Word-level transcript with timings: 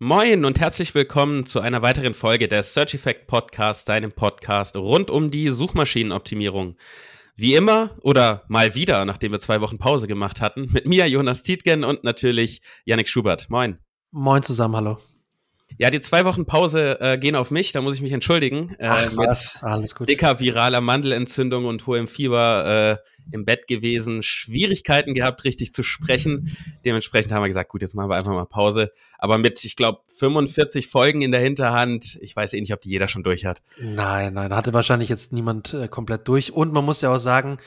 Moin 0.00 0.44
und 0.44 0.60
herzlich 0.60 0.94
willkommen 0.94 1.44
zu 1.44 1.58
einer 1.58 1.82
weiteren 1.82 2.14
Folge 2.14 2.46
des 2.46 2.72
Search 2.72 2.94
Effect 2.94 3.26
Podcast, 3.26 3.88
deinem 3.88 4.12
Podcast 4.12 4.76
rund 4.76 5.10
um 5.10 5.32
die 5.32 5.48
Suchmaschinenoptimierung. 5.48 6.76
Wie 7.34 7.56
immer 7.56 7.96
oder 8.02 8.44
mal 8.46 8.76
wieder, 8.76 9.04
nachdem 9.04 9.32
wir 9.32 9.40
zwei 9.40 9.60
Wochen 9.60 9.78
Pause 9.78 10.06
gemacht 10.06 10.40
hatten, 10.40 10.70
mit 10.70 10.86
mir 10.86 11.08
Jonas 11.08 11.42
Tietgen 11.42 11.82
und 11.82 12.04
natürlich 12.04 12.62
Yannick 12.84 13.08
Schubert. 13.08 13.50
Moin. 13.50 13.80
Moin 14.12 14.44
zusammen, 14.44 14.76
hallo. 14.76 14.98
Ja, 15.78 15.90
die 15.90 15.98
zwei 15.98 16.24
Wochen 16.24 16.46
Pause 16.46 17.00
äh, 17.00 17.18
gehen 17.18 17.34
auf 17.34 17.50
mich, 17.50 17.72
da 17.72 17.82
muss 17.82 17.96
ich 17.96 18.00
mich 18.00 18.12
entschuldigen. 18.12 18.76
Äh, 18.78 18.86
Ach, 18.86 19.10
was? 19.16 19.64
Alles 19.64 19.96
gut. 19.96 20.08
Dicker 20.08 20.38
viraler 20.38 20.80
Mandelentzündung 20.80 21.64
und 21.64 21.84
hohem 21.88 22.06
Fieber 22.06 23.00
äh, 23.02 23.08
im 23.32 23.44
Bett 23.44 23.66
gewesen, 23.66 24.22
Schwierigkeiten 24.22 25.14
gehabt, 25.14 25.44
richtig 25.44 25.72
zu 25.72 25.82
sprechen. 25.82 26.56
Dementsprechend 26.84 27.32
haben 27.32 27.42
wir 27.42 27.48
gesagt, 27.48 27.70
gut, 27.70 27.82
jetzt 27.82 27.94
machen 27.94 28.10
wir 28.10 28.16
einfach 28.16 28.32
mal 28.32 28.46
Pause. 28.46 28.92
Aber 29.18 29.38
mit, 29.38 29.64
ich 29.64 29.76
glaube, 29.76 30.00
45 30.18 30.88
Folgen 30.88 31.22
in 31.22 31.32
der 31.32 31.40
Hinterhand, 31.40 32.18
ich 32.20 32.34
weiß 32.34 32.54
eh 32.54 32.60
nicht, 32.60 32.72
ob 32.72 32.80
die 32.80 32.90
jeder 32.90 33.08
schon 33.08 33.22
durch 33.22 33.44
hat. 33.44 33.62
Nein, 33.80 34.34
nein, 34.34 34.54
hatte 34.54 34.72
wahrscheinlich 34.72 35.08
jetzt 35.08 35.32
niemand 35.32 35.74
äh, 35.74 35.88
komplett 35.88 36.26
durch. 36.28 36.52
Und 36.52 36.72
man 36.72 36.84
muss 36.84 37.00
ja 37.00 37.14
auch 37.14 37.18
sagen, 37.18 37.58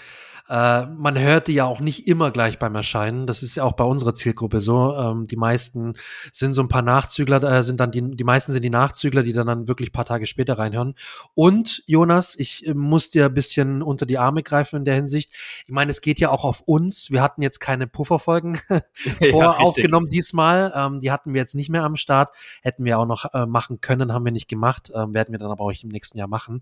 äh, 0.50 0.86
man 0.86 1.18
hört 1.18 1.48
die 1.48 1.54
ja 1.54 1.66
auch 1.66 1.80
nicht 1.80 2.08
immer 2.08 2.32
gleich 2.32 2.60
beim 2.60 2.76
Erscheinen. 2.76 3.28
Das 3.28 3.44
ist 3.44 3.56
ja 3.56 3.64
auch 3.64 3.74
bei 3.74 3.84
unserer 3.84 4.14
Zielgruppe 4.14 4.62
so. 4.62 4.96
Ähm, 4.96 5.28
die 5.28 5.36
meisten 5.36 5.94
sind 6.32 6.54
so 6.54 6.62
ein 6.62 6.68
paar 6.68 6.82
Nachzügler, 6.82 7.42
äh, 7.44 7.64
sind 7.64 7.80
dann 7.80 7.92
die, 7.92 8.02
die 8.02 8.24
meisten 8.24 8.52
sind 8.52 8.62
die 8.64 8.70
Nachzügler, 8.70 9.24
die 9.24 9.34
dann, 9.34 9.48
dann 9.48 9.68
wirklich 9.68 9.92
paar 9.92 10.06
Tage 10.06 10.28
später 10.28 10.58
reinhören. 10.58 10.96
Und 11.34 11.84
Jonas, 11.86 12.36
ich 12.36 12.66
äh, 12.68 12.74
muss 12.74 13.10
dir 13.10 13.26
ein 13.26 13.34
bisschen 13.34 13.82
unter 13.82 14.06
die 14.06 14.18
Arme 14.18 14.44
greifen 14.44 14.78
in 14.78 14.86
der 14.86 14.96
Hinsicht. 14.96 15.32
Ich 15.66 15.74
meine, 15.74 15.92
es 15.92 16.02
geht 16.02 16.20
ja 16.20 16.30
auch 16.30 16.44
auf 16.44 16.62
uns. 16.62 17.12
Wir 17.12 17.22
hatten 17.22 17.42
jetzt 17.42 17.60
keine 17.60 17.88
Pufferfolgen 17.88 18.60
vor 19.32 19.42
ja, 19.42 19.52
aufgenommen 19.52 20.10
diesmal. 20.10 20.74
Ähm, 20.76 21.00
die 21.02 21.12
hatten 21.12 21.34
wir 21.34 21.42
jetzt 21.42 21.56
nicht 21.56 21.70
mehr 21.70 21.84
am 21.84 21.96
Start. 21.96 22.32
Hätten 22.62 22.84
wir 22.86 23.00
auch 23.00 23.06
noch 23.06 23.34
äh, 23.34 23.46
machen 23.46 23.82
können, 23.82 24.14
haben 24.14 24.26
wir 24.26 24.32
nicht 24.32 24.48
gemacht. 24.48 24.92
Ähm, 24.94 25.14
werden 25.14 25.32
wir 25.32 25.40
dann 25.40 25.52
aber 25.52 25.64
auch 25.64 25.72
im 25.72 25.90
nächsten 25.90 26.18
Jahr 26.18 26.28
machen. 26.28 26.62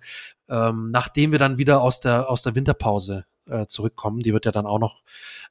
Ähm, 0.49 0.89
nachdem 0.91 1.31
wir 1.31 1.39
dann 1.39 1.57
wieder 1.57 1.81
aus 1.81 1.99
der, 1.99 2.29
aus 2.29 2.43
der 2.43 2.55
Winterpause 2.55 3.25
äh, 3.49 3.67
zurückkommen. 3.67 4.19
Die 4.19 4.33
wird 4.33 4.45
ja 4.45 4.51
dann 4.51 4.65
auch 4.65 4.79
noch 4.79 5.03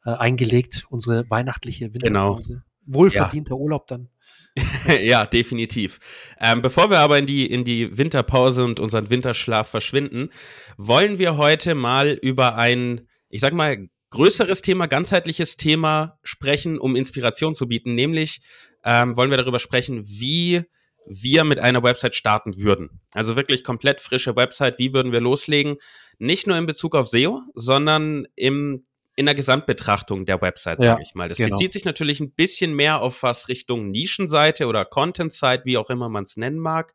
äh, 0.04 0.10
eingelegt, 0.10 0.86
unsere 0.91 1.28
weihnachtliche 1.30 1.92
Winterpause. 1.92 2.48
Genau. 2.48 2.62
Wohlverdienter 2.86 3.54
ja. 3.54 3.56
Urlaub 3.56 3.86
dann. 3.86 4.08
ja, 5.02 5.27
definitiv. 5.27 6.00
Ähm, 6.41 6.62
bevor 6.62 6.91
wir 6.91 6.98
aber 6.98 7.19
in 7.19 7.26
die, 7.26 7.46
in 7.46 7.64
die 7.64 7.96
Winterpause 7.96 8.64
und 8.64 8.80
unseren 8.80 9.10
Winterschlaf 9.10 9.69
verschwinden, 9.69 10.30
wollen 10.76 11.19
wir 11.19 11.36
heute 11.36 11.74
mal 11.74 12.19
über 12.22 12.56
ein, 12.56 13.06
ich 13.28 13.41
sag 13.41 13.52
mal, 13.52 13.88
größeres 14.10 14.62
Thema, 14.62 14.86
ganzheitliches 14.86 15.56
Thema 15.56 16.19
sprechen, 16.22 16.78
um 16.78 16.96
Inspiration 16.96 17.54
zu 17.54 17.69
bieten. 17.69 17.94
Nämlich 17.94 18.41
ähm, 18.84 19.16
wollen 19.16 19.30
wir 19.30 19.36
darüber 19.36 19.58
sprechen, 19.58 20.02
wie 20.06 20.64
wir 21.06 21.44
mit 21.44 21.58
einer 21.58 21.82
Website 21.82 22.14
starten 22.14 22.60
würden. 22.60 23.00
Also 23.12 23.36
wirklich 23.36 23.64
komplett 23.64 24.00
frische 24.00 24.36
Website. 24.36 24.78
Wie 24.78 24.92
würden 24.92 25.12
wir 25.12 25.20
loslegen? 25.20 25.76
Nicht 26.19 26.47
nur 26.47 26.56
in 26.56 26.66
Bezug 26.66 26.94
auf 26.94 27.08
SEO, 27.08 27.42
sondern 27.55 28.27
im 28.34 28.84
in 29.19 29.27
der 29.27 29.34
Gesamtbetrachtung 29.34 30.27
der 30.27 30.41
Website, 30.41 30.80
sage 30.80 31.00
ja, 31.00 31.00
ich 31.00 31.16
mal. 31.16 31.28
Das 31.28 31.38
genau. 31.38 31.50
bezieht 31.50 31.72
sich 31.72 31.84
natürlich 31.84 32.20
ein 32.20 32.30
bisschen 32.30 32.72
mehr 32.72 33.02
auf 33.02 33.25
was 33.25 33.48
Richtung 33.48 33.91
Nischenseite 33.91 34.69
oder 34.69 34.84
Content-Site, 34.84 35.62
wie 35.64 35.77
auch 35.77 35.91
immer 35.91 36.08
man 36.08 36.22
es 36.22 36.36
nennen 36.36 36.60
mag. 36.60 36.94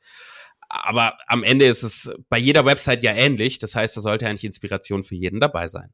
Aber 0.69 1.17
am 1.27 1.43
Ende 1.43 1.65
ist 1.65 1.83
es 1.83 2.09
bei 2.29 2.37
jeder 2.37 2.65
Website 2.65 3.03
ja 3.03 3.11
ähnlich. 3.11 3.59
Das 3.59 3.75
heißt, 3.75 3.97
da 3.97 3.99
sollte 3.99 4.25
eigentlich 4.25 4.45
Inspiration 4.45 5.03
für 5.03 5.15
jeden 5.15 5.41
dabei 5.41 5.67
sein. 5.67 5.93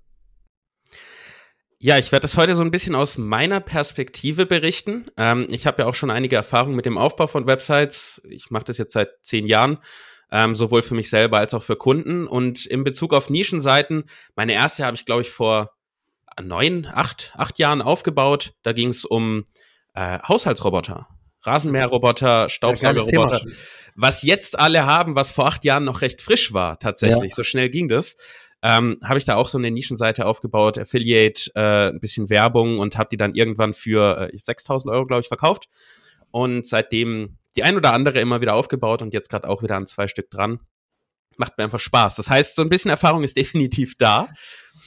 Ja, 1.83 1.97
ich 1.97 2.11
werde 2.11 2.21
das 2.21 2.37
heute 2.37 2.53
so 2.53 2.61
ein 2.61 2.69
bisschen 2.69 2.93
aus 2.93 3.17
meiner 3.17 3.59
Perspektive 3.59 4.45
berichten. 4.45 5.07
Ähm, 5.17 5.47
ich 5.49 5.65
habe 5.65 5.81
ja 5.81 5.89
auch 5.89 5.95
schon 5.95 6.11
einige 6.11 6.35
Erfahrungen 6.35 6.75
mit 6.75 6.85
dem 6.85 6.95
Aufbau 6.95 7.25
von 7.25 7.47
Websites. 7.47 8.21
Ich 8.29 8.51
mache 8.51 8.65
das 8.65 8.77
jetzt 8.77 8.93
seit 8.93 9.09
zehn 9.23 9.47
Jahren, 9.47 9.79
ähm, 10.31 10.53
sowohl 10.53 10.83
für 10.83 10.93
mich 10.93 11.09
selber 11.09 11.39
als 11.39 11.55
auch 11.55 11.63
für 11.63 11.75
Kunden. 11.75 12.27
Und 12.27 12.67
in 12.67 12.83
Bezug 12.83 13.15
auf 13.15 13.31
Nischenseiten, 13.31 14.03
meine 14.35 14.53
erste 14.53 14.85
habe 14.85 14.95
ich, 14.95 15.07
glaube 15.07 15.23
ich, 15.23 15.31
vor 15.31 15.71
neun, 16.39 16.85
acht, 16.85 17.33
acht 17.35 17.57
Jahren 17.57 17.81
aufgebaut. 17.81 18.53
Da 18.61 18.73
ging 18.73 18.89
es 18.89 19.03
um 19.03 19.47
äh, 19.95 20.19
Haushaltsroboter. 20.19 21.07
Rasenmäherroboter, 21.41 22.49
Staubsaugerroboter, 22.49 23.41
was 23.95 24.21
jetzt 24.21 24.59
alle 24.59 24.85
haben, 24.85 25.15
was 25.15 25.31
vor 25.31 25.47
acht 25.47 25.65
Jahren 25.65 25.85
noch 25.85 26.01
recht 26.01 26.21
frisch 26.21 26.53
war, 26.53 26.77
tatsächlich. 26.77 27.31
Ja. 27.31 27.35
So 27.37 27.41
schnell 27.41 27.71
ging 27.71 27.89
das. 27.89 28.15
Ähm, 28.63 28.99
habe 29.03 29.17
ich 29.17 29.25
da 29.25 29.35
auch 29.35 29.49
so 29.49 29.57
eine 29.57 29.71
Nischenseite 29.71 30.25
aufgebaut, 30.25 30.77
Affiliate, 30.77 31.51
äh, 31.55 31.89
ein 31.89 31.99
bisschen 31.99 32.29
Werbung 32.29 32.77
und 32.79 32.97
habe 32.97 33.09
die 33.11 33.17
dann 33.17 33.33
irgendwann 33.33 33.73
für 33.73 34.29
äh, 34.31 34.37
6000 34.37 34.93
Euro, 34.93 35.05
glaube 35.05 35.21
ich, 35.21 35.27
verkauft. 35.27 35.67
Und 36.29 36.65
seitdem 36.65 37.37
die 37.55 37.63
ein 37.63 37.75
oder 37.75 37.93
andere 37.93 38.19
immer 38.19 38.41
wieder 38.41 38.53
aufgebaut 38.53 39.01
und 39.01 39.13
jetzt 39.13 39.29
gerade 39.29 39.49
auch 39.49 39.63
wieder 39.63 39.75
an 39.75 39.87
zwei 39.87 40.07
Stück 40.07 40.29
dran. 40.29 40.59
Macht 41.37 41.57
mir 41.57 41.63
einfach 41.63 41.79
Spaß. 41.79 42.15
Das 42.15 42.29
heißt, 42.29 42.55
so 42.55 42.61
ein 42.61 42.69
bisschen 42.69 42.91
Erfahrung 42.91 43.23
ist 43.23 43.37
definitiv 43.37 43.95
da. 43.97 44.29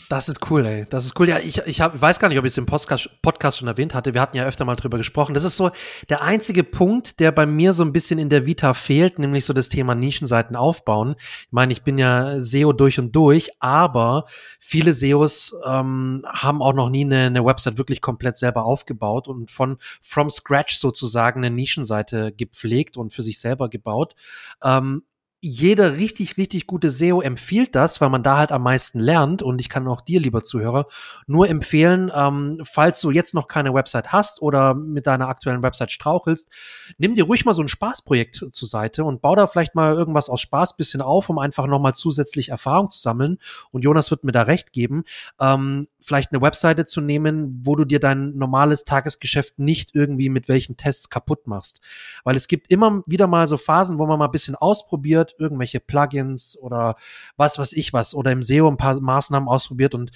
Das 0.08 0.28
ist 0.28 0.50
cool, 0.50 0.64
ey. 0.66 0.86
Das 0.90 1.04
ist 1.04 1.18
cool. 1.18 1.28
Ja, 1.28 1.38
ich, 1.38 1.58
ich 1.66 1.80
hab, 1.80 2.00
weiß 2.00 2.18
gar 2.18 2.28
nicht, 2.28 2.38
ob 2.38 2.44
ich 2.44 2.52
es 2.52 2.58
im 2.58 2.66
Podcast, 2.66 3.08
schon 3.56 3.68
erwähnt 3.68 3.94
hatte. 3.94 4.14
Wir 4.14 4.20
hatten 4.20 4.36
ja 4.36 4.44
öfter 4.44 4.64
mal 4.64 4.76
drüber 4.76 4.98
gesprochen. 4.98 5.34
Das 5.34 5.44
ist 5.44 5.56
so 5.56 5.70
der 6.08 6.22
einzige 6.22 6.64
Punkt, 6.64 7.20
der 7.20 7.32
bei 7.32 7.46
mir 7.46 7.72
so 7.72 7.84
ein 7.84 7.92
bisschen 7.92 8.18
in 8.18 8.28
der 8.28 8.46
Vita 8.46 8.74
fehlt, 8.74 9.18
nämlich 9.18 9.44
so 9.44 9.52
das 9.52 9.68
Thema 9.68 9.94
Nischenseiten 9.94 10.56
aufbauen. 10.56 11.14
Ich 11.18 11.52
meine, 11.52 11.72
ich 11.72 11.82
bin 11.82 11.98
ja 11.98 12.42
SEO 12.42 12.72
durch 12.72 12.98
und 12.98 13.12
durch, 13.16 13.50
aber 13.60 14.26
viele 14.58 14.92
SEOs 14.92 15.54
ähm, 15.66 16.24
haben 16.28 16.62
auch 16.62 16.74
noch 16.74 16.90
nie 16.90 17.04
eine, 17.04 17.26
eine 17.26 17.44
Website 17.44 17.78
wirklich 17.78 18.00
komplett 18.00 18.36
selber 18.36 18.64
aufgebaut 18.64 19.28
und 19.28 19.50
von 19.50 19.78
from 20.00 20.28
scratch 20.28 20.78
sozusagen 20.78 21.44
eine 21.44 21.54
Nischenseite 21.54 22.32
gepflegt 22.32 22.96
und 22.96 23.12
für 23.12 23.22
sich 23.22 23.38
selber 23.38 23.68
gebaut. 23.68 24.14
Ähm, 24.62 25.02
jeder 25.46 25.98
richtig, 25.98 26.38
richtig 26.38 26.66
gute 26.66 26.90
SEO 26.90 27.20
empfiehlt 27.20 27.74
das, 27.74 28.00
weil 28.00 28.08
man 28.08 28.22
da 28.22 28.38
halt 28.38 28.50
am 28.50 28.62
meisten 28.62 28.98
lernt. 28.98 29.42
Und 29.42 29.60
ich 29.60 29.68
kann 29.68 29.86
auch 29.86 30.00
dir, 30.00 30.18
lieber 30.18 30.42
Zuhörer, 30.42 30.86
nur 31.26 31.50
empfehlen, 31.50 32.10
ähm, 32.14 32.62
falls 32.64 33.02
du 33.02 33.10
jetzt 33.10 33.34
noch 33.34 33.46
keine 33.46 33.74
Website 33.74 34.10
hast 34.10 34.40
oder 34.40 34.72
mit 34.72 35.06
deiner 35.06 35.28
aktuellen 35.28 35.62
Website 35.62 35.92
strauchelst, 35.92 36.50
nimm 36.96 37.14
dir 37.14 37.24
ruhig 37.24 37.44
mal 37.44 37.52
so 37.52 37.60
ein 37.60 37.68
Spaßprojekt 37.68 38.46
zur 38.52 38.68
Seite 38.68 39.04
und 39.04 39.20
bau 39.20 39.34
da 39.34 39.46
vielleicht 39.46 39.74
mal 39.74 39.94
irgendwas 39.94 40.30
aus 40.30 40.40
Spaß 40.40 40.78
bisschen 40.78 41.02
auf, 41.02 41.28
um 41.28 41.38
einfach 41.38 41.66
nochmal 41.66 41.94
zusätzlich 41.94 42.48
Erfahrung 42.48 42.88
zu 42.88 42.98
sammeln. 42.98 43.36
Und 43.70 43.82
Jonas 43.82 44.10
wird 44.10 44.24
mir 44.24 44.32
da 44.32 44.42
recht 44.42 44.72
geben. 44.72 45.04
Ähm, 45.38 45.88
vielleicht 46.04 46.32
eine 46.32 46.42
Webseite 46.42 46.84
zu 46.84 47.00
nehmen, 47.00 47.60
wo 47.64 47.76
du 47.76 47.84
dir 47.84 47.98
dein 47.98 48.36
normales 48.36 48.84
Tagesgeschäft 48.84 49.58
nicht 49.58 49.94
irgendwie 49.94 50.28
mit 50.28 50.48
welchen 50.48 50.76
Tests 50.76 51.08
kaputt 51.08 51.46
machst. 51.46 51.80
Weil 52.24 52.36
es 52.36 52.46
gibt 52.46 52.70
immer 52.70 53.02
wieder 53.06 53.26
mal 53.26 53.46
so 53.46 53.56
Phasen, 53.56 53.98
wo 53.98 54.06
man 54.06 54.18
mal 54.18 54.26
ein 54.26 54.30
bisschen 54.30 54.54
ausprobiert, 54.54 55.34
irgendwelche 55.38 55.80
Plugins 55.80 56.58
oder 56.60 56.96
was 57.36 57.58
weiß 57.58 57.72
ich 57.72 57.92
was 57.92 58.14
oder 58.14 58.32
im 58.32 58.42
SEO 58.42 58.68
ein 58.68 58.76
paar 58.76 59.00
Maßnahmen 59.00 59.48
ausprobiert 59.48 59.94
und 59.94 60.10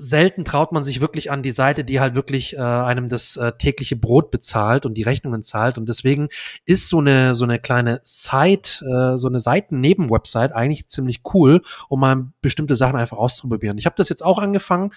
selten 0.00 0.46
traut 0.46 0.72
man 0.72 0.82
sich 0.82 1.02
wirklich 1.02 1.30
an 1.30 1.42
die 1.42 1.50
Seite, 1.50 1.84
die 1.84 2.00
halt 2.00 2.14
wirklich 2.14 2.56
äh, 2.56 2.60
einem 2.60 3.10
das 3.10 3.36
äh, 3.36 3.52
tägliche 3.52 3.96
Brot 3.96 4.30
bezahlt 4.30 4.86
und 4.86 4.94
die 4.94 5.02
Rechnungen 5.02 5.42
zahlt. 5.42 5.76
Und 5.76 5.88
deswegen 5.88 6.30
ist 6.64 6.88
so 6.88 7.00
eine 7.00 7.34
so 7.34 7.44
eine 7.44 7.58
kleine 7.58 8.00
Site, 8.02 8.84
äh, 8.84 9.18
so 9.18 9.28
eine 9.28 9.40
Seiten-Neben-Website 9.40 10.52
eigentlich 10.52 10.88
ziemlich 10.88 11.20
cool, 11.34 11.60
um 11.88 12.00
mal 12.00 12.28
bestimmte 12.40 12.76
Sachen 12.76 12.96
einfach 12.96 13.18
auszuprobieren. 13.18 13.76
Ich 13.76 13.84
habe 13.84 13.96
das 13.96 14.08
jetzt 14.08 14.24
auch 14.24 14.38
angefangen 14.38 14.90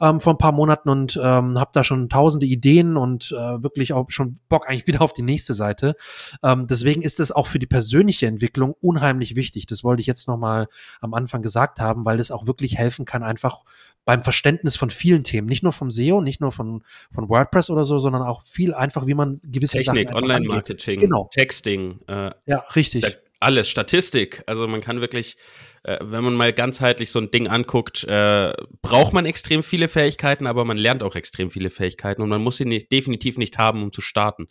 ähm, 0.00 0.20
vor 0.20 0.32
ein 0.32 0.38
paar 0.38 0.52
Monaten 0.52 0.88
und 0.88 1.20
ähm, 1.22 1.58
habe 1.58 1.70
da 1.74 1.84
schon 1.84 2.08
tausende 2.08 2.46
Ideen 2.46 2.96
und 2.96 3.32
äh, 3.32 3.62
wirklich 3.62 3.92
auch 3.92 4.10
schon 4.10 4.36
Bock 4.48 4.68
eigentlich 4.68 4.86
wieder 4.86 5.02
auf 5.02 5.12
die 5.12 5.22
nächste 5.22 5.52
Seite. 5.52 5.96
Ähm, 6.42 6.66
deswegen 6.66 7.02
ist 7.02 7.20
es 7.20 7.30
auch 7.30 7.46
für 7.46 7.58
die 7.58 7.66
persönliche 7.66 8.26
Entwicklung 8.26 8.74
unheimlich 8.80 9.36
wichtig. 9.36 9.66
Das 9.66 9.84
wollte 9.84 10.00
ich 10.00 10.06
jetzt 10.06 10.28
noch 10.28 10.38
mal 10.38 10.68
am 11.02 11.12
Anfang 11.12 11.42
gesagt 11.42 11.78
haben, 11.78 12.06
weil 12.06 12.20
es 12.20 12.30
auch 12.30 12.46
wirklich 12.46 12.78
helfen 12.78 13.04
kann, 13.04 13.22
einfach 13.22 13.64
beim 14.06 14.22
Verständnis 14.22 14.76
von 14.76 14.88
vielen 14.88 15.24
Themen, 15.24 15.48
nicht 15.48 15.64
nur 15.64 15.72
vom 15.72 15.90
SEO, 15.90 16.22
nicht 16.22 16.40
nur 16.40 16.52
von, 16.52 16.84
von 17.12 17.28
WordPress 17.28 17.70
oder 17.70 17.84
so, 17.84 17.98
sondern 17.98 18.22
auch 18.22 18.44
viel 18.44 18.72
einfach, 18.72 19.06
wie 19.06 19.14
man 19.14 19.40
gewisse 19.42 19.78
Technik, 19.78 20.08
Sachen 20.08 20.22
Online-Marketing, 20.22 21.00
genau. 21.00 21.28
Texting, 21.32 21.98
äh, 22.06 22.30
ja, 22.46 22.58
richtig. 22.76 23.04
Alles, 23.40 23.68
Statistik. 23.68 24.44
Also 24.46 24.68
man 24.68 24.80
kann 24.80 25.00
wirklich, 25.00 25.36
äh, 25.82 25.98
wenn 26.00 26.22
man 26.22 26.34
mal 26.34 26.52
ganzheitlich 26.52 27.10
so 27.10 27.18
ein 27.18 27.32
Ding 27.32 27.48
anguckt, 27.48 28.04
äh, 28.04 28.52
braucht 28.80 29.12
man 29.12 29.26
extrem 29.26 29.64
viele 29.64 29.88
Fähigkeiten, 29.88 30.46
aber 30.46 30.64
man 30.64 30.76
lernt 30.76 31.02
auch 31.02 31.16
extrem 31.16 31.50
viele 31.50 31.68
Fähigkeiten 31.68 32.22
und 32.22 32.28
man 32.28 32.40
muss 32.40 32.58
sie 32.58 32.64
nicht, 32.64 32.92
definitiv 32.92 33.38
nicht 33.38 33.58
haben, 33.58 33.82
um 33.82 33.90
zu 33.90 34.02
starten. 34.02 34.46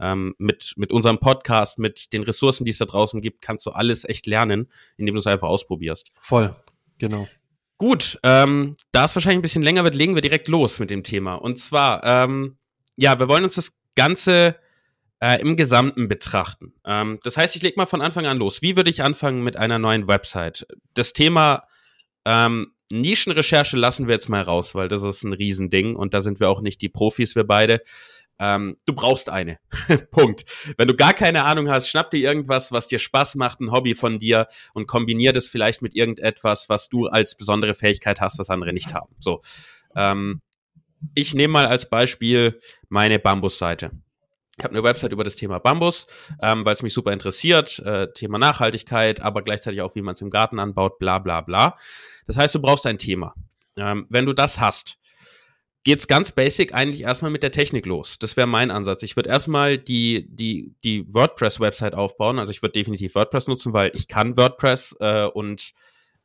Ähm, 0.00 0.36
mit, 0.38 0.74
mit 0.76 0.92
unserem 0.92 1.18
Podcast, 1.18 1.80
mit 1.80 2.12
den 2.12 2.22
Ressourcen, 2.22 2.64
die 2.64 2.70
es 2.70 2.78
da 2.78 2.84
draußen 2.84 3.20
gibt, 3.20 3.42
kannst 3.42 3.66
du 3.66 3.72
alles 3.72 4.08
echt 4.08 4.28
lernen, 4.28 4.68
indem 4.96 5.16
du 5.16 5.18
es 5.18 5.26
einfach 5.26 5.48
ausprobierst. 5.48 6.12
Voll, 6.20 6.54
genau. 6.98 7.26
Gut, 7.82 8.20
ähm, 8.22 8.76
da 8.92 9.06
es 9.06 9.16
wahrscheinlich 9.16 9.40
ein 9.40 9.42
bisschen 9.42 9.64
länger 9.64 9.82
wird, 9.82 9.96
legen 9.96 10.14
wir 10.14 10.22
direkt 10.22 10.46
los 10.46 10.78
mit 10.78 10.88
dem 10.92 11.02
Thema. 11.02 11.34
Und 11.34 11.58
zwar, 11.58 12.04
ähm, 12.04 12.56
ja, 12.94 13.18
wir 13.18 13.26
wollen 13.26 13.42
uns 13.42 13.56
das 13.56 13.72
Ganze 13.96 14.54
äh, 15.18 15.40
im 15.40 15.56
Gesamten 15.56 16.06
betrachten. 16.06 16.74
Ähm, 16.86 17.18
das 17.24 17.36
heißt, 17.36 17.56
ich 17.56 17.62
lege 17.62 17.74
mal 17.76 17.86
von 17.86 18.00
Anfang 18.00 18.24
an 18.26 18.36
los. 18.36 18.62
Wie 18.62 18.76
würde 18.76 18.88
ich 18.88 19.02
anfangen 19.02 19.42
mit 19.42 19.56
einer 19.56 19.80
neuen 19.80 20.06
Website? 20.06 20.64
Das 20.94 21.12
Thema 21.12 21.64
ähm, 22.24 22.68
Nischenrecherche 22.92 23.76
lassen 23.76 24.06
wir 24.06 24.14
jetzt 24.14 24.28
mal 24.28 24.42
raus, 24.42 24.76
weil 24.76 24.86
das 24.86 25.02
ist 25.02 25.24
ein 25.24 25.32
Riesending 25.32 25.96
und 25.96 26.14
da 26.14 26.20
sind 26.20 26.38
wir 26.38 26.50
auch 26.50 26.60
nicht 26.60 26.82
die 26.82 26.88
Profis, 26.88 27.34
wir 27.34 27.48
beide. 27.48 27.82
Ähm, 28.38 28.76
du 28.86 28.94
brauchst 28.94 29.30
eine. 29.30 29.58
Punkt. 30.10 30.44
Wenn 30.76 30.88
du 30.88 30.96
gar 30.96 31.14
keine 31.14 31.44
Ahnung 31.44 31.70
hast, 31.70 31.88
schnapp 31.88 32.10
dir 32.10 32.20
irgendwas, 32.20 32.72
was 32.72 32.88
dir 32.88 32.98
Spaß 32.98 33.36
macht, 33.36 33.60
ein 33.60 33.70
Hobby 33.70 33.94
von 33.94 34.18
dir 34.18 34.46
und 34.74 34.86
kombinier 34.86 35.32
das 35.32 35.46
vielleicht 35.46 35.82
mit 35.82 35.94
irgendetwas, 35.94 36.68
was 36.68 36.88
du 36.88 37.06
als 37.06 37.36
besondere 37.36 37.74
Fähigkeit 37.74 38.20
hast, 38.20 38.38
was 38.38 38.50
andere 38.50 38.72
nicht 38.72 38.94
haben. 38.94 39.14
So. 39.18 39.40
Ähm, 39.94 40.40
ich 41.14 41.34
nehme 41.34 41.52
mal 41.52 41.66
als 41.66 41.88
Beispiel 41.88 42.60
meine 42.88 43.18
Bambus-Seite. 43.18 43.90
Ich 44.58 44.64
habe 44.64 44.74
eine 44.74 44.84
Website 44.84 45.12
über 45.12 45.24
das 45.24 45.36
Thema 45.36 45.58
Bambus, 45.58 46.06
ähm, 46.42 46.64
weil 46.64 46.74
es 46.74 46.82
mich 46.82 46.92
super 46.92 47.12
interessiert, 47.12 47.78
äh, 47.80 48.12
Thema 48.12 48.38
Nachhaltigkeit, 48.38 49.20
aber 49.20 49.42
gleichzeitig 49.42 49.80
auch, 49.80 49.94
wie 49.94 50.02
man 50.02 50.12
es 50.12 50.20
im 50.20 50.30
Garten 50.30 50.58
anbaut, 50.58 50.98
bla 50.98 51.18
bla 51.18 51.40
bla. 51.40 51.76
Das 52.26 52.36
heißt, 52.36 52.54
du 52.54 52.60
brauchst 52.60 52.86
ein 52.86 52.98
Thema. 52.98 53.34
Ähm, 53.76 54.06
wenn 54.10 54.26
du 54.26 54.34
das 54.34 54.60
hast, 54.60 54.98
geht's 55.84 56.06
ganz 56.06 56.30
basic 56.32 56.74
eigentlich 56.74 57.02
erstmal 57.02 57.30
mit 57.30 57.42
der 57.42 57.50
Technik 57.50 57.86
los. 57.86 58.18
Das 58.18 58.36
wäre 58.36 58.46
mein 58.46 58.70
Ansatz. 58.70 59.02
Ich 59.02 59.16
würde 59.16 59.30
erstmal 59.30 59.78
die, 59.78 60.26
die, 60.28 60.74
die 60.84 61.04
WordPress-Website 61.12 61.94
aufbauen. 61.94 62.38
Also 62.38 62.50
ich 62.50 62.62
würde 62.62 62.72
definitiv 62.72 63.14
WordPress 63.14 63.48
nutzen, 63.48 63.72
weil 63.72 63.90
ich 63.94 64.08
kann 64.08 64.36
WordPress 64.36 64.96
äh, 65.00 65.24
und 65.24 65.72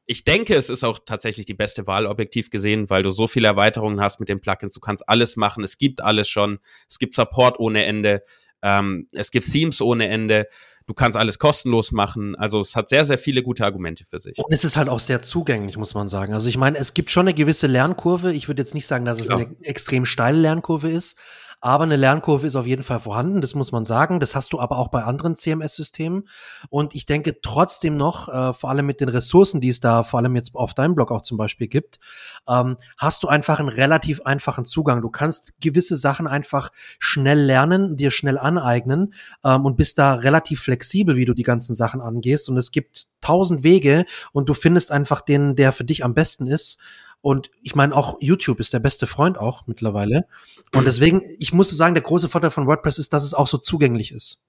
ich 0.05 0.23
denke, 0.23 0.55
es 0.55 0.69
ist 0.69 0.85
auch 0.85 0.99
tatsächlich 1.05 1.45
die 1.45 1.53
beste 1.53 1.85
Wahl 1.85 2.05
objektiv 2.05 2.49
gesehen, 2.49 2.89
weil 2.89 3.03
du 3.03 3.09
so 3.09 3.27
viele 3.27 3.47
Erweiterungen 3.47 3.99
hast 3.99 4.21
mit 4.21 4.29
den 4.29 4.39
Plugins. 4.39 4.73
Du 4.73 4.79
kannst 4.79 5.07
alles 5.09 5.35
machen. 5.35 5.65
Es 5.65 5.77
gibt 5.77 6.01
alles 6.01 6.29
schon. 6.29 6.59
Es 6.89 6.97
gibt 6.97 7.13
Support 7.13 7.59
ohne 7.59 7.83
Ende. 7.83 8.23
Ähm, 8.61 9.09
es 9.11 9.31
gibt 9.31 9.51
Themes 9.51 9.81
ohne 9.81 10.07
Ende. 10.07 10.47
Du 10.87 10.93
kannst 10.93 11.17
alles 11.17 11.37
kostenlos 11.37 11.91
machen. 11.91 12.35
Also 12.35 12.61
es 12.61 12.75
hat 12.75 12.87
sehr, 12.87 13.03
sehr 13.03 13.17
viele 13.17 13.43
gute 13.43 13.65
Argumente 13.65 14.05
für 14.05 14.21
sich. 14.21 14.37
Und 14.37 14.51
es 14.53 14.63
ist 14.63 14.77
halt 14.77 14.87
auch 14.87 15.01
sehr 15.01 15.21
zugänglich, 15.21 15.77
muss 15.77 15.93
man 15.93 16.07
sagen. 16.07 16.33
Also 16.33 16.47
ich 16.47 16.57
meine, 16.57 16.77
es 16.77 16.93
gibt 16.93 17.11
schon 17.11 17.27
eine 17.27 17.33
gewisse 17.33 17.67
Lernkurve. 17.67 18.31
Ich 18.31 18.47
würde 18.47 18.61
jetzt 18.61 18.73
nicht 18.73 18.87
sagen, 18.87 19.03
dass 19.03 19.19
es 19.19 19.27
ja. 19.27 19.35
eine 19.35 19.53
extrem 19.63 20.05
steile 20.05 20.39
Lernkurve 20.39 20.89
ist. 20.89 21.17
Aber 21.59 21.85
eine 21.85 21.95
Lernkurve 21.95 22.45
ist 22.45 22.55
auf 22.55 22.67
jeden 22.67 22.83
Fall 22.83 22.99
vorhanden, 22.99 23.41
das 23.41 23.55
muss 23.55 23.71
man 23.71 23.83
sagen. 23.83 24.19
Das 24.19 24.35
hast 24.35 24.53
du 24.53 24.59
aber 24.59 24.77
auch 24.77 24.89
bei 24.89 25.03
anderen 25.03 25.35
CMS-Systemen. 25.35 26.27
Und 26.69 26.93
ich 26.93 27.07
denke 27.07 27.41
trotzdem 27.41 27.97
noch, 27.97 28.29
äh, 28.29 28.53
vor 28.53 28.69
allem 28.69 28.85
mit 28.85 29.01
den 29.01 29.09
Ressourcen, 29.09 29.59
die 29.59 29.69
es 29.69 29.79
da 29.79 30.03
vor 30.03 30.19
allem 30.19 30.35
jetzt 30.35 30.53
auf 30.53 30.75
deinem 30.75 30.93
Blog 30.93 31.11
auch 31.11 31.21
zum 31.21 31.37
Beispiel 31.37 31.67
gibt, 31.67 31.99
ähm, 32.47 32.77
hast 32.97 33.23
du 33.23 33.27
einfach 33.27 33.59
einen 33.59 33.69
relativ 33.69 34.21
einfachen 34.21 34.65
Zugang. 34.65 35.01
Du 35.01 35.09
kannst 35.09 35.53
gewisse 35.59 35.97
Sachen 35.97 36.27
einfach 36.27 36.71
schnell 36.99 37.39
lernen, 37.39 37.97
dir 37.97 38.11
schnell 38.11 38.37
aneignen 38.37 39.15
ähm, 39.43 39.65
und 39.65 39.77
bist 39.77 39.97
da 39.97 40.13
relativ 40.13 40.61
flexibel, 40.61 41.15
wie 41.15 41.25
du 41.25 41.33
die 41.33 41.43
ganzen 41.43 41.73
Sachen 41.73 42.01
angehst. 42.01 42.49
Und 42.49 42.57
es 42.57 42.71
gibt 42.71 43.07
tausend 43.19 43.63
Wege 43.63 44.05
und 44.31 44.47
du 44.47 44.53
findest 44.53 44.91
einfach 44.91 45.21
den, 45.21 45.55
der 45.55 45.73
für 45.73 45.83
dich 45.83 46.05
am 46.05 46.13
besten 46.13 46.45
ist. 46.45 46.79
Und 47.21 47.49
ich 47.61 47.75
meine, 47.75 47.95
auch 47.95 48.17
YouTube 48.19 48.59
ist 48.59 48.73
der 48.73 48.79
beste 48.79 49.07
Freund 49.07 49.37
auch 49.37 49.67
mittlerweile. 49.67 50.27
Und 50.73 50.85
deswegen, 50.85 51.23
ich 51.39 51.51
muss 51.53 51.69
sagen, 51.69 51.95
der 51.95 52.03
große 52.03 52.29
Vorteil 52.29 52.51
von 52.51 52.67
WordPress 52.67 52.99
ist, 52.99 53.13
dass 53.13 53.23
es 53.23 53.33
auch 53.33 53.47
so 53.47 53.57
zugänglich 53.57 54.11
ist. 54.11 54.39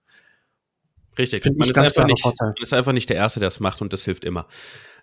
Richtig. 1.18 1.42
Find 1.42 1.58
man, 1.58 1.68
ist 1.68 1.76
einfach 1.76 2.06
nicht, 2.06 2.24
man 2.24 2.54
ist 2.60 2.72
einfach 2.72 2.92
nicht 2.92 3.08
der 3.10 3.16
Erste, 3.16 3.40
der 3.40 3.48
es 3.48 3.60
macht 3.60 3.82
und 3.82 3.92
das 3.92 4.04
hilft 4.04 4.24
immer. 4.24 4.46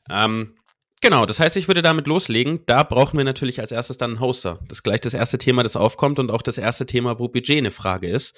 Ähm, 0.10 0.56
genau, 1.02 1.26
das 1.26 1.40
heißt, 1.40 1.58
ich 1.58 1.68
würde 1.68 1.82
damit 1.82 2.08
loslegen. 2.08 2.62
Da 2.66 2.84
brauchen 2.84 3.18
wir 3.18 3.26
natürlich 3.26 3.60
als 3.60 3.72
erstes 3.72 3.98
dann 3.98 4.12
einen 4.12 4.20
Hoster. 4.22 4.60
Das 4.70 4.80
ist 4.80 4.84
gleich 4.84 5.02
das 5.02 5.14
erste 5.14 5.38
Thema, 5.38 5.64
das 5.64 5.76
aufkommt 5.76 6.20
und 6.20 6.32
auch 6.32 6.42
das 6.42 6.58
erste 6.58 6.86
Thema, 6.86 7.20
wo 7.20 7.28
Budget 7.28 7.58
eine 7.58 7.72
Frage 7.72 8.08
ist. 8.08 8.38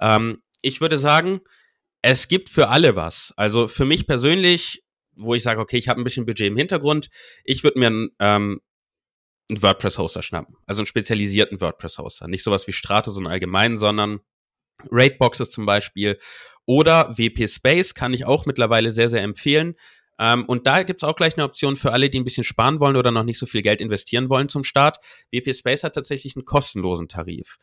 Ähm, 0.00 0.42
ich 0.62 0.80
würde 0.80 0.98
sagen, 0.98 1.40
es 2.02 2.28
gibt 2.28 2.48
für 2.48 2.68
alle 2.68 2.94
was. 2.94 3.32
Also 3.36 3.66
für 3.66 3.84
mich 3.84 4.06
persönlich 4.06 4.84
wo 5.18 5.34
ich 5.34 5.42
sage, 5.42 5.60
okay, 5.60 5.76
ich 5.76 5.88
habe 5.88 6.00
ein 6.00 6.04
bisschen 6.04 6.26
Budget 6.26 6.48
im 6.48 6.56
Hintergrund, 6.56 7.08
ich 7.44 7.64
würde 7.64 7.78
mir 7.78 7.86
einen, 7.88 8.08
ähm, 8.18 8.60
einen 9.50 9.62
WordPress-Hoster 9.62 10.22
schnappen. 10.22 10.56
Also 10.66 10.80
einen 10.80 10.86
spezialisierten 10.86 11.60
WordPress-Hoster. 11.60 12.28
Nicht 12.28 12.44
sowas 12.44 12.66
wie 12.66 12.72
Stratos 12.72 13.16
und 13.16 13.26
allgemein, 13.26 13.76
sondern 13.76 14.20
Rateboxes 14.90 15.50
zum 15.50 15.66
Beispiel. 15.66 16.16
Oder 16.66 17.16
WP 17.16 17.48
Space 17.48 17.94
kann 17.94 18.12
ich 18.12 18.26
auch 18.26 18.46
mittlerweile 18.46 18.90
sehr, 18.90 19.08
sehr 19.08 19.22
empfehlen. 19.22 19.74
Ähm, 20.18 20.44
und 20.46 20.66
da 20.66 20.82
gibt's 20.82 21.04
auch 21.04 21.16
gleich 21.16 21.36
eine 21.36 21.44
Option 21.44 21.76
für 21.76 21.92
alle, 21.92 22.10
die 22.10 22.18
ein 22.18 22.24
bisschen 22.24 22.44
sparen 22.44 22.80
wollen 22.80 22.96
oder 22.96 23.10
noch 23.10 23.24
nicht 23.24 23.38
so 23.38 23.46
viel 23.46 23.62
Geld 23.62 23.80
investieren 23.80 24.28
wollen 24.28 24.48
zum 24.48 24.64
Start. 24.64 24.98
WP 25.32 25.54
Space 25.54 25.84
hat 25.84 25.94
tatsächlich 25.94 26.36
einen 26.36 26.44
kostenlosen 26.44 27.08
Tarif. 27.08 27.56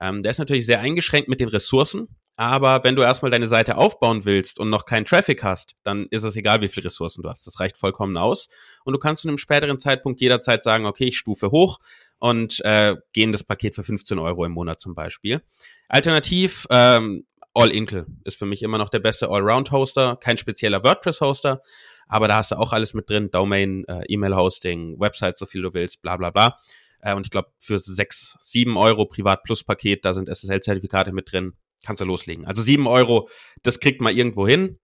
Ähm, 0.00 0.20
der 0.20 0.30
ist 0.30 0.38
natürlich 0.38 0.66
sehr 0.66 0.80
eingeschränkt 0.80 1.28
mit 1.28 1.40
den 1.40 1.48
Ressourcen. 1.48 2.08
Aber 2.36 2.82
wenn 2.82 2.96
du 2.96 3.02
erstmal 3.02 3.30
deine 3.30 3.46
Seite 3.46 3.76
aufbauen 3.76 4.24
willst 4.24 4.58
und 4.58 4.70
noch 4.70 4.86
keinen 4.86 5.04
Traffic 5.04 5.44
hast, 5.44 5.74
dann 5.82 6.06
ist 6.10 6.22
es 6.22 6.34
egal, 6.34 6.62
wie 6.62 6.68
viele 6.68 6.86
Ressourcen 6.86 7.22
du 7.22 7.28
hast. 7.28 7.46
Das 7.46 7.60
reicht 7.60 7.76
vollkommen 7.76 8.16
aus. 8.16 8.48
Und 8.84 8.94
du 8.94 8.98
kannst 8.98 9.22
zu 9.22 9.28
einem 9.28 9.38
späteren 9.38 9.78
Zeitpunkt 9.78 10.20
jederzeit 10.20 10.62
sagen, 10.62 10.86
okay, 10.86 11.04
ich 11.04 11.18
stufe 11.18 11.50
hoch 11.50 11.78
und 12.18 12.64
äh, 12.64 12.96
gehe 13.12 13.24
in 13.24 13.32
das 13.32 13.44
Paket 13.44 13.74
für 13.74 13.82
15 13.82 14.18
Euro 14.18 14.44
im 14.44 14.52
Monat 14.52 14.80
zum 14.80 14.94
Beispiel. 14.94 15.42
Alternativ, 15.88 16.66
ähm, 16.70 17.26
All-Inkle 17.54 18.06
ist 18.24 18.38
für 18.38 18.46
mich 18.46 18.62
immer 18.62 18.78
noch 18.78 18.88
der 18.88 19.00
beste 19.00 19.28
Allround-Hoster, 19.28 20.16
kein 20.16 20.38
spezieller 20.38 20.82
WordPress-Hoster, 20.82 21.60
aber 22.08 22.28
da 22.28 22.36
hast 22.36 22.50
du 22.50 22.56
auch 22.56 22.72
alles 22.72 22.94
mit 22.94 23.10
drin, 23.10 23.30
Domain, 23.30 23.84
äh, 23.88 24.04
E-Mail-Hosting, 24.08 24.98
Website, 24.98 25.36
so 25.36 25.44
viel 25.44 25.60
du 25.60 25.74
willst, 25.74 26.00
bla 26.00 26.16
bla 26.16 26.30
bla. 26.30 26.56
Äh, 27.00 27.14
und 27.14 27.26
ich 27.26 27.30
glaube, 27.30 27.50
für 27.58 27.78
6, 27.78 28.38
7 28.40 28.76
Euro 28.76 29.04
Privat-Plus-Paket, 29.04 30.04
da 30.04 30.14
sind 30.14 30.28
SSL-Zertifikate 30.28 31.12
mit 31.12 31.30
drin, 31.30 31.52
kannst 31.84 32.00
du 32.00 32.04
loslegen. 32.04 32.44
Also 32.46 32.62
sieben 32.62 32.86
Euro, 32.86 33.28
das 33.62 33.80
kriegt 33.80 34.00
man 34.00 34.16
irgendwo 34.16 34.46
hin. 34.46 34.78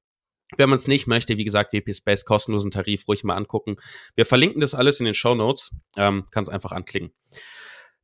Wenn 0.56 0.70
man 0.70 0.78
es 0.78 0.88
nicht 0.88 1.06
möchte, 1.06 1.36
wie 1.36 1.44
gesagt, 1.44 1.74
WP 1.74 1.94
Space 1.94 2.24
kostenlosen 2.24 2.70
Tarif 2.70 3.06
ruhig 3.06 3.22
mal 3.22 3.36
angucken. 3.36 3.76
Wir 4.14 4.24
verlinken 4.24 4.60
das 4.60 4.74
alles 4.74 4.98
in 4.98 5.04
den 5.04 5.14
Show 5.14 5.34
Notes. 5.34 5.70
Ähm, 5.96 6.26
kannst 6.30 6.50
einfach 6.50 6.72
anklicken. 6.72 7.12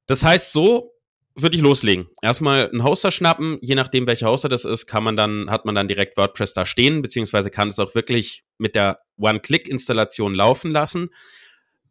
Das 0.07 0.23
heißt, 0.23 0.53
so 0.53 0.95
würde 1.37 1.57
ich 1.57 1.63
loslegen. 1.63 2.07
Erstmal 2.23 2.71
einen 2.71 2.85
Hoster 2.85 3.11
schnappen, 3.11 3.59
je 3.61 3.75
nachdem 3.75 4.07
welcher 4.07 4.29
Hoster 4.29 4.49
das 4.49 4.65
ist, 4.65 4.87
kann 4.87 5.03
man 5.03 5.17
dann, 5.17 5.51
hat 5.51 5.65
man 5.65 5.75
dann 5.75 5.89
direkt 5.89 6.17
WordPress 6.17 6.55
da 6.55 6.65
stehen, 6.65 7.03
beziehungsweise 7.03 7.51
kann 7.51 7.69
es 7.69 7.79
auch 7.79 7.95
wirklich 7.95 8.45
mit 8.59 8.75
der 8.75 9.01
One-Click-Installation 9.17 10.35
laufen 10.35 10.71
lassen. 10.71 11.11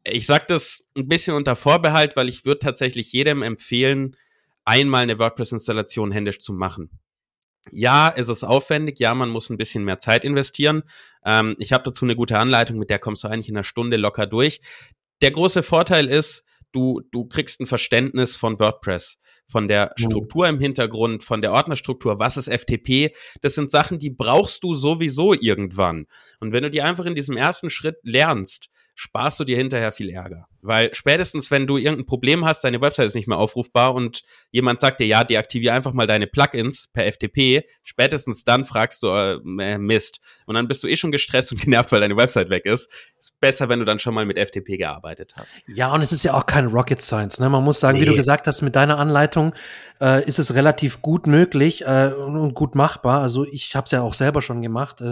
Ich 0.05 0.25
sage 0.25 0.45
das 0.47 0.85
ein 0.97 1.07
bisschen 1.07 1.33
unter 1.33 1.55
Vorbehalt, 1.55 2.15
weil 2.15 2.29
ich 2.29 2.45
würde 2.45 2.59
tatsächlich 2.59 3.11
jedem 3.11 3.41
empfehlen, 3.41 4.15
einmal 4.65 5.03
eine 5.03 5.19
WordPress-Installation 5.19 6.11
händisch 6.11 6.39
zu 6.39 6.53
machen. 6.53 6.89
Ja, 7.71 8.13
es 8.15 8.27
ist 8.27 8.43
aufwendig, 8.43 8.99
ja, 8.99 9.13
man 9.13 9.29
muss 9.29 9.49
ein 9.49 9.57
bisschen 9.57 9.85
mehr 9.85 9.97
Zeit 9.97 10.25
investieren. 10.25 10.83
Ähm, 11.25 11.55
ich 11.59 11.71
habe 11.71 11.83
dazu 11.83 12.05
eine 12.05 12.15
gute 12.15 12.37
Anleitung, 12.37 12.77
mit 12.77 12.89
der 12.89 12.99
kommst 12.99 13.23
du 13.23 13.29
eigentlich 13.29 13.49
in 13.49 13.55
einer 13.55 13.63
Stunde 13.63 13.97
locker 13.97 14.25
durch. 14.25 14.59
Der 15.21 15.31
große 15.31 15.63
Vorteil 15.63 16.09
ist, 16.09 16.43
du, 16.73 17.01
du 17.11 17.25
kriegst 17.25 17.61
ein 17.61 17.65
Verständnis 17.65 18.35
von 18.35 18.59
WordPress, 18.59 19.17
von 19.47 19.69
der 19.69 19.93
mhm. 19.97 20.03
Struktur 20.03 20.47
im 20.49 20.59
Hintergrund, 20.59 21.23
von 21.23 21.41
der 21.41 21.53
Ordnerstruktur, 21.53 22.19
was 22.19 22.35
ist 22.35 22.49
FTP. 22.49 23.15
Das 23.41 23.55
sind 23.55 23.71
Sachen, 23.71 23.99
die 23.99 24.09
brauchst 24.09 24.63
du 24.63 24.75
sowieso 24.75 25.33
irgendwann. 25.33 26.07
Und 26.41 26.51
wenn 26.51 26.63
du 26.63 26.69
die 26.69 26.81
einfach 26.81 27.05
in 27.05 27.15
diesem 27.15 27.37
ersten 27.37 27.69
Schritt 27.69 27.97
lernst, 28.03 28.69
sparst 28.95 29.39
du 29.39 29.43
dir 29.43 29.57
hinterher 29.57 29.91
viel 29.91 30.09
Ärger. 30.09 30.47
Weil 30.63 30.95
spätestens, 30.95 31.51
wenn 31.51 31.67
du 31.67 31.77
irgendein 31.77 32.05
Problem 32.05 32.45
hast, 32.45 32.63
deine 32.63 32.79
Website 32.79 33.07
ist 33.07 33.15
nicht 33.15 33.27
mehr 33.27 33.37
aufrufbar 33.37 33.93
und 33.93 34.23
jemand 34.49 34.79
sagt 34.79 35.01
dir, 35.01 35.05
ja, 35.05 35.25
deaktiviere 35.25 35.73
einfach 35.73 35.91
mal 35.91 36.07
deine 36.07 36.25
Plugins 36.25 36.87
per 36.93 37.11
FTP, 37.11 37.63
spätestens 37.83 38.45
dann 38.45 38.63
fragst 38.63 39.03
du, 39.03 39.07
äh, 39.09 39.77
Mist. 39.77 40.21
Und 40.45 40.55
dann 40.55 40.69
bist 40.69 40.81
du 40.83 40.87
eh 40.87 40.95
schon 40.95 41.11
gestresst 41.11 41.51
und 41.51 41.61
genervt, 41.63 41.91
weil 41.91 41.99
deine 41.99 42.15
Website 42.15 42.49
weg 42.49 42.65
ist. 42.65 42.89
Ist 43.19 43.37
besser, 43.41 43.67
wenn 43.67 43.79
du 43.79 43.85
dann 43.85 43.99
schon 43.99 44.13
mal 44.13 44.25
mit 44.25 44.37
FTP 44.37 44.77
gearbeitet 44.77 45.33
hast. 45.35 45.57
Ja, 45.67 45.93
und 45.93 46.01
es 46.01 46.13
ist 46.13 46.23
ja 46.23 46.33
auch 46.33 46.45
kein 46.45 46.67
Rocket 46.67 47.01
Science. 47.01 47.39
Ne? 47.39 47.49
Man 47.49 47.63
muss 47.63 47.81
sagen, 47.81 47.97
nee. 47.97 48.05
wie 48.05 48.09
du 48.09 48.15
gesagt 48.15 48.47
hast, 48.47 48.61
mit 48.61 48.75
deiner 48.77 48.99
Anleitung 48.99 49.53
äh, 49.99 50.23
ist 50.25 50.39
es 50.39 50.53
relativ 50.53 51.01
gut 51.01 51.27
möglich 51.27 51.81
äh, 51.85 52.13
und 52.15 52.53
gut 52.53 52.73
machbar. 52.75 53.21
Also 53.21 53.45
ich 53.45 53.75
habe 53.75 53.83
es 53.85 53.91
ja 53.91 54.01
auch 54.01 54.13
selber 54.13 54.41
schon 54.41 54.61
gemacht. 54.61 55.03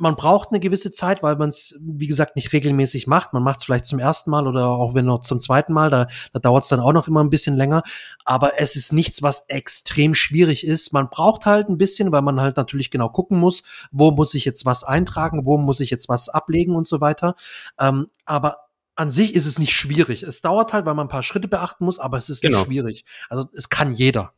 Man 0.00 0.16
braucht 0.16 0.48
eine 0.50 0.60
gewisse 0.60 0.92
Zeit, 0.92 1.22
weil 1.22 1.36
man 1.36 1.50
es, 1.50 1.78
wie 1.80 2.06
gesagt, 2.06 2.34
nicht 2.34 2.52
regelmäßig 2.52 3.06
macht. 3.06 3.32
Man 3.32 3.42
macht 3.42 3.58
es 3.58 3.64
vielleicht 3.64 3.86
zum 3.86 3.98
ersten 3.98 4.30
Mal 4.30 4.46
oder 4.46 4.68
auch 4.68 4.94
wenn 4.94 5.04
noch 5.04 5.22
zum 5.22 5.40
zweiten 5.40 5.72
Mal, 5.72 5.90
da, 5.90 6.08
da 6.32 6.38
dauert 6.38 6.64
es 6.64 6.70
dann 6.70 6.80
auch 6.80 6.92
noch 6.92 7.06
immer 7.06 7.22
ein 7.22 7.30
bisschen 7.30 7.54
länger. 7.56 7.82
Aber 8.24 8.58
es 8.58 8.76
ist 8.76 8.92
nichts, 8.92 9.22
was 9.22 9.46
extrem 9.48 10.14
schwierig 10.14 10.66
ist. 10.66 10.92
Man 10.92 11.10
braucht 11.10 11.44
halt 11.44 11.68
ein 11.68 11.78
bisschen, 11.78 12.12
weil 12.12 12.22
man 12.22 12.40
halt 12.40 12.56
natürlich 12.56 12.90
genau 12.90 13.10
gucken 13.10 13.38
muss, 13.38 13.62
wo 13.92 14.10
muss 14.10 14.34
ich 14.34 14.44
jetzt 14.44 14.64
was 14.64 14.84
eintragen, 14.84 15.44
wo 15.44 15.58
muss 15.58 15.80
ich 15.80 15.90
jetzt 15.90 16.08
was 16.08 16.28
ablegen 16.28 16.74
und 16.74 16.86
so 16.86 17.00
weiter. 17.00 17.36
Ähm, 17.78 18.08
aber 18.24 18.70
an 18.96 19.10
sich 19.10 19.34
ist 19.34 19.46
es 19.46 19.58
nicht 19.58 19.74
schwierig. 19.74 20.22
Es 20.22 20.40
dauert 20.40 20.72
halt, 20.72 20.86
weil 20.86 20.94
man 20.94 21.06
ein 21.06 21.10
paar 21.10 21.22
Schritte 21.22 21.48
beachten 21.48 21.84
muss, 21.84 21.98
aber 21.98 22.18
es 22.18 22.28
ist 22.28 22.42
genau. 22.42 22.58
nicht 22.58 22.66
schwierig. 22.66 23.04
Also 23.28 23.48
es 23.54 23.68
kann 23.68 23.92
jeder. 23.92 24.32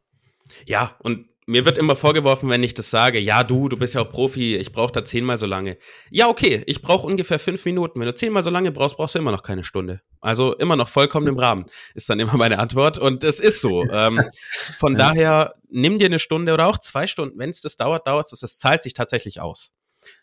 Ja, 0.67 0.93
und 1.01 1.27
mir 1.53 1.65
wird 1.65 1.79
immer 1.79 1.95
vorgeworfen, 1.95 2.49
wenn 2.49 2.63
ich 2.63 2.75
das 2.75 2.91
sage, 2.91 3.19
ja 3.19 3.45
du, 3.45 3.69
du 3.69 3.77
bist 3.77 3.95
ja 3.95 4.01
auch 4.01 4.09
Profi, 4.09 4.57
ich 4.57 4.73
brauche 4.73 4.91
da 4.91 5.05
zehnmal 5.05 5.39
so 5.39 5.47
lange. 5.47 5.79
Ja, 6.11 6.29
okay, 6.29 6.65
ich 6.67 6.83
brauche 6.83 7.07
ungefähr 7.07 7.39
fünf 7.39 7.65
Minuten. 7.65 8.01
Wenn 8.01 8.07
du 8.07 8.15
zehnmal 8.15 8.43
so 8.43 8.51
lange 8.51 8.73
brauchst, 8.73 8.97
brauchst 8.97 9.15
du 9.15 9.19
immer 9.19 9.31
noch 9.31 9.43
keine 9.43 9.63
Stunde. 9.63 10.01
Also 10.21 10.57
immer 10.57 10.77
noch 10.77 10.89
vollkommen 10.89 11.27
im 11.29 11.39
Rahmen, 11.39 11.67
ist 11.95 12.09
dann 12.11 12.19
immer 12.19 12.37
meine 12.37 12.59
Antwort. 12.59 12.99
Und 12.99 13.23
es 13.23 13.39
ist 13.39 13.61
so. 13.61 13.85
Ähm, 13.85 14.23
von 14.79 14.93
ja. 14.99 14.99
daher, 14.99 15.55
nimm 15.69 15.99
dir 15.99 16.07
eine 16.07 16.19
Stunde 16.19 16.55
oder 16.55 16.67
auch 16.67 16.79
zwei 16.79 17.07
Stunden. 17.07 17.39
Wenn 17.39 17.51
es 17.51 17.61
das 17.61 17.77
dauert, 17.77 18.07
dauert 18.07 18.33
es. 18.33 18.43
Es 18.43 18.59
zahlt 18.59 18.83
sich 18.83 18.95
tatsächlich 18.95 19.41
aus. 19.41 19.75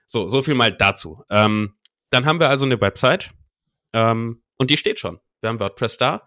So, 0.08 0.28
so 0.28 0.42
viel 0.42 0.56
mal 0.56 0.72
dazu. 0.76 1.24
Ähm, 1.30 1.76
dann 2.10 2.26
haben 2.26 2.40
wir 2.40 2.50
also 2.50 2.66
eine 2.66 2.82
Website 2.82 3.30
ähm, 3.94 4.42
und 4.58 4.72
die 4.72 4.78
steht 4.78 5.00
schon. 5.00 5.20
Wir 5.42 5.50
haben 5.50 5.60
WordPress 5.60 5.98
da. 5.98 6.26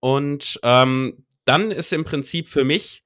Und 0.00 0.58
ähm, 0.64 1.24
dann 1.44 1.70
ist 1.70 1.92
im 1.92 2.04
Prinzip 2.04 2.48
für 2.48 2.64
mich 2.64 3.03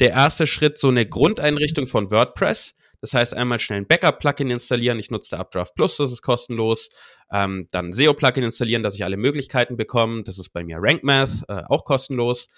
der 0.00 0.10
erste 0.10 0.46
Schritt 0.46 0.78
so 0.78 0.88
eine 0.88 1.06
Grundeinrichtung 1.06 1.86
von 1.86 2.10
WordPress. 2.10 2.74
Das 3.00 3.14
heißt, 3.14 3.34
einmal 3.34 3.60
schnell 3.60 3.80
ein 3.80 3.86
Backup-Plugin 3.86 4.50
installieren. 4.50 4.98
Ich 4.98 5.10
nutze 5.10 5.38
Updraft 5.38 5.74
Plus, 5.74 5.96
das 5.96 6.12
ist 6.12 6.22
kostenlos. 6.22 6.90
Ähm, 7.32 7.68
dann 7.70 7.92
SEO-Plugin 7.92 8.42
installieren, 8.42 8.82
dass 8.82 8.94
ich 8.94 9.04
alle 9.04 9.16
Möglichkeiten 9.16 9.76
bekomme. 9.76 10.22
Das 10.22 10.38
ist 10.38 10.50
bei 10.50 10.64
mir 10.64 10.78
RankMath, 10.80 11.44
äh, 11.48 11.62
auch 11.68 11.84
kostenlos. 11.84 12.48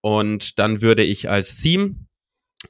Und 0.00 0.58
dann 0.58 0.80
würde 0.82 1.02
ich 1.02 1.28
als 1.28 1.56
Theme 1.56 2.06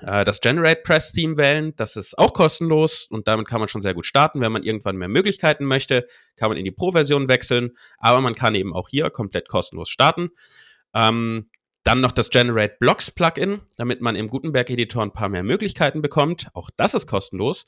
äh, 0.00 0.24
das 0.24 0.40
Generate 0.40 0.82
Press 0.82 1.12
Theme 1.12 1.36
wählen. 1.36 1.74
Das 1.76 1.96
ist 1.96 2.16
auch 2.18 2.32
kostenlos 2.32 3.06
und 3.10 3.28
damit 3.28 3.46
kann 3.46 3.60
man 3.60 3.68
schon 3.68 3.82
sehr 3.82 3.94
gut 3.94 4.06
starten. 4.06 4.40
Wenn 4.40 4.52
man 4.52 4.62
irgendwann 4.62 4.96
mehr 4.96 5.08
Möglichkeiten 5.08 5.64
möchte, 5.64 6.06
kann 6.36 6.48
man 6.48 6.56
in 6.56 6.64
die 6.64 6.70
Pro-Version 6.70 7.28
wechseln. 7.28 7.72
Aber 7.98 8.20
man 8.20 8.34
kann 8.34 8.54
eben 8.54 8.72
auch 8.74 8.88
hier 8.88 9.10
komplett 9.10 9.48
kostenlos 9.48 9.88
starten. 9.88 10.30
Ähm, 10.94 11.50
dann 11.90 12.00
noch 12.00 12.12
das 12.12 12.30
Generate 12.30 12.76
Blocks 12.78 13.10
Plugin, 13.10 13.62
damit 13.76 14.00
man 14.00 14.14
im 14.14 14.28
Gutenberg-Editor 14.28 15.02
ein 15.02 15.12
paar 15.12 15.28
mehr 15.28 15.42
Möglichkeiten 15.42 16.02
bekommt. 16.02 16.46
Auch 16.54 16.70
das 16.76 16.94
ist 16.94 17.08
kostenlos. 17.08 17.66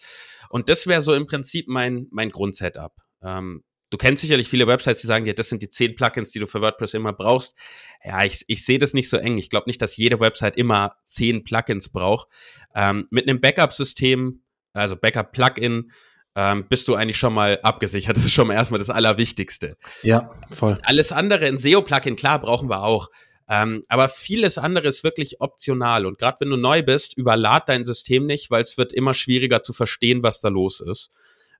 Und 0.49 0.69
das 0.69 0.87
wäre 0.87 1.03
so 1.03 1.13
im 1.13 1.27
Prinzip 1.27 1.67
mein, 1.67 2.07
mein 2.13 2.31
Grundsetup. 2.31 2.93
Ähm, 3.21 3.65
du 3.91 3.99
kennst 3.99 4.23
sicherlich 4.23 4.49
viele 4.49 4.69
Websites, 4.69 5.01
die 5.01 5.09
sagen 5.09 5.25
dir, 5.25 5.35
das 5.35 5.49
sind 5.49 5.61
die 5.61 5.69
zehn 5.69 5.97
Plugins, 5.97 6.31
die 6.31 6.39
du 6.39 6.47
für 6.47 6.61
WordPress 6.61 6.95
immer 6.95 7.13
brauchst. 7.13 7.57
Ja, 8.05 8.23
ich, 8.23 8.45
ich 8.47 8.65
sehe 8.65 8.79
das 8.79 8.95
nicht 8.95 9.11
so 9.11 9.17
eng. 9.17 9.39
Ich 9.39 9.51
glaube 9.51 9.69
nicht, 9.69 9.83
dass 9.83 9.97
jede 9.97 10.21
Website 10.21 10.57
immer 10.57 10.95
zehn 11.03 11.43
Plugins 11.43 11.89
braucht. 11.89 12.29
Ähm, 12.77 13.09
mit 13.11 13.29
einem 13.29 13.41
Backup-System, 13.41 14.45
also 14.73 14.95
Backup-Plugin, 14.95 15.91
ähm, 16.37 16.69
bist 16.69 16.87
du 16.87 16.95
eigentlich 16.95 17.19
schon 17.19 17.35
mal 17.35 17.59
abgesichert. 17.65 18.17
Das 18.17 18.25
ist 18.25 18.33
schon 18.33 18.47
mal 18.47 18.55
erstmal 18.55 18.79
das 18.79 18.89
Allerwichtigste. 18.89 19.77
Ja, 20.05 20.31
voll. 20.53 20.79
Alles 20.85 21.11
andere, 21.11 21.47
ein 21.47 21.57
SEO-Plugin, 21.57 22.15
klar, 22.15 22.39
brauchen 22.39 22.71
wir 22.71 22.85
auch. 22.85 23.09
Ähm, 23.53 23.83
aber 23.89 24.09
vieles 24.09 24.57
andere 24.57 24.89
ist 24.89 25.05
wirklich 25.05 25.43
optional. 25.43 26.07
Und 26.07 26.17
gerade 26.17 26.41
wenn 26.41 26.49
du 26.49 26.57
neu 26.57 26.83
bist, 26.83 27.19
überlad 27.19 27.69
dein 27.69 27.85
System 27.85 28.25
nicht, 28.25 28.51
weil 28.51 28.63
es 28.63 28.79
wird 28.79 28.95
immer 28.95 29.13
schwieriger 29.13 29.61
zu 29.61 29.75
verstehen, 29.75 30.23
was 30.23 30.41
da 30.41 30.49
los 30.49 30.81
ist. 30.81 31.11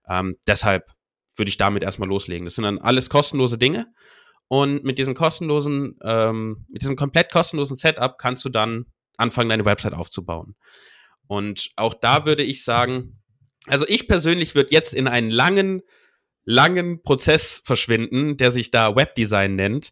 Ähm, 0.09 0.39
deshalb 0.47 0.91
würde 1.37 1.51
ich 1.51 1.59
damit 1.59 1.83
erstmal 1.83 2.09
loslegen. 2.09 2.47
Das 2.47 2.55
sind 2.55 2.65
dann 2.65 2.79
alles 2.79 3.11
kostenlose 3.11 3.59
Dinge. 3.59 3.93
Und 4.49 4.85
mit 4.85 4.97
diesem 4.97 5.15
kostenlosen, 5.15 5.99
ähm, 6.03 6.65
mit 6.71 6.81
diesem 6.81 6.97
komplett 6.97 7.31
kostenlosen 7.31 7.77
Setup 7.77 8.17
kannst 8.17 8.43
du 8.47 8.49
dann 8.49 8.87
anfangen, 9.19 9.51
deine 9.51 9.67
Website 9.67 9.93
aufzubauen. 9.93 10.57
Und 11.27 11.73
auch 11.77 11.93
da 11.93 12.25
würde 12.25 12.43
ich 12.43 12.65
sagen, 12.65 13.21
also 13.67 13.85
ich 13.87 14.09
persönlich 14.09 14.55
würde 14.55 14.73
jetzt 14.73 14.95
in 14.95 15.09
einen 15.09 15.31
langen 15.31 15.83
langen 16.45 17.03
Prozess 17.03 17.63
verschwinden, 17.65 18.37
der 18.37 18.51
sich 18.51 18.71
da 18.71 18.97
Webdesign 18.97 19.55
nennt, 19.55 19.91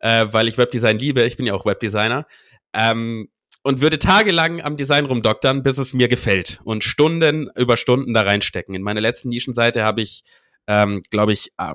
äh, 0.00 0.26
weil 0.30 0.48
ich 0.48 0.58
Webdesign 0.58 0.98
liebe. 0.98 1.22
Ich 1.24 1.36
bin 1.36 1.46
ja 1.46 1.54
auch 1.54 1.66
Webdesigner. 1.66 2.26
Ähm, 2.72 3.28
und 3.62 3.80
würde 3.80 3.98
tagelang 3.98 4.60
am 4.60 4.76
Design 4.76 5.04
rumdoktern, 5.04 5.62
bis 5.62 5.78
es 5.78 5.92
mir 5.92 6.08
gefällt 6.08 6.60
und 6.64 6.82
Stunden 6.82 7.48
über 7.56 7.76
Stunden 7.76 8.12
da 8.12 8.22
reinstecken. 8.22 8.74
In 8.74 8.82
meiner 8.82 9.00
letzten 9.00 9.28
Nischenseite 9.28 9.84
habe 9.84 10.00
ich, 10.00 10.22
ähm, 10.66 11.02
glaube 11.10 11.32
ich, 11.32 11.52
äh, 11.58 11.74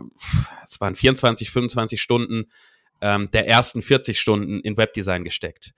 es 0.65 0.79
waren 0.81 0.95
24, 0.95 1.49
25 1.49 2.01
Stunden 2.01 2.45
ähm, 3.01 3.29
der 3.31 3.47
ersten 3.47 3.81
40 3.81 4.19
Stunden 4.19 4.59
in 4.59 4.75
Webdesign 4.75 5.23
gesteckt. 5.23 5.71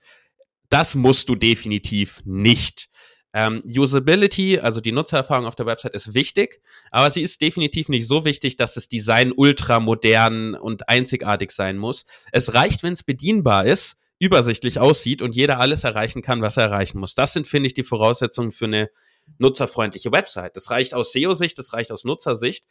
Das 0.68 0.94
musst 0.94 1.28
du 1.28 1.34
definitiv 1.34 2.20
nicht. 2.24 2.88
Ähm, 3.32 3.62
Usability, 3.64 4.58
also 4.58 4.80
die 4.80 4.92
Nutzererfahrung 4.92 5.46
auf 5.46 5.54
der 5.54 5.66
Website 5.66 5.94
ist 5.94 6.14
wichtig, 6.14 6.60
aber 6.90 7.10
sie 7.10 7.22
ist 7.22 7.40
definitiv 7.40 7.88
nicht 7.88 8.08
so 8.08 8.24
wichtig, 8.24 8.56
dass 8.56 8.74
das 8.74 8.88
Design 8.88 9.32
ultra 9.36 9.78
modern 9.78 10.54
und 10.54 10.88
einzigartig 10.88 11.52
sein 11.52 11.78
muss. 11.78 12.04
Es 12.32 12.54
reicht, 12.54 12.82
wenn 12.82 12.94
es 12.94 13.04
bedienbar 13.04 13.66
ist, 13.66 13.96
übersichtlich 14.18 14.78
aussieht 14.78 15.22
und 15.22 15.34
jeder 15.34 15.60
alles 15.60 15.84
erreichen 15.84 16.22
kann, 16.22 16.42
was 16.42 16.56
er 16.56 16.64
erreichen 16.64 16.98
muss. 16.98 17.14
Das 17.14 17.32
sind, 17.32 17.46
finde 17.46 17.68
ich, 17.68 17.74
die 17.74 17.84
Voraussetzungen 17.84 18.52
für 18.52 18.66
eine 18.66 18.90
nutzerfreundliche 19.38 20.12
Website. 20.12 20.56
Das 20.56 20.70
reicht 20.70 20.92
aus 20.92 21.12
SEO-Sicht, 21.12 21.56
das 21.56 21.72
reicht 21.72 21.92
aus 21.92 22.04
Nutzersicht. 22.04 22.66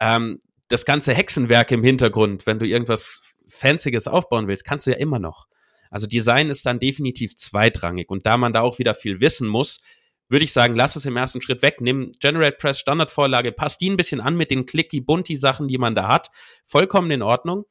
Ähm, 0.00 0.42
das 0.68 0.84
ganze 0.84 1.14
Hexenwerk 1.14 1.70
im 1.70 1.84
Hintergrund, 1.84 2.46
wenn 2.46 2.58
du 2.58 2.66
irgendwas 2.66 3.20
Fancyes 3.48 4.06
aufbauen 4.08 4.48
willst, 4.48 4.64
kannst 4.64 4.86
du 4.86 4.90
ja 4.90 4.96
immer 4.96 5.18
noch. 5.18 5.46
Also 5.92 6.06
Design 6.06 6.48
ist 6.48 6.66
dann 6.66 6.78
definitiv 6.78 7.36
zweitrangig. 7.36 8.10
Und 8.10 8.26
da 8.26 8.36
man 8.36 8.52
da 8.52 8.62
auch 8.62 8.78
wieder 8.78 8.94
viel 8.94 9.20
wissen 9.20 9.46
muss, 9.46 9.80
würde 10.28 10.44
ich 10.44 10.52
sagen, 10.52 10.74
lass 10.74 10.96
es 10.96 11.04
im 11.04 11.16
ersten 11.16 11.42
Schritt 11.42 11.60
weg, 11.60 11.80
nimm 11.80 12.12
Generate 12.18 12.56
Press 12.56 12.80
Standardvorlage, 12.80 13.52
passt 13.52 13.80
die 13.82 13.90
ein 13.90 13.98
bisschen 13.98 14.20
an 14.20 14.34
mit 14.34 14.50
den 14.50 14.64
clicky 14.64 15.02
bunti 15.02 15.36
Sachen, 15.36 15.68
die 15.68 15.78
man 15.78 15.94
da 15.94 16.08
hat. 16.08 16.30
Vollkommen 16.64 17.10
in 17.10 17.22
Ordnung. 17.22 17.66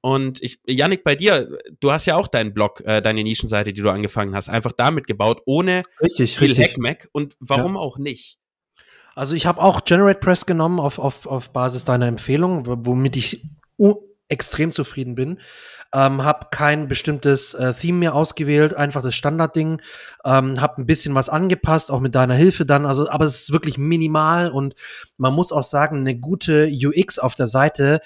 Und 0.00 0.42
ich, 0.42 0.60
Yannick, 0.66 1.04
bei 1.04 1.14
dir, 1.14 1.58
du 1.80 1.92
hast 1.92 2.06
ja 2.06 2.16
auch 2.16 2.28
deinen 2.28 2.54
Blog, 2.54 2.80
äh, 2.86 3.02
deine 3.02 3.22
Nischenseite, 3.22 3.72
die 3.72 3.82
du 3.82 3.90
angefangen 3.90 4.34
hast, 4.34 4.48
einfach 4.48 4.72
damit 4.72 5.06
gebaut, 5.06 5.42
ohne 5.44 5.82
richtig, 6.00 6.38
viel 6.38 6.48
richtig. 6.48 6.64
Hackmack. 6.64 7.08
Und 7.12 7.36
warum 7.40 7.74
ja. 7.74 7.80
auch 7.80 7.98
nicht? 7.98 8.38
Also 9.14 9.34
ich 9.34 9.46
habe 9.46 9.60
auch 9.60 9.84
Generate 9.84 10.20
Press 10.20 10.46
genommen 10.46 10.78
auf, 10.78 10.98
auf, 10.98 11.26
auf 11.26 11.50
Basis 11.50 11.84
deiner 11.84 12.06
Empfehlung, 12.06 12.64
womit 12.86 13.16
ich 13.16 13.42
extrem 14.28 14.72
zufrieden 14.72 15.14
bin. 15.14 15.40
Ähm, 15.94 16.24
habe 16.24 16.48
kein 16.50 16.88
bestimmtes 16.88 17.54
äh, 17.54 17.72
Theme 17.72 17.98
mehr 17.98 18.14
ausgewählt, 18.14 18.74
einfach 18.74 19.02
das 19.02 19.14
Standardding. 19.14 19.80
Ähm, 20.24 20.54
habe 20.60 20.82
ein 20.82 20.86
bisschen 20.86 21.14
was 21.14 21.28
angepasst, 21.28 21.90
auch 21.90 22.00
mit 22.00 22.14
deiner 22.14 22.34
Hilfe 22.34 22.66
dann. 22.66 22.86
Also, 22.86 23.08
aber 23.08 23.24
es 23.24 23.42
ist 23.42 23.52
wirklich 23.52 23.78
minimal 23.78 24.50
und 24.50 24.74
man 25.16 25.32
muss 25.32 25.52
auch 25.52 25.62
sagen, 25.62 26.00
eine 26.00 26.16
gute 26.16 26.68
UX 26.68 27.18
auf 27.18 27.34
der 27.34 27.46
Seite 27.46 28.00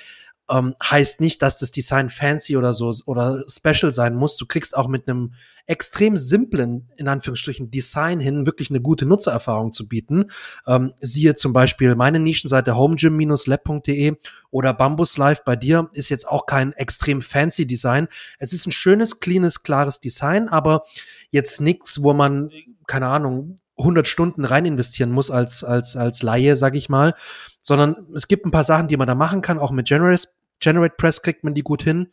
ähm, 0.50 0.74
heißt 0.82 1.20
nicht, 1.20 1.40
dass 1.42 1.56
das 1.58 1.70
Design 1.70 2.10
fancy 2.10 2.56
oder 2.56 2.72
so 2.72 2.92
oder 3.06 3.44
special 3.48 3.92
sein 3.92 4.14
muss. 4.16 4.36
Du 4.36 4.46
kriegst 4.46 4.76
auch 4.76 4.88
mit 4.88 5.08
einem 5.08 5.34
extrem 5.66 6.16
simplen, 6.16 6.90
in 6.96 7.06
Anführungsstrichen, 7.06 7.70
Design 7.70 8.18
hin 8.18 8.44
wirklich 8.44 8.70
eine 8.70 8.80
gute 8.80 9.06
Nutzererfahrung 9.06 9.72
zu 9.72 9.86
bieten. 9.86 10.24
Ähm, 10.66 10.92
siehe 11.00 11.36
zum 11.36 11.52
Beispiel 11.52 11.94
meine 11.94 12.18
Nischenseite 12.18 12.76
homegym-lab.de 12.76 14.16
oder 14.50 14.74
Bambus 14.74 15.16
Live 15.16 15.44
bei 15.44 15.54
dir 15.54 15.88
ist 15.92 16.08
jetzt 16.08 16.26
auch 16.26 16.46
kein 16.46 16.72
extrem 16.72 17.22
fancy 17.22 17.66
Design. 17.66 18.08
Es 18.40 18.52
ist 18.52 18.66
ein 18.66 18.72
schönes, 18.72 19.20
cleanes, 19.20 19.62
klares 19.62 20.00
Design, 20.00 20.48
aber 20.48 20.82
jetzt 21.30 21.60
nichts, 21.60 22.02
wo 22.02 22.14
man, 22.14 22.50
keine 22.88 23.06
Ahnung, 23.06 23.60
100 23.78 24.06
Stunden 24.06 24.44
rein 24.44 24.64
investieren 24.64 25.10
muss 25.12 25.30
als, 25.30 25.64
als, 25.64 25.96
als 25.96 26.22
Laie, 26.22 26.56
sag 26.56 26.74
ich 26.74 26.88
mal, 26.88 27.14
sondern 27.62 27.96
es 28.14 28.28
gibt 28.28 28.44
ein 28.44 28.50
paar 28.50 28.64
Sachen, 28.64 28.88
die 28.88 28.96
man 28.96 29.06
da 29.06 29.14
machen 29.14 29.40
kann, 29.40 29.58
auch 29.58 29.70
mit 29.70 29.86
Generate, 29.86 30.28
Generate 30.60 30.94
Press 30.96 31.22
kriegt 31.22 31.44
man 31.44 31.54
die 31.54 31.62
gut 31.62 31.82
hin. 31.82 32.12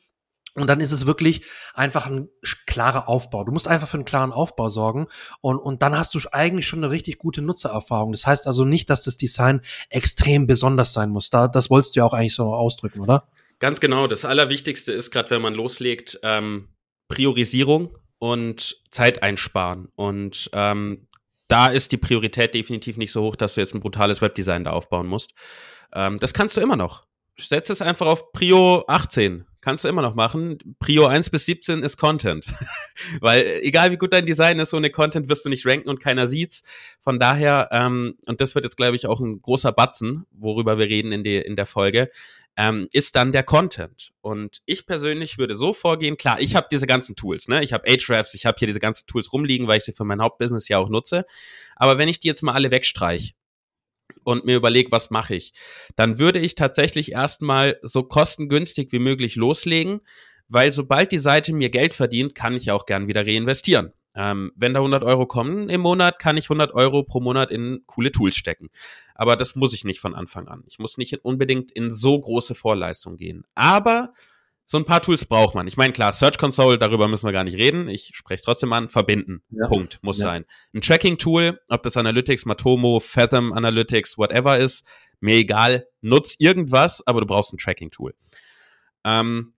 Und 0.58 0.66
dann 0.66 0.80
ist 0.80 0.92
es 0.92 1.06
wirklich 1.06 1.44
einfach 1.76 2.08
ein 2.08 2.30
klarer 2.66 3.08
Aufbau. 3.08 3.44
Du 3.44 3.52
musst 3.52 3.68
einfach 3.68 3.88
für 3.88 3.98
einen 3.98 4.06
klaren 4.06 4.32
Aufbau 4.32 4.70
sorgen 4.70 5.06
und, 5.40 5.60
und 5.60 5.84
dann 5.84 5.96
hast 5.96 6.16
du 6.16 6.20
eigentlich 6.32 6.66
schon 6.66 6.84
eine 6.84 6.90
richtig 6.90 7.20
gute 7.20 7.44
Nutzererfahrung. 7.44 8.12
Das 8.12 8.26
heißt 8.26 8.48
also 8.48 8.66
nicht, 8.66 8.90
dass 8.90 9.04
das 9.04 9.18
Design 9.18 9.62
extrem 9.90 10.48
besonders 10.48 10.94
sein 10.94 11.12
muss. 11.12 11.30
Da, 11.30 11.48
das 11.48 11.70
wolltest 11.70 11.96
du 11.96 12.00
ja 12.00 12.06
auch 12.06 12.14
eigentlich 12.14 12.34
so 12.34 12.56
ausdrücken, 12.56 13.02
oder? 13.02 13.28
Ganz 13.60 13.80
genau. 13.80 14.08
Das 14.08 14.26
Allerwichtigste 14.26 14.94
ist, 14.94 15.12
gerade 15.12 15.30
wenn 15.30 15.44
man 15.44 15.54
loslegt, 15.54 16.20
ähm, 16.24 16.70
Priorisierung 17.08 17.96
und 18.18 18.78
Zeit 18.90 19.22
einsparen. 19.24 19.90
Und 19.96 20.50
ähm, 20.54 21.08
da 21.48 21.68
ist 21.68 21.92
die 21.92 21.98
Priorität 21.98 22.54
definitiv 22.54 22.98
nicht 22.98 23.12
so 23.12 23.24
hoch, 23.24 23.36
dass 23.36 23.56
du 23.56 23.62
jetzt 23.62 23.74
ein 23.74 23.80
brutales 23.80 24.22
Webdesign 24.22 24.64
da 24.64 24.72
aufbauen 24.72 25.08
musst. 25.08 25.34
Ähm, 25.94 26.18
das 26.18 26.34
kannst 26.34 26.58
du 26.58 26.62
immer 26.62 26.76
noch. 26.76 27.07
Setz 27.40 27.70
es 27.70 27.82
einfach 27.82 28.08
auf 28.08 28.32
Prio 28.32 28.84
18 28.88 29.46
kannst 29.68 29.84
du 29.84 29.90
immer 29.90 30.02
noch 30.02 30.16
machen. 30.16 30.58
Prio 30.80 31.08
1 31.08 31.30
bis 31.30 31.46
17 31.46 31.84
ist 31.84 31.98
Content. 31.98 32.48
Weil 33.20 33.60
egal 33.64 33.92
wie 33.92 33.98
gut 33.98 34.14
dein 34.14 34.26
Design 34.26 34.60
ist, 34.60 34.74
ohne 34.74 34.90
Content 34.90 35.28
wirst 35.28 35.44
du 35.44 35.50
nicht 35.50 35.66
ranken 35.66 35.90
und 35.90 36.00
keiner 36.00 36.26
sieht's. 36.26 36.64
Von 37.02 37.20
daher, 37.20 37.68
ähm, 37.72 38.16
und 38.28 38.40
das 38.40 38.56
wird 38.56 38.64
jetzt, 38.64 38.78
glaube 38.78 38.96
ich, 38.96 39.08
auch 39.08 39.20
ein 39.20 39.42
großer 39.42 39.74
Batzen, 39.74 40.26
worüber 40.32 40.78
wir 40.78 40.86
reden 40.86 41.12
in, 41.12 41.26
die, 41.26 41.36
in 41.36 41.58
der 41.58 41.66
Folge, 41.66 42.10
ähm, 42.56 42.88
ist 42.94 43.18
dann 43.18 43.34
der 43.34 43.44
Content. 43.44 44.14
Und 44.22 44.60
ich 44.66 44.86
persönlich 44.86 45.38
würde 45.38 45.54
so 45.54 45.74
vorgehen, 45.74 46.16
klar, 46.16 46.40
ich 46.40 46.56
habe 46.56 46.68
diese 46.72 46.88
ganzen 46.88 47.18
Tools, 47.18 47.50
ne? 47.50 47.62
Ich 47.62 47.74
habe 47.74 47.90
Ahrefs, 47.90 48.36
ich 48.36 48.46
habe 48.46 48.56
hier 48.58 48.68
diese 48.68 48.80
ganzen 48.80 49.06
Tools 49.06 49.34
rumliegen, 49.34 49.68
weil 49.68 49.80
ich 49.80 49.84
sie 49.84 49.92
für 49.92 50.06
mein 50.06 50.22
Hauptbusiness 50.22 50.70
ja 50.70 50.78
auch 50.78 50.88
nutze. 50.88 51.26
Aber 51.76 51.98
wenn 51.98 52.08
ich 52.08 52.22
die 52.22 52.30
jetzt 52.30 52.42
mal 52.42 52.54
alle 52.54 52.72
wegstreiche, 52.72 53.34
und 54.28 54.44
mir 54.44 54.58
überlege, 54.58 54.92
was 54.92 55.10
mache 55.10 55.36
ich, 55.36 55.54
dann 55.96 56.20
würde 56.20 56.40
ich 56.40 56.56
tatsächlich 56.56 57.14
erstmal 57.14 57.80
so 57.82 58.04
kostengünstig 58.04 58.92
wie 58.92 59.00
möglich 59.00 59.38
loslegen, 59.38 60.02
weil 60.50 60.74
sobald 60.74 61.14
die 61.14 61.18
Seite 61.18 61.54
mir 61.54 61.70
Geld 61.70 61.94
verdient, 61.94 62.36
kann 62.36 62.54
ich 62.54 62.70
auch 62.72 62.86
gern 62.86 63.08
wieder 63.08 63.26
reinvestieren. 63.26 63.94
Ähm, 64.16 64.52
wenn 64.56 64.74
da 64.74 64.82
100 64.82 65.04
Euro 65.04 65.28
kommen 65.28 65.70
im 65.70 65.80
Monat, 65.80 66.20
kann 66.20 66.36
ich 66.36 66.46
100 66.46 66.74
Euro 66.74 67.04
pro 67.04 67.22
Monat 67.22 67.52
in 67.52 67.84
coole 67.86 68.12
Tools 68.12 68.36
stecken. 68.36 68.70
Aber 69.16 69.38
das 69.38 69.56
muss 69.56 69.74
ich 69.74 69.86
nicht 69.86 70.02
von 70.02 70.14
Anfang 70.14 70.48
an. 70.50 70.64
Ich 70.68 70.78
muss 70.78 70.98
nicht 70.98 71.14
unbedingt 71.24 71.72
in 71.72 71.90
so 71.90 72.20
große 72.20 72.56
Vorleistung 72.56 73.16
gehen. 73.16 73.46
Aber 73.56 74.12
so 74.70 74.78
ein 74.78 74.84
paar 74.84 75.02
Tools 75.02 75.24
braucht 75.24 75.56
man. 75.56 75.66
Ich 75.66 75.78
meine, 75.78 75.94
klar, 75.94 76.12
Search 76.12 76.38
Console, 76.38 76.78
darüber 76.78 77.08
müssen 77.08 77.26
wir 77.26 77.32
gar 77.32 77.46
nicht 77.46 77.58
reden. 77.58 77.88
Ich 77.88 78.12
spreche 78.14 78.36
es 78.36 78.42
trotzdem 78.42 78.74
an. 78.74 78.90
Verbinden. 78.90 79.42
Ja. 79.50 79.70
Punkt. 79.70 80.00
Muss 80.02 80.18
ja. 80.18 80.26
sein. 80.26 80.46
Ein 80.74 80.82
Tracking-Tool, 80.82 81.62
ob 81.70 81.84
das 81.84 81.96
Analytics, 81.96 82.46
Matomo, 82.46 83.00
Fathom 83.00 83.54
Analytics, 83.54 84.18
whatever 84.18 84.58
ist, 84.58 84.86
mir 85.22 85.36
egal. 85.36 85.88
Nutz 86.02 86.36
irgendwas, 86.38 87.02
aber 87.08 87.22
du 87.22 87.28
brauchst 87.28 87.54
ein 87.54 87.58
Tracking-Tool. 87.58 88.14
Ähm, 89.06 89.54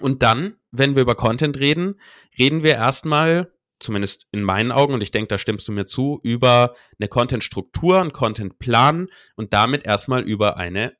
und 0.00 0.22
dann, 0.22 0.56
wenn 0.70 0.94
wir 0.94 1.02
über 1.02 1.14
Content 1.14 1.58
reden, 1.58 2.00
reden 2.38 2.62
wir 2.62 2.72
erstmal, 2.72 3.52
zumindest 3.80 4.28
in 4.32 4.42
meinen 4.42 4.72
Augen, 4.72 4.94
und 4.94 5.02
ich 5.02 5.10
denke, 5.10 5.28
da 5.28 5.36
stimmst 5.36 5.68
du 5.68 5.72
mir 5.72 5.84
zu, 5.84 6.20
über 6.22 6.74
eine 6.98 7.08
Content-Struktur, 7.08 8.00
einen 8.00 8.12
Content-Plan 8.12 9.08
und 9.36 9.52
damit 9.52 9.84
erstmal 9.84 10.22
über 10.22 10.56
eine 10.56 10.96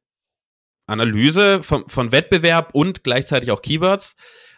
Analyse 0.88 1.62
von, 1.62 1.88
von 1.88 2.12
Wettbewerb 2.12 2.70
und 2.72 3.04
gleichzeitig 3.04 3.50
auch 3.50 3.62
Keywords, 3.62 4.16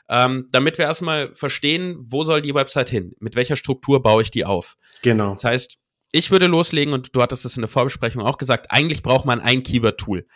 ähm, 0.09 0.49
damit 0.53 0.79
wir 0.79 0.87
erstmal 0.87 1.35
verstehen, 1.35 1.99
wo 2.09 2.25
soll 2.25 2.41
die 2.43 2.55
Website 2.55 2.91
hin? 2.91 3.13
Mit 3.21 3.37
welcher 3.37 3.57
Struktur 3.57 4.03
baue 4.03 4.23
ich 4.23 4.31
die 4.31 4.45
auf? 4.45 4.77
Genau. 5.03 5.33
Das 5.33 5.45
heißt, 5.45 5.79
ich 6.13 6.31
würde 6.31 6.47
loslegen 6.47 6.95
und 6.95 7.15
du 7.15 7.23
hattest 7.23 7.45
es 7.45 7.57
in 7.57 7.63
der 7.63 7.69
Vorbesprechung 7.69 8.23
auch 8.23 8.39
gesagt, 8.39 8.71
eigentlich 8.71 9.03
braucht 9.03 9.27
man 9.27 9.41
ein 9.41 9.63
Keyword-Tool. 9.63 10.27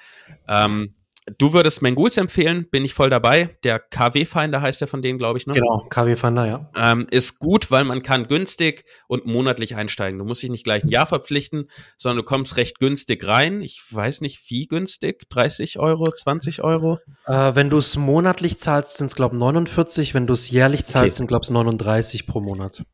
Ähm, 0.49 0.95
Du 1.39 1.55
würdest 1.55 1.81
Mangools 1.81 2.19
empfehlen, 2.19 2.69
bin 2.71 2.85
ich 2.85 2.93
voll 2.93 3.09
dabei. 3.09 3.57
Der 3.65 3.79
KW-Finder 3.79 4.61
heißt 4.61 4.83
der 4.83 4.89
von 4.89 5.01
denen, 5.01 5.19
glaube 5.19 5.39
ich, 5.39 5.47
ne? 5.47 5.55
Genau, 5.55 5.87
KW-Finder, 5.89 6.47
ja. 6.47 6.71
Ähm, 6.77 7.07
ist 7.11 7.39
gut, 7.39 7.71
weil 7.71 7.85
man 7.85 8.03
kann 8.03 8.29
günstig 8.29 8.85
und 9.09 9.25
monatlich 9.25 9.75
einsteigen. 9.75 10.19
Du 10.19 10.27
musst 10.27 10.43
dich 10.43 10.51
nicht 10.51 10.65
gleich 10.65 10.85
ein 10.85 10.89
Jahr 10.89 11.07
verpflichten, 11.07 11.71
sondern 11.97 12.19
du 12.19 12.25
kommst 12.25 12.59
recht 12.59 12.79
günstig 12.79 13.27
rein. 13.27 13.63
Ich 13.63 13.83
weiß 13.91 14.21
nicht, 14.21 14.51
wie 14.51 14.67
günstig, 14.67 15.29
30 15.31 15.79
Euro, 15.79 16.11
20 16.11 16.63
Euro? 16.63 16.99
Äh, 17.27 17.55
wenn 17.55 17.71
du 17.71 17.79
es 17.79 17.97
monatlich 17.97 18.59
zahlst, 18.59 18.99
sind 18.99 19.07
es, 19.07 19.17
glaube 19.17 19.37
ich, 19.37 19.39
49. 19.39 20.13
Wenn 20.13 20.27
du 20.27 20.35
es 20.35 20.51
jährlich 20.51 20.85
zahlst, 20.85 21.17
okay. 21.17 21.17
sind, 21.17 21.29
glaube 21.29 21.45
ich, 21.45 21.51
39 21.51 22.27
pro 22.27 22.41
Monat. 22.43 22.85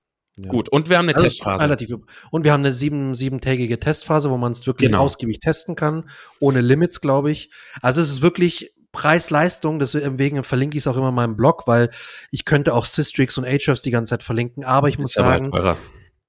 Ja. 0.43 0.49
Gut, 0.49 0.69
und 0.69 0.89
wir 0.89 0.99
haben 0.99 1.07
eine 1.09 1.15
also 1.15 1.25
Testphase. 1.25 1.65
Relativ, 1.65 1.97
und 2.31 2.45
wir 2.45 2.53
haben 2.53 2.61
eine 2.61 2.73
sieben, 2.73 3.15
siebentägige 3.15 3.79
Testphase, 3.79 4.31
wo 4.31 4.37
man 4.37 4.53
es 4.53 4.67
wirklich 4.67 4.91
genau. 4.91 5.03
ausgiebig 5.03 5.41
testen 5.41 5.77
kann, 5.77 6.09
ohne 6.39 6.61
Limits, 6.61 7.01
glaube 7.01 7.31
ich. 7.31 7.51
Also 7.83 8.01
es 8.01 8.11
ist 8.11 8.23
wirklich 8.23 8.73
Preis-Leistung, 8.93 9.79
deswegen 9.79 10.43
verlinke 10.43 10.77
ich 10.77 10.83
es 10.83 10.87
auch 10.87 10.97
immer 10.97 11.11
in 11.11 11.15
meinem 11.15 11.37
Blog, 11.37 11.67
weil 11.67 11.91
ich 12.31 12.45
könnte 12.45 12.75
auch 12.75 12.85
Systrix 12.85 13.39
und 13.39 13.45
Ahrefs 13.45 13.83
die 13.83 13.91
ganze 13.91 14.11
Zeit 14.11 14.23
verlinken, 14.23 14.65
aber 14.65 14.89
ich 14.89 14.99
muss 14.99 15.13
sagen, 15.13 15.51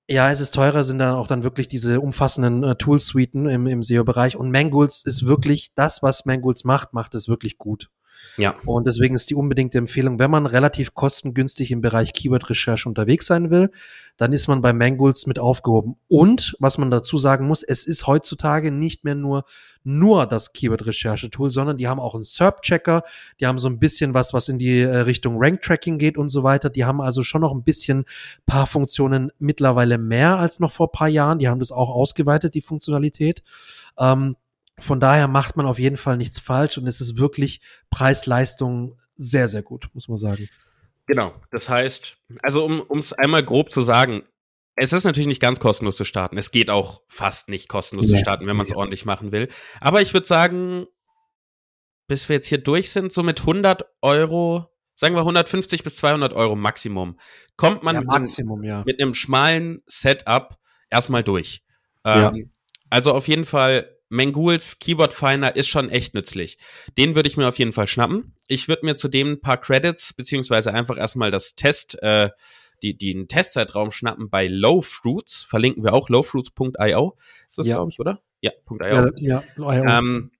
ja, 0.07 0.29
es 0.29 0.41
ist 0.41 0.53
teurer, 0.53 0.83
sind 0.83 0.99
dann 0.99 1.15
auch 1.15 1.27
dann 1.27 1.43
wirklich 1.43 1.69
diese 1.69 2.01
umfassenden 2.01 2.63
äh, 2.63 2.75
Tool-Suiten 2.75 3.47
im, 3.47 3.65
im 3.65 3.81
SEO-Bereich 3.81 4.35
und 4.35 4.51
Mangools 4.51 5.05
ist 5.05 5.25
wirklich 5.25 5.73
das, 5.75 6.03
was 6.03 6.25
Mangools 6.25 6.65
macht, 6.65 6.93
macht 6.93 7.15
es 7.15 7.29
wirklich 7.29 7.57
gut. 7.57 7.89
Ja. 8.37 8.55
Und 8.65 8.87
deswegen 8.87 9.15
ist 9.15 9.29
die 9.29 9.35
unbedingte 9.35 9.77
Empfehlung, 9.77 10.19
wenn 10.19 10.31
man 10.31 10.45
relativ 10.45 10.93
kostengünstig 10.93 11.71
im 11.71 11.81
Bereich 11.81 12.13
Keyword-Recherche 12.13 12.87
unterwegs 12.87 13.27
sein 13.27 13.49
will, 13.49 13.71
dann 14.17 14.33
ist 14.33 14.47
man 14.47 14.61
bei 14.61 14.73
Mangools 14.73 15.27
mit 15.27 15.39
aufgehoben. 15.39 15.95
Und 16.07 16.55
was 16.59 16.77
man 16.77 16.91
dazu 16.91 17.17
sagen 17.17 17.47
muss, 17.47 17.63
es 17.63 17.85
ist 17.85 18.07
heutzutage 18.07 18.71
nicht 18.71 19.03
mehr 19.03 19.15
nur 19.15 19.45
nur 19.83 20.27
das 20.27 20.53
Keyword-Recherche-Tool, 20.53 21.51
sondern 21.51 21.77
die 21.77 21.87
haben 21.87 21.99
auch 21.99 22.13
einen 22.13 22.23
SERP-Checker, 22.23 23.03
die 23.39 23.47
haben 23.47 23.57
so 23.57 23.67
ein 23.67 23.79
bisschen 23.79 24.13
was, 24.13 24.33
was 24.33 24.47
in 24.47 24.59
die 24.59 24.79
äh, 24.79 24.97
Richtung 24.97 25.37
Rank-Tracking 25.39 25.97
geht 25.97 26.17
und 26.17 26.29
so 26.29 26.43
weiter. 26.43 26.69
Die 26.69 26.85
haben 26.85 27.01
also 27.01 27.23
schon 27.23 27.41
noch 27.41 27.51
ein 27.51 27.63
bisschen 27.63 28.05
paar 28.45 28.67
Funktionen 28.67 29.31
mittlerweile 29.39 29.97
mehr 29.97 30.37
als 30.37 30.59
noch 30.59 30.71
vor 30.71 30.91
paar 30.91 31.07
Jahren. 31.07 31.39
Die 31.39 31.47
haben 31.47 31.59
das 31.59 31.71
auch 31.71 31.89
ausgeweitet, 31.89 32.53
die 32.53 32.61
Funktionalität. 32.61 33.41
Ähm, 33.97 34.35
von 34.81 34.99
daher 34.99 35.27
macht 35.27 35.57
man 35.57 35.65
auf 35.65 35.79
jeden 35.79 35.97
Fall 35.97 36.17
nichts 36.17 36.39
falsch 36.39 36.77
und 36.77 36.87
es 36.87 37.01
ist 37.01 37.17
wirklich 37.17 37.61
Preis-Leistung 37.89 38.99
sehr, 39.15 39.47
sehr 39.47 39.61
gut, 39.61 39.89
muss 39.93 40.07
man 40.07 40.17
sagen. 40.17 40.49
Genau, 41.07 41.33
das 41.51 41.69
heißt, 41.69 42.17
also 42.41 42.65
um 42.65 42.99
es 42.99 43.13
einmal 43.13 43.43
grob 43.43 43.71
zu 43.71 43.81
sagen, 43.81 44.23
es 44.75 44.93
ist 44.93 45.03
natürlich 45.03 45.27
nicht 45.27 45.41
ganz 45.41 45.59
kostenlos 45.59 45.97
zu 45.97 46.05
starten. 46.05 46.37
Es 46.37 46.51
geht 46.51 46.69
auch 46.69 47.01
fast 47.07 47.49
nicht 47.49 47.67
kostenlos 47.67 48.07
ja. 48.07 48.15
zu 48.15 48.17
starten, 48.17 48.47
wenn 48.47 48.55
man 48.55 48.65
es 48.65 48.71
ja. 48.71 48.77
ordentlich 48.77 49.05
machen 49.05 49.31
will. 49.31 49.49
Aber 49.79 50.01
ich 50.01 50.13
würde 50.13 50.27
sagen, 50.27 50.87
bis 52.07 52.29
wir 52.29 52.37
jetzt 52.37 52.47
hier 52.47 52.57
durch 52.57 52.91
sind, 52.91 53.11
so 53.11 53.23
mit 53.23 53.41
100 53.41 53.85
Euro, 54.01 54.67
sagen 54.95 55.15
wir 55.15 55.21
150 55.21 55.83
bis 55.83 55.97
200 55.97 56.33
Euro 56.33 56.55
Maximum, 56.55 57.19
kommt 57.57 57.83
man 57.83 57.95
ja, 57.95 58.01
Maximum, 58.01 58.61
mit, 58.61 58.85
mit, 58.85 59.01
einem 59.01 59.13
schmalen 59.13 59.81
Setup 59.85 60.57
erstmal 60.89 61.23
durch. 61.23 61.63
Ähm, 62.05 62.51
also 62.89 63.13
auf 63.13 63.27
jeden 63.27 63.45
Fall 63.45 63.97
Mangools 64.11 64.79
Keyboard 64.79 65.13
Finder 65.13 65.55
ist 65.55 65.69
schon 65.69 65.89
echt 65.89 66.13
nützlich. 66.13 66.57
Den 66.97 67.15
würde 67.15 67.29
ich 67.29 67.37
mir 67.37 67.47
auf 67.47 67.57
jeden 67.57 67.71
Fall 67.71 67.87
schnappen. 67.87 68.35
Ich 68.47 68.67
würde 68.67 68.85
mir 68.85 68.95
zudem 68.95 69.31
ein 69.31 69.41
paar 69.41 69.57
Credits, 69.57 70.13
beziehungsweise 70.13 70.73
einfach 70.73 70.97
erstmal 70.97 71.31
das 71.31 71.55
Test, 71.55 72.01
äh, 72.03 72.29
die, 72.83 72.97
die 72.97 73.13
den 73.13 73.27
Testzeitraum 73.27 73.89
schnappen 73.89 74.29
bei 74.29 74.47
Low 74.47 74.81
Fruits. 74.81 75.43
Verlinken 75.43 75.83
wir 75.83 75.93
auch 75.93 76.09
lowfruits.io. 76.09 77.17
Ist 77.47 77.57
das, 77.57 77.67
ja. 77.67 77.75
glaube 77.75 77.91
ich, 77.91 77.99
oder? 77.99 78.21
Ja, 78.41 78.51
.io. 78.69 79.11
Ja, 79.17 79.43
ja 79.57 79.99
ähm, 79.99 80.31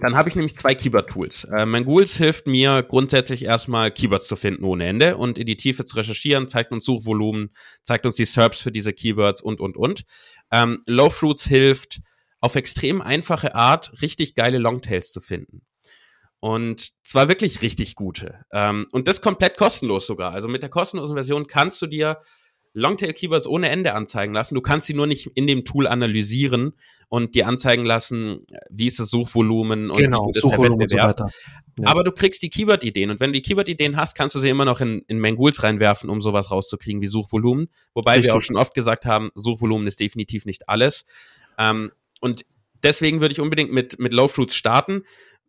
dann 0.00 0.14
habe 0.14 0.28
ich 0.28 0.36
nämlich 0.36 0.54
zwei 0.54 0.74
Keyword-Tools. 0.74 1.44
Äh, 1.44 1.66
Mangools 1.66 2.16
hilft 2.16 2.46
mir 2.46 2.82
grundsätzlich 2.82 3.44
erstmal 3.44 3.90
Keywords 3.90 4.28
zu 4.28 4.36
finden 4.36 4.64
ohne 4.64 4.86
Ende 4.86 5.16
und 5.16 5.38
in 5.38 5.46
die 5.46 5.56
Tiefe 5.56 5.84
zu 5.84 5.96
recherchieren, 5.96 6.46
zeigt 6.46 6.72
uns 6.72 6.84
Suchvolumen, 6.84 7.50
zeigt 7.82 8.06
uns 8.06 8.16
die 8.16 8.26
SERPs 8.26 8.62
für 8.62 8.70
diese 8.70 8.92
Keywords 8.92 9.42
und, 9.42 9.60
und, 9.60 9.76
und. 9.76 10.02
Ähm, 10.52 10.82
Low 10.86 11.10
Fruits 11.10 11.46
hilft, 11.46 12.00
auf 12.40 12.54
extrem 12.54 13.00
einfache 13.00 13.54
Art 13.54 13.92
richtig 14.02 14.34
geile 14.34 14.58
Longtails 14.58 15.12
zu 15.12 15.20
finden. 15.20 15.62
Und 16.40 16.90
zwar 17.02 17.28
wirklich 17.28 17.62
richtig 17.62 17.96
gute. 17.96 18.44
Ähm, 18.52 18.86
und 18.92 19.08
das 19.08 19.20
komplett 19.20 19.56
kostenlos 19.56 20.06
sogar. 20.06 20.32
Also 20.32 20.48
mit 20.48 20.62
der 20.62 20.70
kostenlosen 20.70 21.16
Version 21.16 21.48
kannst 21.48 21.82
du 21.82 21.86
dir 21.86 22.18
Longtail-Keywords 22.74 23.46
ohne 23.46 23.70
Ende 23.70 23.94
anzeigen 23.94 24.32
lassen. 24.32 24.54
Du 24.54 24.60
kannst 24.60 24.86
sie 24.86 24.94
nur 24.94 25.06
nicht 25.06 25.30
in 25.34 25.46
dem 25.46 25.64
Tool 25.64 25.86
analysieren 25.86 26.74
und 27.08 27.34
dir 27.34 27.48
anzeigen 27.48 27.84
lassen, 27.84 28.46
wie 28.70 28.86
ist 28.86 29.00
das 29.00 29.08
Suchvolumen 29.08 29.90
und 29.90 29.98
genau, 29.98 30.28
wie 30.28 30.32
der 30.32 30.58
Wettbewerb. 30.58 31.18
So 31.18 31.82
ja. 31.82 31.88
Aber 31.88 32.04
du 32.04 32.12
kriegst 32.12 32.42
die 32.42 32.50
Keyword-Ideen 32.50 33.10
und 33.10 33.20
wenn 33.20 33.32
du 33.32 33.40
die 33.40 33.42
Keyword-Ideen 33.42 33.96
hast, 33.96 34.16
kannst 34.16 34.34
du 34.34 34.40
sie 34.40 34.48
immer 34.48 34.64
noch 34.64 34.80
in, 34.80 35.02
in 35.08 35.18
Mangools 35.18 35.62
reinwerfen, 35.62 36.10
um 36.10 36.20
sowas 36.20 36.50
rauszukriegen 36.50 37.00
wie 37.00 37.06
Suchvolumen. 37.06 37.68
Wobei 37.94 38.12
Richtig. 38.12 38.28
wir 38.28 38.36
auch 38.36 38.42
schon 38.42 38.56
oft 38.56 38.74
gesagt 38.74 39.06
haben, 39.06 39.30
Suchvolumen 39.34 39.86
ist 39.86 40.00
definitiv 40.00 40.44
nicht 40.44 40.68
alles. 40.68 41.04
Ähm, 41.58 41.90
und 42.20 42.44
deswegen 42.82 43.20
würde 43.20 43.32
ich 43.32 43.40
unbedingt 43.40 43.72
mit, 43.72 43.98
mit 43.98 44.12
Low 44.12 44.28
Fruits 44.28 44.54
starten, 44.54 45.02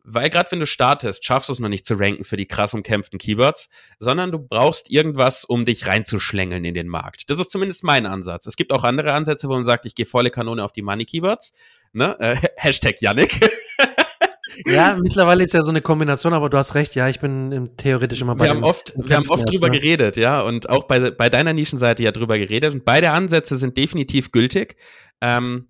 weil 0.03 0.29
gerade 0.29 0.51
wenn 0.51 0.59
du 0.59 0.65
startest, 0.65 1.25
schaffst 1.25 1.49
du 1.49 1.53
es 1.53 1.59
noch 1.59 1.69
nicht 1.69 1.85
zu 1.85 1.95
ranken 1.95 2.23
für 2.23 2.37
die 2.37 2.47
krass 2.47 2.73
umkämpften 2.73 3.19
Keywords, 3.19 3.69
sondern 3.99 4.31
du 4.31 4.39
brauchst 4.39 4.89
irgendwas, 4.89 5.45
um 5.45 5.65
dich 5.65 5.87
reinzuschlängeln 5.87 6.63
in 6.65 6.73
den 6.73 6.87
Markt. 6.87 7.29
Das 7.29 7.39
ist 7.39 7.51
zumindest 7.51 7.83
mein 7.83 8.05
Ansatz. 8.05 8.45
Es 8.47 8.55
gibt 8.55 8.71
auch 8.73 8.83
andere 8.83 9.13
Ansätze, 9.13 9.47
wo 9.47 9.53
man 9.53 9.65
sagt, 9.65 9.85
ich 9.85 9.95
gehe 9.95 10.05
volle 10.05 10.31
Kanone 10.31 10.63
auf 10.63 10.71
die 10.71 10.81
Money 10.81 11.05
Keywords. 11.05 11.51
Ne? 11.93 12.15
Äh, 12.19 12.35
Hashtag 12.55 13.01
Yannick. 13.01 13.39
ja, 14.65 14.97
mittlerweile 14.99 15.43
ist 15.43 15.53
ja 15.53 15.61
so 15.61 15.69
eine 15.69 15.81
Kombination, 15.81 16.33
aber 16.33 16.49
du 16.49 16.57
hast 16.57 16.75
recht, 16.75 16.95
ja, 16.95 17.07
ich 17.09 17.19
bin 17.19 17.71
theoretisch 17.77 18.21
immer 18.21 18.35
bei 18.35 18.45
Wir 18.45 18.51
haben 18.51 18.63
oft, 18.63 18.93
wir 18.97 19.15
haben 19.15 19.29
oft 19.29 19.47
drüber 19.47 19.69
ne? 19.69 19.79
geredet, 19.79 20.17
ja, 20.17 20.41
und 20.41 20.69
auch 20.69 20.85
bei, 20.85 21.11
bei 21.11 21.29
deiner 21.29 21.53
Nischenseite 21.53 22.03
ja 22.03 22.11
drüber 22.11 22.37
geredet 22.37 22.73
und 22.73 22.85
beide 22.85 23.11
Ansätze 23.11 23.57
sind 23.57 23.77
definitiv 23.77 24.31
gültig. 24.31 24.75
Ähm, 25.21 25.67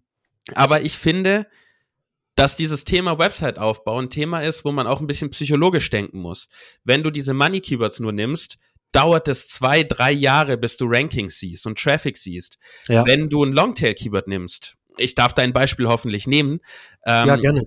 aber 0.56 0.82
ich 0.82 0.98
finde, 0.98 1.48
dass 2.36 2.56
dieses 2.56 2.86
Thema 2.86 3.20
Website-Aufbau 3.20 4.00
ein 4.00 4.10
Thema 4.10 4.42
ist, 4.42 4.64
wo 4.64 4.72
man 4.72 4.88
auch 4.88 5.02
ein 5.02 5.08
bisschen 5.08 5.30
psychologisch 5.30 5.90
denken 5.90 6.20
muss. 6.20 6.48
Wenn 6.84 7.04
du 7.04 7.12
diese 7.12 7.34
Money-Keywords 7.34 8.00
nur 8.00 8.14
nimmst, 8.14 8.58
dauert 8.92 9.28
es 9.28 9.50
zwei, 9.50 9.84
drei 9.84 10.12
Jahre, 10.12 10.58
bis 10.58 10.78
du 10.78 10.86
Rankings 10.88 11.40
siehst 11.40 11.68
und 11.68 11.78
Traffic 11.78 12.18
siehst. 12.18 12.58
Ja. 12.88 13.06
Wenn 13.06 13.30
du 13.30 13.44
ein 13.44 13.52
Longtail-Keyword 13.52 14.28
nimmst, 14.28 14.78
ich 14.98 15.16
darf 15.16 15.34
dein 15.34 15.54
Beispiel 15.54 15.88
hoffentlich 15.88 16.28
nehmen. 16.28 16.60
Ähm, 17.06 17.28
ja, 17.28 17.36
gerne 17.36 17.64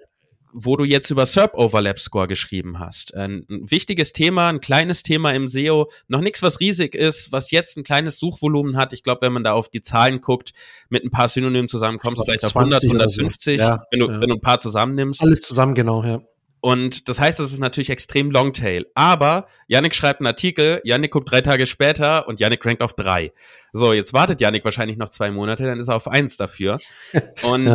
wo 0.52 0.76
du 0.76 0.84
jetzt 0.84 1.10
über 1.10 1.26
SERP 1.26 1.54
Overlap 1.54 1.98
Score 1.98 2.26
geschrieben 2.26 2.78
hast. 2.78 3.14
Ein, 3.14 3.46
ein, 3.48 3.70
wichtiges 3.70 4.12
Thema, 4.12 4.48
ein 4.48 4.60
kleines 4.60 5.02
Thema 5.02 5.32
im 5.32 5.48
SEO, 5.48 5.90
noch 6.08 6.20
nichts, 6.20 6.42
was 6.42 6.60
riesig 6.60 6.94
ist, 6.94 7.32
was 7.32 7.50
jetzt 7.50 7.76
ein 7.76 7.84
kleines 7.84 8.18
Suchvolumen 8.18 8.76
hat. 8.76 8.92
Ich 8.92 9.02
glaube, 9.02 9.22
wenn 9.22 9.32
man 9.32 9.44
da 9.44 9.52
auf 9.52 9.68
die 9.68 9.80
Zahlen 9.80 10.20
guckt, 10.20 10.52
mit 10.88 11.04
ein 11.04 11.10
paar 11.10 11.28
Synonymen 11.28 11.68
zusammenkommst, 11.68 12.22
vielleicht 12.24 12.44
auf 12.44 12.56
100, 12.56 12.84
150, 12.84 13.60
so. 13.60 13.64
ja, 13.64 13.82
wenn, 13.90 14.00
du, 14.00 14.06
ja. 14.10 14.20
wenn 14.20 14.28
du 14.28 14.34
ein 14.34 14.40
paar 14.40 14.58
zusammennimmst. 14.58 15.22
Alles 15.22 15.42
zusammen, 15.42 15.74
genau, 15.74 16.04
ja. 16.04 16.20
Und 16.60 17.08
das 17.08 17.18
heißt, 17.18 17.40
das 17.40 17.52
ist 17.52 17.58
natürlich 17.58 17.90
extrem 17.90 18.30
Longtail. 18.30 18.86
Aber 18.94 19.46
Yannick 19.66 19.96
schreibt 19.96 20.20
einen 20.20 20.28
Artikel, 20.28 20.80
Yannick 20.84 21.10
guckt 21.10 21.28
drei 21.28 21.40
Tage 21.40 21.66
später 21.66 22.28
und 22.28 22.38
Yannick 22.38 22.64
rankt 22.64 22.82
auf 22.82 22.94
drei. 22.94 23.32
So, 23.72 23.92
jetzt 23.92 24.12
wartet 24.12 24.40
Yannick 24.40 24.64
wahrscheinlich 24.64 24.96
noch 24.96 25.08
zwei 25.08 25.32
Monate, 25.32 25.64
dann 25.64 25.80
ist 25.80 25.88
er 25.88 25.96
auf 25.96 26.06
eins 26.06 26.36
dafür. 26.36 26.78
Und 27.42 27.66
ja 27.66 27.74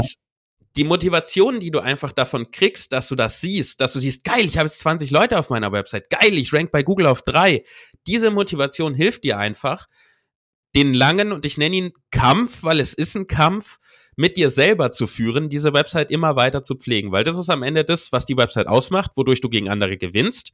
die 0.78 0.84
Motivation, 0.84 1.60
die 1.60 1.72
du 1.72 1.80
einfach 1.80 2.12
davon 2.12 2.52
kriegst, 2.52 2.94
dass 2.94 3.08
du 3.08 3.16
das 3.16 3.42
siehst, 3.42 3.82
dass 3.82 3.94
du 3.94 4.00
siehst, 4.00 4.24
geil, 4.24 4.46
ich 4.46 4.58
habe 4.58 4.68
jetzt 4.68 4.80
20 4.80 5.10
Leute 5.10 5.40
auf 5.40 5.50
meiner 5.50 5.72
Website, 5.72 6.10
geil, 6.10 6.34
ich 6.34 6.54
rank 6.54 6.72
bei 6.72 6.84
Google 6.84 7.08
auf 7.08 7.24
drei. 7.24 7.64
Diese 8.06 8.30
Motivation 8.30 8.94
hilft 8.94 9.24
dir 9.24 9.40
einfach, 9.40 9.88
den 10.76 10.94
langen, 10.94 11.32
und 11.32 11.46
ich 11.46 11.58
nenne 11.58 11.76
ihn 11.76 11.94
Kampf, 12.12 12.64
weil 12.64 12.80
es 12.80 12.94
ist 12.94 13.16
ein 13.16 13.26
Kampf, 13.26 13.78
mit 14.16 14.38
dir 14.38 14.50
selber 14.50 14.92
zu 14.92 15.08
führen, 15.08 15.50
diese 15.50 15.74
Website 15.74 16.12
immer 16.12 16.36
weiter 16.36 16.62
zu 16.64 16.76
pflegen, 16.76 17.12
weil 17.12 17.24
das 17.24 17.38
ist 17.38 17.50
am 17.50 17.64
Ende 17.64 17.84
das, 17.84 18.12
was 18.12 18.26
die 18.26 18.38
Website 18.38 18.68
ausmacht, 18.68 19.12
wodurch 19.16 19.42
du 19.42 19.50
gegen 19.50 19.70
andere 19.70 19.98
gewinnst. 19.98 20.52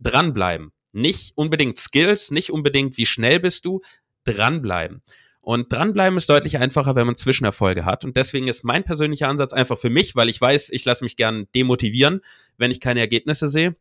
Dranbleiben. 0.00 0.72
Nicht 0.92 1.32
unbedingt 1.34 1.76
Skills, 1.76 2.30
nicht 2.30 2.50
unbedingt 2.50 2.96
wie 2.96 3.06
schnell 3.06 3.40
bist 3.40 3.64
du, 3.66 3.80
dranbleiben. 4.24 5.02
Und 5.48 5.72
dranbleiben 5.72 6.18
ist 6.18 6.28
deutlich 6.28 6.58
einfacher, 6.58 6.94
wenn 6.94 7.06
man 7.06 7.16
Zwischenerfolge 7.16 7.86
hat. 7.86 8.04
Und 8.04 8.18
deswegen 8.18 8.48
ist 8.48 8.64
mein 8.64 8.84
persönlicher 8.84 9.28
Ansatz 9.28 9.54
einfach 9.54 9.78
für 9.78 9.88
mich, 9.88 10.14
weil 10.14 10.28
ich 10.28 10.38
weiß, 10.38 10.68
ich 10.68 10.84
lasse 10.84 11.02
mich 11.02 11.16
gern 11.16 11.46
demotivieren, 11.54 12.20
wenn 12.58 12.70
ich 12.70 12.80
keine 12.80 13.00
Ergebnisse 13.00 13.48
sehe. 13.48 13.74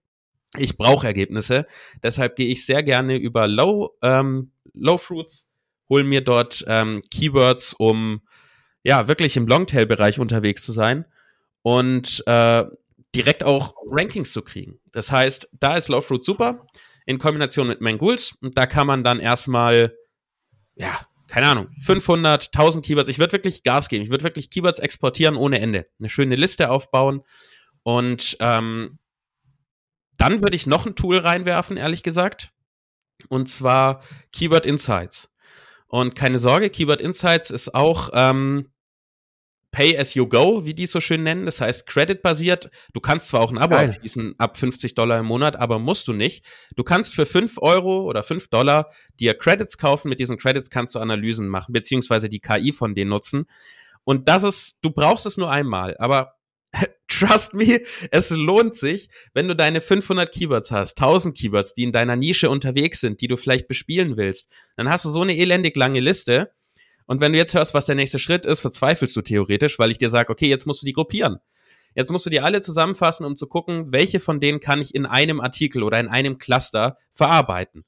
Ich 0.56 0.77
brauche 0.77 1.06
Ergebnisse. 1.06 1.65
Deshalb 2.01 2.38
gehe 2.38 2.47
ich 2.47 2.65
sehr 2.65 2.84
gerne 2.84 3.17
über 3.17 3.49
Low, 3.49 3.97
ähm, 4.01 4.51
Low 4.75 4.97
Fruits, 4.97 5.49
hole 5.89 6.06
mir 6.06 6.21
dort 6.21 6.63
ähm, 6.69 7.01
Keywords, 7.12 7.73
um 7.73 8.21
ja 8.84 9.10
wirklich 9.10 9.36
im 9.36 9.45
Longtail-Bereich 9.45 10.19
unterwegs 10.19 10.63
zu 10.63 10.71
sein 10.71 11.03
und 11.63 12.23
äh, 12.27 12.63
direkt 13.13 13.43
auch 13.43 13.75
Rankings 13.91 14.32
zu 14.32 14.41
kriegen. 14.41 14.80
Das 14.93 15.12
heißt, 15.12 15.49
da 15.60 15.75
ist 15.75 15.89
Low 15.89 15.99
Fruit 15.99 16.23
super 16.23 16.62
in 17.06 17.17
Kombination 17.17 17.67
mit 17.67 17.82
Mangools 17.82 18.36
und 18.39 18.58
da 18.58 18.67
kann 18.67 18.88
man 18.88 19.03
dann 19.03 19.19
erstmal 19.19 19.93
ja 20.75 20.97
keine 21.28 21.48
Ahnung, 21.48 21.68
500, 21.82 22.48
1000 22.48 22.86
Keywords. 22.86 23.10
Ich 23.10 23.20
würde 23.20 23.34
wirklich 23.34 23.63
Gas 23.63 23.90
geben. 23.90 24.04
Ich 24.04 24.10
würde 24.10 24.24
wirklich 24.24 24.50
Keywords 24.50 24.80
exportieren 24.80 25.36
ohne 25.36 25.60
Ende. 25.60 25.88
Eine 26.00 26.10
schöne 26.10 26.36
Liste 26.36 26.70
aufbauen. 26.70 27.22
Und 27.84 28.38
ähm, 28.40 29.00
dann 30.18 30.42
würde 30.42 30.56
ich 30.56 30.68
noch 30.68 30.86
ein 30.86 30.96
Tool 30.96 31.18
reinwerfen, 31.18 31.78
ehrlich 31.78 32.04
gesagt. 32.04 32.52
Und 33.30 33.50
zwar 33.50 34.02
Keyword 34.32 34.66
Insights. 34.66 35.32
Und 35.88 36.16
keine 36.16 36.38
Sorge, 36.38 36.70
Keyword 36.70 37.02
Insights 37.02 37.50
ist 37.50 37.74
auch 37.74 38.10
ähm, 38.13 38.70
Pay 39.78 39.96
as 39.96 40.16
you 40.16 40.28
go, 40.28 40.66
wie 40.66 40.74
die 40.74 40.86
es 40.86 40.92
so 40.92 41.00
schön 41.00 41.22
nennen. 41.22 41.46
Das 41.46 41.62
heißt, 41.62 41.86
Credit-basiert. 41.86 42.72
Du 42.94 43.00
kannst 43.00 43.28
zwar 43.28 43.42
auch 43.42 43.52
ein 43.52 43.60
Abo 43.60 43.76
Geil. 43.76 43.90
abschließen 43.90 44.34
ab 44.40 44.58
50 44.58 44.96
Dollar 44.96 45.20
im 45.20 45.28
Monat, 45.28 45.56
aber 45.56 45.78
musst 45.78 46.08
du 46.08 46.13
nicht. 46.13 46.44
Du 46.76 46.84
kannst 46.84 47.13
für 47.13 47.28
5 47.28 47.60
Euro 47.60 48.02
oder 48.02 48.24
5 48.24 48.48
Dollar 48.48 48.90
dir 49.20 49.36
Credits 49.36 49.78
kaufen. 49.78 50.10
Mit 50.10 50.20
diesen 50.20 50.40
Credits 50.40 50.72
kannst 50.72 50.96
du 50.96 51.00
Analysen 51.00 51.48
machen, 51.48 51.74
beziehungsweise 51.74 52.28
die 52.28 52.40
KI 52.40 52.74
von 52.74 52.96
denen 52.96 53.12
nutzen. 53.12 53.46
Und 54.04 54.28
das 54.28 54.42
ist, 54.42 54.80
du 54.82 54.90
brauchst 54.90 55.28
es 55.28 55.38
nur 55.38 55.52
einmal, 55.52 55.96
aber 56.00 56.34
trust 57.08 57.54
me, 57.54 57.80
es 58.10 58.32
lohnt 58.32 58.74
sich, 58.74 59.10
wenn 59.36 59.48
du 59.48 59.56
deine 59.56 59.80
500 59.80 60.34
Keywords 60.34 60.72
hast, 60.72 61.00
1000 61.00 61.38
Keywords, 61.38 61.76
die 61.76 61.84
in 61.84 61.92
deiner 61.92 62.16
Nische 62.16 62.50
unterwegs 62.50 63.00
sind, 63.00 63.22
die 63.22 63.28
du 63.28 63.38
vielleicht 63.38 63.68
bespielen 63.68 64.18
willst, 64.18 64.52
dann 64.76 64.90
hast 64.90 65.06
du 65.06 65.10
so 65.10 65.22
eine 65.22 65.38
elendig 65.38 65.76
lange 65.76 66.00
Liste 66.00 66.52
und 67.08 67.22
wenn 67.22 67.32
du 67.32 67.38
jetzt 67.38 67.54
hörst, 67.54 67.74
was 67.74 67.86
der 67.86 67.96
nächste 67.96 68.20
Schritt 68.20 68.46
ist, 68.46 68.60
verzweifelst 68.60 69.15
du 69.15 69.22
theoretisch, 69.22 69.80
weil 69.80 69.91
ich 69.91 69.98
dir 69.98 70.10
sage, 70.10 70.30
okay, 70.30 70.48
jetzt 70.48 70.67
musst 70.67 70.82
du 70.82 70.86
die 70.86 70.93
gruppieren. 70.93 71.38
Jetzt 71.96 72.12
musst 72.12 72.26
du 72.26 72.30
die 72.30 72.41
alle 72.41 72.62
zusammenfassen, 72.62 73.26
um 73.26 73.36
zu 73.36 73.48
gucken, 73.48 73.91
welche 73.91 74.20
von 74.20 74.39
denen 74.39 74.60
kann 74.60 74.82
ich 74.82 74.93
in 74.93 75.06
einem 75.06 75.39
Artikel 75.39 75.82
oder 75.84 76.00
in 76.00 76.10
einem 76.10 76.38
Cluster 76.38 76.98
verarbeiten. 77.13 77.86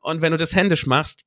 Und 0.00 0.20
wenn 0.20 0.32
du 0.32 0.38
das 0.38 0.54
händisch 0.54 0.86
machst, 0.86 1.22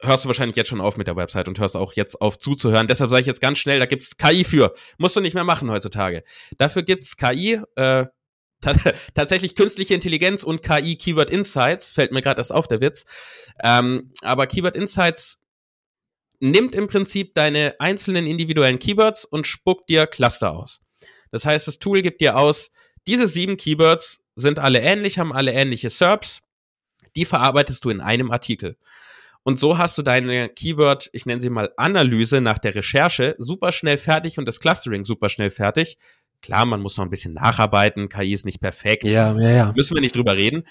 hörst 0.00 0.24
du 0.24 0.28
wahrscheinlich 0.28 0.56
jetzt 0.56 0.68
schon 0.68 0.80
auf 0.80 0.96
mit 0.96 1.08
der 1.08 1.16
Website 1.16 1.48
und 1.48 1.58
hörst 1.58 1.76
auch 1.76 1.92
jetzt 1.94 2.20
auf 2.20 2.38
zuzuhören. 2.38 2.86
Deshalb 2.86 3.10
sage 3.10 3.20
ich 3.20 3.26
jetzt 3.26 3.40
ganz 3.40 3.58
schnell, 3.58 3.80
da 3.80 3.86
gibt's 3.86 4.16
KI 4.16 4.44
für. 4.44 4.72
Musst 4.98 5.16
du 5.16 5.20
nicht 5.20 5.34
mehr 5.34 5.44
machen 5.44 5.70
heutzutage. 5.70 6.22
Dafür 6.56 6.82
gibt's 6.82 7.16
KI, 7.16 7.60
äh, 7.74 8.06
tatsächlich 9.14 9.56
künstliche 9.56 9.94
Intelligenz 9.94 10.42
und 10.42 10.62
KI 10.62 10.96
Keyword 10.96 11.30
Insights, 11.30 11.90
fällt 11.90 12.12
mir 12.12 12.22
gerade 12.22 12.40
erst 12.40 12.52
auf, 12.52 12.68
der 12.68 12.80
Witz. 12.80 13.04
Ähm, 13.62 14.12
aber 14.22 14.46
Keyword 14.46 14.76
Insights 14.76 15.39
nimmt 16.40 16.74
im 16.74 16.88
Prinzip 16.88 17.34
deine 17.34 17.74
einzelnen 17.78 18.26
individuellen 18.26 18.78
Keywords 18.78 19.24
und 19.24 19.46
spuckt 19.46 19.88
dir 19.88 20.06
Cluster 20.06 20.52
aus. 20.52 20.80
Das 21.30 21.44
heißt, 21.44 21.68
das 21.68 21.78
Tool 21.78 22.02
gibt 22.02 22.20
dir 22.20 22.36
aus, 22.36 22.72
diese 23.06 23.28
sieben 23.28 23.56
Keywords 23.56 24.22
sind 24.36 24.58
alle 24.58 24.80
ähnlich, 24.80 25.18
haben 25.18 25.32
alle 25.32 25.52
ähnliche 25.52 25.90
SERPs, 25.90 26.42
die 27.16 27.24
verarbeitest 27.24 27.84
du 27.84 27.90
in 27.90 28.00
einem 28.00 28.30
Artikel. 28.30 28.76
Und 29.42 29.58
so 29.58 29.78
hast 29.78 29.96
du 29.96 30.02
deine 30.02 30.48
Keyword, 30.50 31.08
ich 31.12 31.24
nenne 31.24 31.40
sie 31.40 31.48
mal 31.48 31.72
Analyse 31.76 32.40
nach 32.40 32.58
der 32.58 32.74
Recherche, 32.74 33.36
super 33.38 33.72
schnell 33.72 33.96
fertig 33.96 34.38
und 34.38 34.46
das 34.46 34.60
Clustering 34.60 35.04
super 35.04 35.28
schnell 35.28 35.50
fertig. 35.50 35.96
Klar, 36.42 36.64
man 36.64 36.80
muss 36.80 36.96
noch 36.96 37.04
ein 37.04 37.10
bisschen 37.10 37.34
nacharbeiten, 37.34 38.08
KI 38.08 38.32
ist 38.32 38.46
nicht 38.46 38.60
perfekt. 38.60 39.04
Ja, 39.04 39.38
ja, 39.38 39.50
ja. 39.50 39.72
Müssen 39.76 39.94
wir 39.94 40.00
nicht 40.00 40.16
drüber 40.16 40.36
reden. 40.36 40.62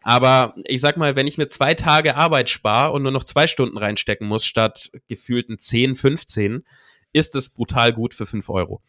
Aber 0.00 0.54
ich 0.64 0.80
sag 0.80 0.96
mal, 0.96 1.16
wenn 1.16 1.26
ich 1.26 1.38
mir 1.38 1.48
zwei 1.48 1.74
Tage 1.74 2.16
Arbeit 2.16 2.48
spare 2.48 2.92
und 2.92 3.02
nur 3.02 3.12
noch 3.12 3.24
zwei 3.24 3.46
Stunden 3.46 3.76
reinstecken 3.76 4.26
muss, 4.26 4.44
statt 4.44 4.90
gefühlten 5.06 5.58
10, 5.58 5.96
15, 5.96 6.64
ist 7.12 7.34
es 7.34 7.50
brutal 7.50 7.92
gut 7.92 8.14
für 8.14 8.26
5 8.26 8.48
Euro. 8.48 8.82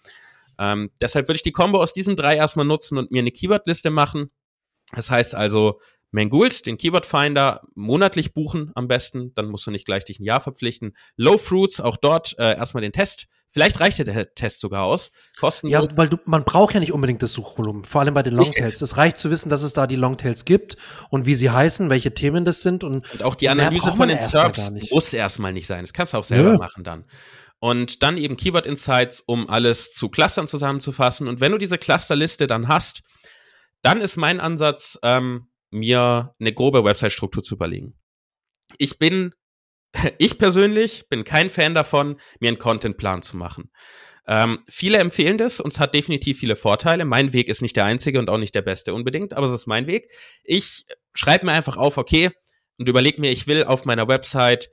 Ähm, 0.57 0.91
deshalb 1.01 1.27
würde 1.27 1.37
ich 1.37 1.43
die 1.43 1.51
Combo 1.51 1.81
aus 1.81 1.93
diesen 1.93 2.15
drei 2.15 2.35
erstmal 2.35 2.65
nutzen 2.65 2.97
und 2.97 3.11
mir 3.11 3.19
eine 3.19 3.31
Keywordliste 3.31 3.89
machen. 3.89 4.29
Das 4.93 5.09
heißt 5.09 5.35
also, 5.35 5.79
Mangools, 6.11 6.63
den 6.63 6.77
Keyword 6.77 7.05
Finder, 7.05 7.61
monatlich 7.75 8.33
buchen 8.33 8.71
am 8.75 8.87
besten, 8.87 9.33
dann 9.35 9.47
musst 9.47 9.67
du 9.67 9.71
nicht 9.71 9.85
gleich 9.85 10.03
dich 10.03 10.19
ein 10.19 10.23
Jahr 10.23 10.41
verpflichten. 10.41 10.93
Low 11.17 11.37
Fruits, 11.37 11.79
auch 11.79 11.97
dort 11.97 12.37
äh, 12.39 12.55
erstmal 12.55 12.81
den 12.81 12.91
Test. 12.91 13.27
Vielleicht 13.51 13.79
reicht 13.79 13.97
dir 13.97 14.05
der 14.05 14.33
Test 14.35 14.59
sogar 14.59 14.83
aus. 14.83 15.11
Kosten 15.39 15.67
ja, 15.67 15.85
weil 15.97 16.07
du, 16.07 16.17
man 16.25 16.43
braucht 16.43 16.73
ja 16.73 16.79
nicht 16.79 16.91
unbedingt 16.91 17.21
das 17.23 17.33
Suchvolumen, 17.33 17.83
vor 17.83 18.01
allem 18.01 18.13
bei 18.13 18.23
den 18.23 18.33
Longtails. 18.33 18.81
Es 18.81 18.97
reicht 18.97 19.17
zu 19.17 19.31
wissen, 19.31 19.49
dass 19.49 19.63
es 19.63 19.73
da 19.73 19.87
die 19.87 19.95
Longtails 19.95 20.45
gibt 20.45 20.77
und 21.09 21.25
wie 21.25 21.35
sie 21.35 21.49
heißen, 21.49 21.89
welche 21.89 22.13
Themen 22.13 22.45
das 22.45 22.61
sind 22.61 22.83
und, 22.83 23.11
und 23.11 23.23
auch 23.23 23.35
die 23.35 23.49
Analyse 23.49 23.93
von 23.93 24.07
den 24.07 24.19
SERPs 24.19 24.71
muss 24.91 25.13
erstmal 25.13 25.53
nicht 25.53 25.67
sein. 25.67 25.81
Das 25.81 25.93
kannst 25.93 26.13
du 26.13 26.17
auch 26.17 26.23
selber 26.23 26.51
Nö. 26.51 26.57
machen 26.57 26.83
dann. 26.83 27.05
Und 27.59 28.03
dann 28.03 28.17
eben 28.17 28.37
Keyword 28.37 28.65
Insights, 28.65 29.21
um 29.25 29.49
alles 29.49 29.91
zu 29.93 30.09
Clustern 30.09 30.47
zusammenzufassen. 30.47 31.27
Und 31.27 31.41
wenn 31.41 31.51
du 31.51 31.57
diese 31.57 31.77
Clusterliste 31.77 32.47
dann 32.47 32.67
hast, 32.67 33.01
dann 33.81 33.99
ist 33.99 34.15
mein 34.15 34.39
Ansatz, 34.39 34.97
ähm, 35.03 35.49
mir 35.71 36.31
eine 36.39 36.53
grobe 36.53 36.83
Website-Struktur 36.83 37.43
zu 37.43 37.55
überlegen. 37.55 37.95
Ich 38.77 38.99
bin, 38.99 39.33
ich 40.17 40.37
persönlich 40.37 41.07
bin 41.09 41.23
kein 41.23 41.49
Fan 41.49 41.73
davon, 41.73 42.19
mir 42.39 42.49
einen 42.49 42.59
Contentplan 42.59 43.21
zu 43.21 43.37
machen. 43.37 43.71
Ähm, 44.27 44.59
viele 44.67 44.99
empfehlen 44.99 45.39
das 45.39 45.59
und 45.59 45.73
es 45.73 45.79
hat 45.79 45.95
definitiv 45.95 46.39
viele 46.39 46.55
Vorteile. 46.55 47.03
Mein 47.03 47.33
Weg 47.33 47.49
ist 47.49 47.63
nicht 47.63 47.75
der 47.75 47.85
einzige 47.85 48.19
und 48.19 48.29
auch 48.29 48.37
nicht 48.37 48.53
der 48.53 48.61
beste 48.61 48.93
unbedingt, 48.93 49.33
aber 49.33 49.47
es 49.47 49.53
ist 49.53 49.65
mein 49.65 49.87
Weg. 49.87 50.11
Ich 50.43 50.85
schreibe 51.13 51.47
mir 51.47 51.53
einfach 51.53 51.77
auf, 51.77 51.97
okay, 51.97 52.29
und 52.77 52.87
überlege 52.87 53.19
mir, 53.19 53.31
ich 53.31 53.47
will 53.47 53.63
auf 53.63 53.85
meiner 53.85 54.07
Website 54.07 54.69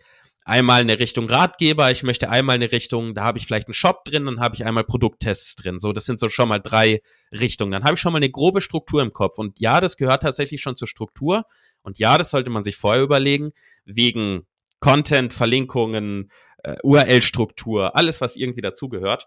einmal 0.47 0.81
eine 0.81 1.01
Richtung 1.01 1.29
Ratgeber, 1.29 1.91
ich 1.91 2.05
möchte 2.05 2.31
einmal 2.31 2.55
eine 2.55 2.71
Richtung, 2.71 3.15
da 3.15 3.25
habe 3.25 3.37
ich 3.37 3.47
vielleicht 3.47 3.67
einen 3.67 3.75
Shop 3.75 4.05
drin, 4.05 4.27
dann 4.27 4.41
habe 4.41 4.55
ich 4.55 4.65
einmal 4.65 4.85
Produkttests 4.85 5.57
drin. 5.57 5.81
So, 5.81 5.93
das 5.93 6.07
sind 6.07 6.21
so 6.21 6.29
schon 6.29 6.49
mal 6.49 6.61
drei 6.61 7.03
Richtungen. 7.33 7.73
Dann 7.73 7.83
habe 7.83 7.95
ich 7.95 8.01
schon 8.01 8.13
mal 8.13 8.19
eine 8.19 8.31
grobe 8.31 8.61
Struktur 8.61 9.03
im 9.03 9.13
Kopf. 9.13 9.39
Und 9.39 9.59
ja, 9.59 9.81
das 9.81 9.97
gehört 9.97 10.23
tatsächlich 10.23 10.63
schon 10.63 10.77
zur 10.77 10.87
Struktur. 10.87 11.45
Und 11.83 11.99
ja, 11.99 12.17
das 12.17 12.31
sollte 12.31 12.51
man 12.51 12.63
sich 12.63 12.77
vorher 12.77 13.03
überlegen, 13.03 13.51
wegen 13.85 14.47
Content, 14.79 15.33
Verlinkungen, 15.33 16.31
äh, 16.63 16.77
URL-Struktur, 16.85 17.97
alles, 17.97 18.21
was 18.21 18.37
irgendwie 18.37 18.63
dazugehört. 18.63 19.27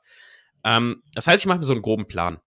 Ähm, 0.63 1.03
das 1.13 1.27
heißt, 1.27 1.43
ich 1.43 1.47
mache 1.47 1.59
mir 1.59 1.65
so 1.65 1.73
einen 1.73 1.81
groben 1.81 2.07
Plan. 2.07 2.39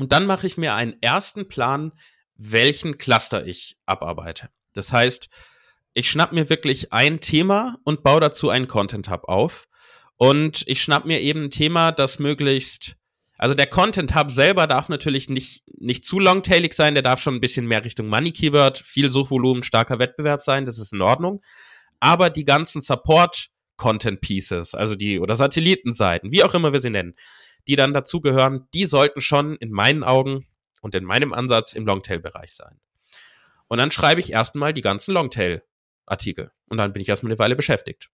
Und 0.00 0.10
dann 0.10 0.26
mache 0.26 0.48
ich 0.48 0.56
mir 0.56 0.74
einen 0.74 1.00
ersten 1.00 1.46
Plan, 1.46 1.92
welchen 2.34 2.98
Cluster 2.98 3.46
ich 3.46 3.76
abarbeite. 3.86 4.50
Das 4.72 4.92
heißt, 4.92 5.28
ich 5.94 6.10
schnapp 6.10 6.32
mir 6.32 6.50
wirklich 6.50 6.92
ein 6.92 7.20
Thema 7.20 7.78
und 7.84 8.02
baue 8.02 8.20
dazu 8.20 8.50
einen 8.50 8.66
Content 8.66 9.08
Hub 9.08 9.24
auf. 9.24 9.66
Und 10.16 10.64
ich 10.66 10.82
schnapp 10.82 11.06
mir 11.06 11.20
eben 11.20 11.44
ein 11.44 11.50
Thema, 11.50 11.92
das 11.92 12.18
möglichst, 12.18 12.96
also 13.38 13.54
der 13.54 13.66
Content 13.66 14.14
Hub 14.14 14.30
selber 14.30 14.66
darf 14.66 14.88
natürlich 14.88 15.28
nicht, 15.28 15.62
nicht 15.66 16.04
zu 16.04 16.18
longtailig 16.18 16.74
sein, 16.74 16.94
der 16.94 17.02
darf 17.02 17.20
schon 17.20 17.36
ein 17.36 17.40
bisschen 17.40 17.66
mehr 17.66 17.84
Richtung 17.84 18.08
Money 18.08 18.32
Keyword, 18.32 18.78
viel 18.78 19.10
Suchvolumen, 19.10 19.62
starker 19.62 19.98
Wettbewerb 19.98 20.42
sein, 20.42 20.64
das 20.64 20.78
ist 20.78 20.92
in 20.92 21.02
Ordnung. 21.02 21.42
Aber 22.00 22.28
die 22.28 22.44
ganzen 22.44 22.80
Support 22.80 23.48
Content 23.76 24.20
Pieces, 24.20 24.74
also 24.74 24.94
die, 24.94 25.18
oder 25.18 25.36
Satellitenseiten, 25.36 26.32
wie 26.32 26.44
auch 26.44 26.54
immer 26.54 26.72
wir 26.72 26.80
sie 26.80 26.90
nennen, 26.90 27.14
die 27.66 27.76
dann 27.76 27.92
dazugehören, 27.92 28.68
die 28.74 28.86
sollten 28.86 29.20
schon 29.20 29.56
in 29.56 29.70
meinen 29.70 30.04
Augen 30.04 30.46
und 30.80 30.94
in 30.94 31.04
meinem 31.04 31.32
Ansatz 31.32 31.72
im 31.72 31.86
Longtail-Bereich 31.86 32.52
sein. 32.52 32.78
Und 33.68 33.78
dann 33.78 33.90
schreibe 33.90 34.20
ich 34.20 34.32
erstmal 34.32 34.72
die 34.72 34.82
ganzen 34.82 35.12
Longtail-Artikel. 36.04 36.50
Und 36.68 36.78
dann 36.78 36.92
bin 36.92 37.02
ich 37.02 37.08
erstmal 37.08 37.32
eine 37.32 37.38
Weile 37.38 37.56
beschäftigt. 37.56 38.10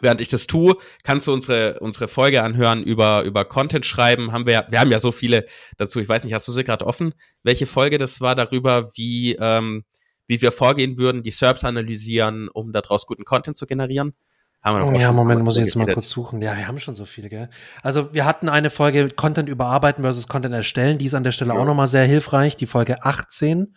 Während 0.00 0.20
ich 0.20 0.28
das 0.28 0.46
tue, 0.46 0.76
kannst 1.04 1.26
du 1.26 1.32
unsere, 1.32 1.78
unsere 1.80 2.08
Folge 2.08 2.42
anhören 2.42 2.82
über, 2.82 3.22
über 3.22 3.44
Content 3.44 3.84
schreiben. 3.84 4.32
Haben 4.32 4.46
wir, 4.46 4.66
wir 4.68 4.80
haben 4.80 4.90
ja 4.90 4.98
so 4.98 5.12
viele 5.12 5.44
dazu. 5.76 6.00
Ich 6.00 6.08
weiß 6.08 6.24
nicht, 6.24 6.32
hast 6.32 6.48
du 6.48 6.52
sie 6.52 6.64
gerade 6.64 6.86
offen? 6.86 7.14
Welche 7.42 7.66
Folge 7.66 7.98
das 7.98 8.20
war 8.20 8.34
darüber, 8.34 8.90
wie, 8.96 9.36
ähm, 9.38 9.84
wie 10.26 10.40
wir 10.40 10.50
vorgehen 10.50 10.96
würden, 10.96 11.22
die 11.22 11.30
SERPs 11.30 11.64
analysieren, 11.64 12.48
um 12.48 12.72
daraus 12.72 13.06
guten 13.06 13.24
Content 13.24 13.56
zu 13.56 13.66
generieren? 13.66 14.14
Haben 14.62 14.78
wir 14.78 14.92
noch 14.92 15.00
ja, 15.00 15.12
Moment, 15.12 15.42
muss 15.42 15.56
ich 15.56 15.64
jetzt 15.64 15.74
mal 15.74 15.92
kurz 15.92 16.08
suchen. 16.08 16.40
Ja, 16.40 16.56
wir 16.56 16.68
haben 16.68 16.78
schon 16.78 16.94
so 16.94 17.04
viele, 17.04 17.28
gell? 17.28 17.50
Also 17.82 18.14
wir 18.14 18.24
hatten 18.24 18.48
eine 18.48 18.70
Folge 18.70 19.10
Content 19.10 19.48
überarbeiten 19.48 20.04
versus 20.04 20.26
Content 20.26 20.54
erstellen. 20.54 20.98
Die 20.98 21.06
ist 21.06 21.14
an 21.14 21.24
der 21.24 21.32
Stelle 21.32 21.52
ja. 21.52 21.60
auch 21.60 21.64
nochmal 21.64 21.88
sehr 21.88 22.04
hilfreich. 22.04 22.56
Die 22.56 22.66
Folge 22.66 23.04
18. 23.04 23.74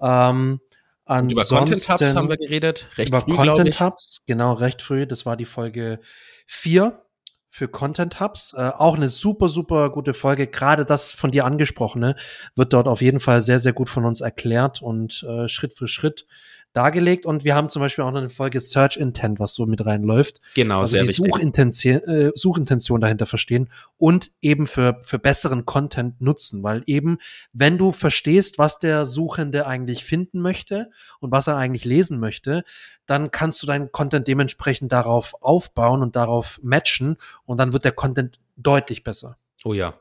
Ähm, 0.00 0.60
ansonsten, 1.08 1.32
über 1.32 1.58
Content 1.58 1.88
Hubs 1.88 2.14
haben 2.14 2.28
wir 2.28 2.36
geredet. 2.36 2.88
Recht 2.96 3.08
über 3.08 3.20
früh, 3.20 3.34
Content 3.34 3.80
Hubs, 3.80 4.18
genau, 4.26 4.52
recht 4.52 4.82
früh. 4.82 5.06
Das 5.06 5.26
war 5.26 5.36
die 5.36 5.44
Folge 5.44 6.00
4 6.46 7.02
für 7.50 7.68
Content 7.68 8.20
Hubs. 8.20 8.54
Äh, 8.56 8.70
auch 8.76 8.96
eine 8.96 9.08
super, 9.08 9.48
super 9.48 9.90
gute 9.90 10.14
Folge. 10.14 10.46
Gerade 10.46 10.84
das 10.84 11.12
von 11.12 11.30
dir 11.30 11.44
angesprochene 11.44 12.14
wird 12.54 12.72
dort 12.72 12.86
auf 12.86 13.00
jeden 13.00 13.20
Fall 13.20 13.42
sehr, 13.42 13.58
sehr 13.58 13.72
gut 13.72 13.88
von 13.88 14.04
uns 14.04 14.20
erklärt 14.20 14.80
und 14.82 15.24
äh, 15.28 15.48
Schritt 15.48 15.72
für 15.72 15.88
Schritt 15.88 16.26
dargelegt 16.72 17.26
und 17.26 17.44
wir 17.44 17.54
haben 17.54 17.68
zum 17.68 17.80
Beispiel 17.80 18.04
auch 18.04 18.10
noch 18.10 18.18
eine 18.18 18.28
Folge 18.28 18.60
Search 18.60 18.96
Intent, 18.96 19.40
was 19.40 19.54
so 19.54 19.66
mit 19.66 19.84
reinläuft. 19.84 20.40
Genau, 20.54 20.80
also 20.80 20.92
sehr 20.92 21.04
die 21.04 21.12
Suchintention, 21.12 22.02
äh, 22.04 22.30
Suchintention 22.34 23.00
dahinter 23.00 23.26
verstehen 23.26 23.70
und 23.96 24.30
eben 24.42 24.66
für, 24.66 24.98
für 25.02 25.18
besseren 25.18 25.64
Content 25.66 26.20
nutzen, 26.20 26.62
weil 26.62 26.82
eben, 26.86 27.18
wenn 27.52 27.78
du 27.78 27.92
verstehst, 27.92 28.58
was 28.58 28.78
der 28.78 29.06
Suchende 29.06 29.66
eigentlich 29.66 30.04
finden 30.04 30.40
möchte 30.40 30.90
und 31.20 31.32
was 31.32 31.46
er 31.46 31.56
eigentlich 31.56 31.84
lesen 31.84 32.20
möchte, 32.20 32.64
dann 33.06 33.30
kannst 33.30 33.62
du 33.62 33.66
deinen 33.66 33.90
Content 33.90 34.28
dementsprechend 34.28 34.92
darauf 34.92 35.34
aufbauen 35.40 36.02
und 36.02 36.14
darauf 36.14 36.60
matchen 36.62 37.16
und 37.46 37.58
dann 37.58 37.72
wird 37.72 37.84
der 37.84 37.92
Content 37.92 38.38
deutlich 38.56 39.02
besser. 39.02 39.38
Oh 39.64 39.72
ja. 39.72 39.94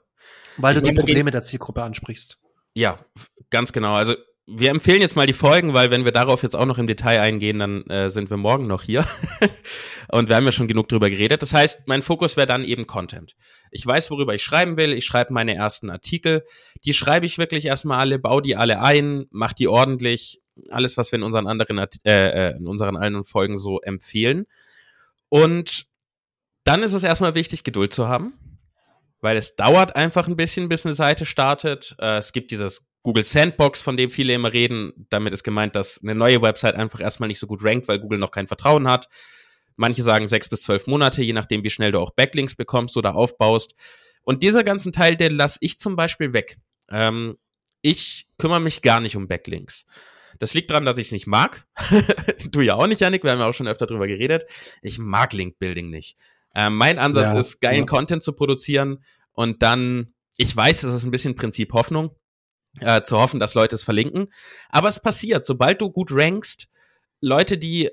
Weil 0.57 0.75
ich 0.75 0.83
du 0.83 0.89
die 0.89 0.95
Probleme 0.95 1.31
der 1.31 1.43
Zielgruppe 1.43 1.83
ansprichst. 1.83 2.37
Ja, 2.73 2.97
ganz 3.49 3.71
genau. 3.71 3.93
Also 3.93 4.15
wir 4.49 4.69
empfehlen 4.69 5.01
jetzt 5.01 5.17
mal 5.17 5.27
die 5.27 5.33
Folgen, 5.33 5.73
weil 5.73 5.91
wenn 5.91 6.05
wir 6.05 6.13
darauf 6.13 6.41
jetzt 6.41 6.55
auch 6.55 6.65
noch 6.65 6.77
im 6.77 6.87
Detail 6.87 7.19
eingehen, 7.19 7.59
dann 7.59 7.83
äh, 7.87 8.09
sind 8.09 8.29
wir 8.29 8.37
morgen 8.37 8.65
noch 8.65 8.81
hier. 8.81 9.05
und 10.07 10.29
wir 10.29 10.37
haben 10.37 10.45
ja 10.45 10.53
schon 10.53 10.69
genug 10.69 10.87
drüber 10.87 11.09
geredet. 11.09 11.41
Das 11.41 11.53
heißt, 11.53 11.81
mein 11.85 12.01
Fokus 12.01 12.37
wäre 12.37 12.47
dann 12.47 12.63
eben 12.63 12.87
Content. 12.87 13.35
Ich 13.71 13.85
weiß, 13.85 14.09
worüber 14.09 14.33
ich 14.33 14.41
schreiben 14.41 14.77
will. 14.77 14.93
Ich 14.93 15.05
schreibe 15.05 15.33
meine 15.33 15.53
ersten 15.53 15.89
Artikel. 15.89 16.45
Die 16.85 16.93
schreibe 16.93 17.25
ich 17.25 17.37
wirklich 17.37 17.65
erstmal 17.65 17.99
alle, 17.99 18.19
baue 18.19 18.41
die 18.41 18.55
alle 18.55 18.81
ein, 18.81 19.25
mach 19.31 19.51
die 19.51 19.67
ordentlich. 19.67 20.39
Alles, 20.69 20.95
was 20.95 21.11
wir 21.11 21.17
in 21.17 21.23
unseren 21.23 21.45
anderen, 21.45 21.77
äh, 21.77 21.87
äh, 22.05 22.57
in 22.57 22.67
unseren 22.67 22.95
anderen 22.95 23.25
Folgen 23.25 23.57
so 23.57 23.81
empfehlen. 23.81 24.45
Und 25.27 25.87
dann 26.63 26.83
ist 26.83 26.93
es 26.93 27.03
erstmal 27.03 27.35
wichtig, 27.35 27.63
Geduld 27.63 27.93
zu 27.93 28.07
haben 28.07 28.33
weil 29.19 29.37
es 29.37 29.55
dauert 29.55 29.95
einfach 29.95 30.27
ein 30.27 30.35
bisschen, 30.35 30.69
bis 30.69 30.85
eine 30.85 30.93
Seite 30.93 31.25
startet. 31.25 31.95
Äh, 31.99 32.17
es 32.17 32.33
gibt 32.33 32.51
dieses 32.51 32.85
Google 33.07 33.23
Sandbox, 33.23 33.81
von 33.81 33.95
dem 33.95 34.09
viele 34.09 34.33
immer 34.33 34.51
reden. 34.51 34.91
Damit 35.07 35.31
ist 35.31 35.45
gemeint, 35.45 35.77
dass 35.77 36.01
eine 36.03 36.13
neue 36.13 36.41
Website 36.41 36.75
einfach 36.75 36.99
erstmal 36.99 37.27
nicht 37.27 37.39
so 37.39 37.47
gut 37.47 37.63
rankt, 37.63 37.87
weil 37.87 37.99
Google 37.99 38.19
noch 38.19 38.31
kein 38.31 38.47
Vertrauen 38.47 38.85
hat. 38.85 39.07
Manche 39.77 40.03
sagen 40.03 40.27
sechs 40.27 40.49
bis 40.49 40.63
zwölf 40.63 40.87
Monate, 40.87 41.23
je 41.23 41.31
nachdem, 41.31 41.63
wie 41.63 41.69
schnell 41.69 41.93
du 41.93 41.99
auch 42.01 42.11
Backlinks 42.11 42.55
bekommst 42.55 42.97
oder 42.97 43.15
aufbaust. 43.15 43.75
Und 44.23 44.43
dieser 44.43 44.65
ganzen 44.65 44.91
Teil, 44.91 45.15
den 45.15 45.37
lasse 45.37 45.57
ich 45.61 45.79
zum 45.79 45.95
Beispiel 45.95 46.33
weg. 46.33 46.57
Ähm, 46.89 47.37
ich 47.81 48.27
kümmere 48.37 48.59
mich 48.59 48.81
gar 48.81 48.99
nicht 48.99 49.15
um 49.15 49.29
Backlinks. 49.29 49.85
Das 50.39 50.53
liegt 50.53 50.69
daran, 50.69 50.83
dass 50.83 50.97
ich 50.97 51.07
es 51.07 51.13
nicht 51.13 51.27
mag. 51.27 51.65
du 52.51 52.59
ja 52.59 52.73
auch 52.73 52.87
nicht, 52.87 52.99
Janik, 52.99 53.23
wir 53.23 53.31
haben 53.31 53.39
ja 53.39 53.47
auch 53.47 53.53
schon 53.53 53.69
öfter 53.69 53.85
drüber 53.85 54.07
geredet. 54.07 54.47
Ich 54.81 54.99
mag 54.99 55.31
Link-Building 55.31 55.89
nicht. 55.89 56.17
Ähm, 56.53 56.75
mein 56.75 56.99
Ansatz 56.99 57.31
ja, 57.31 57.39
ist, 57.39 57.61
geilen 57.61 57.77
ja. 57.77 57.85
Content 57.85 58.21
zu 58.21 58.33
produzieren 58.33 59.01
und 59.31 59.63
dann, 59.63 60.13
ich 60.35 60.53
weiß, 60.53 60.81
das 60.81 60.93
ist 60.93 61.05
ein 61.05 61.11
bisschen 61.11 61.35
Prinzip 61.35 61.71
Hoffnung, 61.71 62.16
äh, 62.81 63.01
zu 63.01 63.17
hoffen, 63.17 63.39
dass 63.39 63.53
Leute 63.53 63.75
es 63.75 63.83
verlinken. 63.83 64.27
Aber 64.69 64.87
es 64.87 64.99
passiert, 64.99 65.45
sobald 65.45 65.81
du 65.81 65.89
gut 65.89 66.11
rankst, 66.11 66.67
Leute, 67.21 67.57
die, 67.57 67.89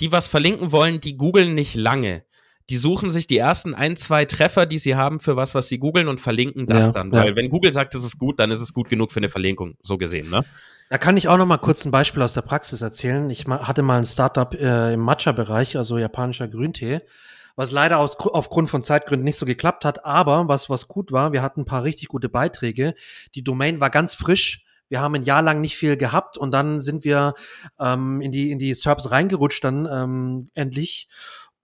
die 0.00 0.12
was 0.12 0.28
verlinken 0.28 0.72
wollen, 0.72 1.00
die 1.00 1.16
googeln 1.16 1.54
nicht 1.54 1.74
lange. 1.74 2.24
Die 2.70 2.76
suchen 2.76 3.10
sich 3.10 3.26
die 3.26 3.38
ersten 3.38 3.74
ein, 3.74 3.96
zwei 3.96 4.26
Treffer, 4.26 4.66
die 4.66 4.76
sie 4.76 4.94
haben 4.94 5.20
für 5.20 5.36
was, 5.36 5.54
was 5.54 5.68
sie 5.68 5.78
googeln 5.78 6.06
und 6.06 6.20
verlinken 6.20 6.66
das 6.66 6.86
ja, 6.86 6.92
dann. 6.92 7.12
Weil 7.12 7.34
wenn 7.34 7.48
Google 7.48 7.72
sagt, 7.72 7.94
es 7.94 8.04
ist 8.04 8.18
gut, 8.18 8.38
dann 8.38 8.50
ist 8.50 8.60
es 8.60 8.74
gut 8.74 8.90
genug 8.90 9.10
für 9.10 9.20
eine 9.20 9.30
Verlinkung, 9.30 9.76
so 9.82 9.96
gesehen, 9.96 10.28
ne? 10.28 10.44
Da 10.90 10.96
kann 10.96 11.16
ich 11.18 11.28
auch 11.28 11.36
noch 11.36 11.46
mal 11.46 11.58
kurz 11.58 11.84
ein 11.84 11.90
Beispiel 11.90 12.22
aus 12.22 12.32
der 12.32 12.42
Praxis 12.42 12.80
erzählen. 12.80 13.28
Ich 13.28 13.46
hatte 13.46 13.82
mal 13.82 13.98
ein 13.98 14.06
Startup 14.06 14.54
äh, 14.54 14.94
im 14.94 15.00
Matcha-Bereich, 15.00 15.76
also 15.76 15.98
japanischer 15.98 16.48
Grüntee 16.48 17.02
was 17.58 17.72
leider 17.72 17.98
aus, 17.98 18.16
aufgrund 18.20 18.70
von 18.70 18.84
Zeitgründen 18.84 19.24
nicht 19.24 19.36
so 19.36 19.44
geklappt 19.44 19.84
hat. 19.84 20.04
Aber 20.04 20.46
was, 20.46 20.70
was 20.70 20.86
gut 20.86 21.10
war, 21.10 21.32
wir 21.32 21.42
hatten 21.42 21.62
ein 21.62 21.64
paar 21.64 21.82
richtig 21.82 22.06
gute 22.06 22.28
Beiträge. 22.28 22.94
Die 23.34 23.42
Domain 23.42 23.80
war 23.80 23.90
ganz 23.90 24.14
frisch. 24.14 24.64
Wir 24.88 25.00
haben 25.00 25.16
ein 25.16 25.24
Jahr 25.24 25.42
lang 25.42 25.60
nicht 25.60 25.76
viel 25.76 25.96
gehabt 25.96 26.38
und 26.38 26.52
dann 26.52 26.80
sind 26.80 27.02
wir 27.02 27.34
ähm, 27.80 28.20
in 28.20 28.30
die 28.30 28.52
in 28.52 28.60
die 28.60 28.72
Serbs 28.74 29.10
reingerutscht 29.10 29.64
dann 29.64 29.88
ähm, 29.90 30.50
endlich 30.54 31.08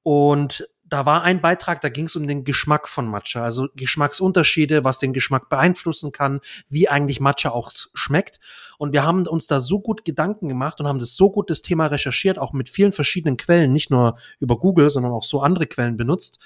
und 0.02 0.66
da 0.94 1.04
war 1.06 1.24
ein 1.24 1.40
Beitrag, 1.40 1.80
da 1.80 1.88
ging 1.88 2.04
es 2.04 2.14
um 2.14 2.28
den 2.28 2.44
Geschmack 2.44 2.88
von 2.88 3.08
Matcha, 3.08 3.42
also 3.42 3.66
Geschmacksunterschiede, 3.74 4.84
was 4.84 5.00
den 5.00 5.12
Geschmack 5.12 5.48
beeinflussen 5.48 6.12
kann, 6.12 6.38
wie 6.68 6.88
eigentlich 6.88 7.18
Matcha 7.18 7.50
auch 7.50 7.72
schmeckt. 7.94 8.38
Und 8.78 8.92
wir 8.92 9.04
haben 9.04 9.26
uns 9.26 9.48
da 9.48 9.58
so 9.58 9.80
gut 9.80 10.04
Gedanken 10.04 10.48
gemacht 10.48 10.80
und 10.80 10.86
haben 10.86 11.00
das 11.00 11.16
so 11.16 11.30
gut 11.30 11.50
das 11.50 11.62
Thema 11.62 11.86
recherchiert, 11.86 12.38
auch 12.38 12.52
mit 12.52 12.68
vielen 12.68 12.92
verschiedenen 12.92 13.36
Quellen, 13.36 13.72
nicht 13.72 13.90
nur 13.90 14.18
über 14.38 14.56
Google, 14.56 14.88
sondern 14.90 15.10
auch 15.10 15.24
so 15.24 15.40
andere 15.40 15.66
Quellen 15.66 15.96
benutzt. 15.96 16.38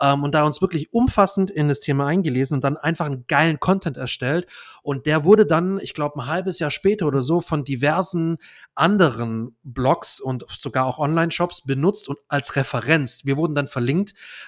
Ähm, 0.00 0.24
und 0.24 0.34
da 0.34 0.44
uns 0.44 0.60
wirklich 0.60 0.92
umfassend 0.92 1.50
in 1.50 1.68
das 1.68 1.78
Thema 1.78 2.06
eingelesen 2.06 2.56
und 2.56 2.64
dann 2.64 2.76
einfach 2.76 3.06
einen 3.06 3.26
geilen 3.28 3.60
Content 3.60 3.96
erstellt. 3.96 4.46
Und 4.82 5.06
der 5.06 5.24
wurde 5.24 5.46
dann, 5.46 5.78
ich 5.80 5.94
glaube, 5.94 6.20
ein 6.20 6.26
halbes 6.26 6.58
Jahr 6.58 6.72
später 6.72 7.06
oder 7.06 7.22
so 7.22 7.40
von 7.40 7.64
diversen 7.64 8.38
anderen 8.74 9.56
Blogs 9.62 10.20
und 10.20 10.44
sogar 10.48 10.86
auch 10.86 10.98
Online-Shops 10.98 11.62
benutzt 11.66 12.08
und 12.08 12.18
als 12.28 12.56
Referenz. 12.56 13.24
Wir 13.24 13.36
wurden 13.36 13.54
dann 13.54 13.68
verlinkt 13.68 13.91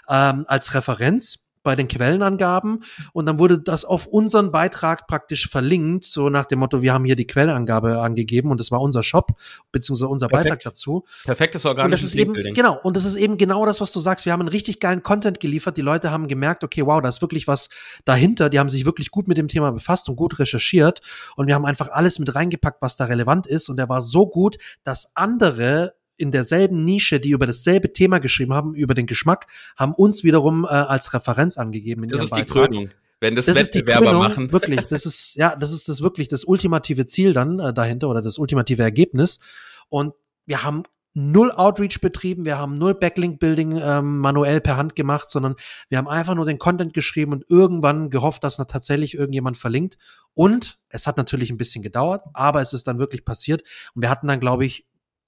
ähm, 0.08 0.44
als 0.48 0.74
Referenz 0.74 1.44
bei 1.64 1.74
den 1.74 1.88
Quellenangaben 1.88 2.84
und 3.12 3.26
dann 3.26 3.40
wurde 3.40 3.58
das 3.58 3.84
auf 3.84 4.06
unseren 4.06 4.52
Beitrag 4.52 5.08
praktisch 5.08 5.48
verlinkt, 5.48 6.04
so 6.04 6.28
nach 6.28 6.44
dem 6.44 6.60
Motto, 6.60 6.82
wir 6.82 6.92
haben 6.92 7.04
hier 7.04 7.16
die 7.16 7.26
Quellenangabe 7.26 8.00
angegeben 8.00 8.50
und 8.50 8.60
das 8.60 8.70
war 8.70 8.80
unser 8.80 9.02
Shop, 9.02 9.32
beziehungsweise 9.72 10.08
unser 10.08 10.28
Perfekt. 10.28 10.50
Beitrag 10.50 10.62
dazu. 10.62 11.04
Perfektes 11.24 11.66
organisches 11.66 12.12
und 12.14 12.20
das 12.20 12.36
ist 12.36 12.44
eben, 12.44 12.54
Genau, 12.54 12.78
und 12.82 12.96
das 12.96 13.06
ist 13.06 13.16
eben 13.16 13.38
genau 13.38 13.66
das, 13.66 13.80
was 13.80 13.90
du 13.92 13.98
sagst. 13.98 14.26
Wir 14.26 14.32
haben 14.34 14.40
einen 14.40 14.50
richtig 14.50 14.78
geilen 14.78 15.02
Content 15.02 15.40
geliefert. 15.40 15.76
Die 15.76 15.82
Leute 15.82 16.10
haben 16.10 16.28
gemerkt, 16.28 16.62
okay, 16.62 16.84
wow, 16.84 17.00
da 17.00 17.08
ist 17.08 17.22
wirklich 17.22 17.48
was 17.48 17.70
dahinter. 18.04 18.50
Die 18.50 18.58
haben 18.58 18.68
sich 18.68 18.84
wirklich 18.84 19.10
gut 19.10 19.26
mit 19.26 19.38
dem 19.38 19.48
Thema 19.48 19.72
befasst 19.72 20.08
und 20.10 20.16
gut 20.16 20.38
recherchiert 20.38 21.00
und 21.34 21.46
wir 21.46 21.54
haben 21.54 21.64
einfach 21.64 21.88
alles 21.90 22.18
mit 22.18 22.34
reingepackt, 22.34 22.82
was 22.82 22.96
da 22.96 23.06
relevant 23.06 23.46
ist 23.46 23.70
und 23.70 23.78
der 23.78 23.88
war 23.88 24.02
so 24.02 24.26
gut, 24.26 24.58
dass 24.84 25.16
andere 25.16 25.94
in 26.16 26.30
derselben 26.30 26.84
Nische, 26.84 27.20
die 27.20 27.30
über 27.30 27.46
dasselbe 27.46 27.92
Thema 27.92 28.18
geschrieben 28.18 28.54
haben, 28.54 28.74
über 28.74 28.94
den 28.94 29.06
Geschmack, 29.06 29.46
haben 29.76 29.94
uns 29.94 30.24
wiederum 30.24 30.64
äh, 30.64 30.68
als 30.68 31.12
Referenz 31.14 31.56
angegeben. 31.58 32.06
das 32.08 32.22
ist 32.22 32.30
Beitrag. 32.30 32.46
die 32.46 32.52
Krönung. 32.52 32.90
Wenn 33.20 33.36
das, 33.36 33.46
das 33.46 33.56
Wettbewerber 33.56 34.06
Krönung, 34.06 34.22
machen. 34.22 34.52
Wirklich, 34.52 34.82
das 34.82 35.06
ist, 35.06 35.34
ja, 35.36 35.56
das 35.56 35.72
ist 35.72 35.88
das 35.88 36.02
wirklich 36.02 36.28
das 36.28 36.44
ultimative 36.44 37.06
Ziel 37.06 37.32
dann 37.32 37.58
äh, 37.58 37.72
dahinter 37.72 38.08
oder 38.08 38.22
das 38.22 38.38
ultimative 38.38 38.82
Ergebnis. 38.82 39.40
Und 39.88 40.14
wir 40.46 40.62
haben 40.62 40.82
null 41.14 41.52
Outreach 41.52 42.00
betrieben, 42.00 42.44
wir 42.44 42.58
haben 42.58 42.74
null 42.74 42.94
Backlink-Building 42.94 43.80
ähm, 43.80 44.18
manuell 44.18 44.60
per 44.60 44.76
Hand 44.76 44.96
gemacht, 44.96 45.30
sondern 45.30 45.54
wir 45.88 45.98
haben 45.98 46.08
einfach 46.08 46.34
nur 46.34 46.44
den 46.44 46.58
Content 46.58 46.92
geschrieben 46.92 47.32
und 47.32 47.44
irgendwann 47.48 48.10
gehofft, 48.10 48.42
dass 48.44 48.56
da 48.56 48.64
tatsächlich 48.64 49.14
irgendjemand 49.14 49.56
verlinkt. 49.56 49.96
Und 50.34 50.78
es 50.88 51.06
hat 51.06 51.16
natürlich 51.16 51.50
ein 51.50 51.56
bisschen 51.56 51.82
gedauert, 51.82 52.24
aber 52.34 52.60
es 52.60 52.72
ist 52.72 52.88
dann 52.88 52.98
wirklich 52.98 53.24
passiert. 53.24 53.62
Und 53.94 54.02
wir 54.02 54.10
hatten 54.10 54.26
dann, 54.26 54.40
glaube 54.40 54.66
ich, 54.66 54.86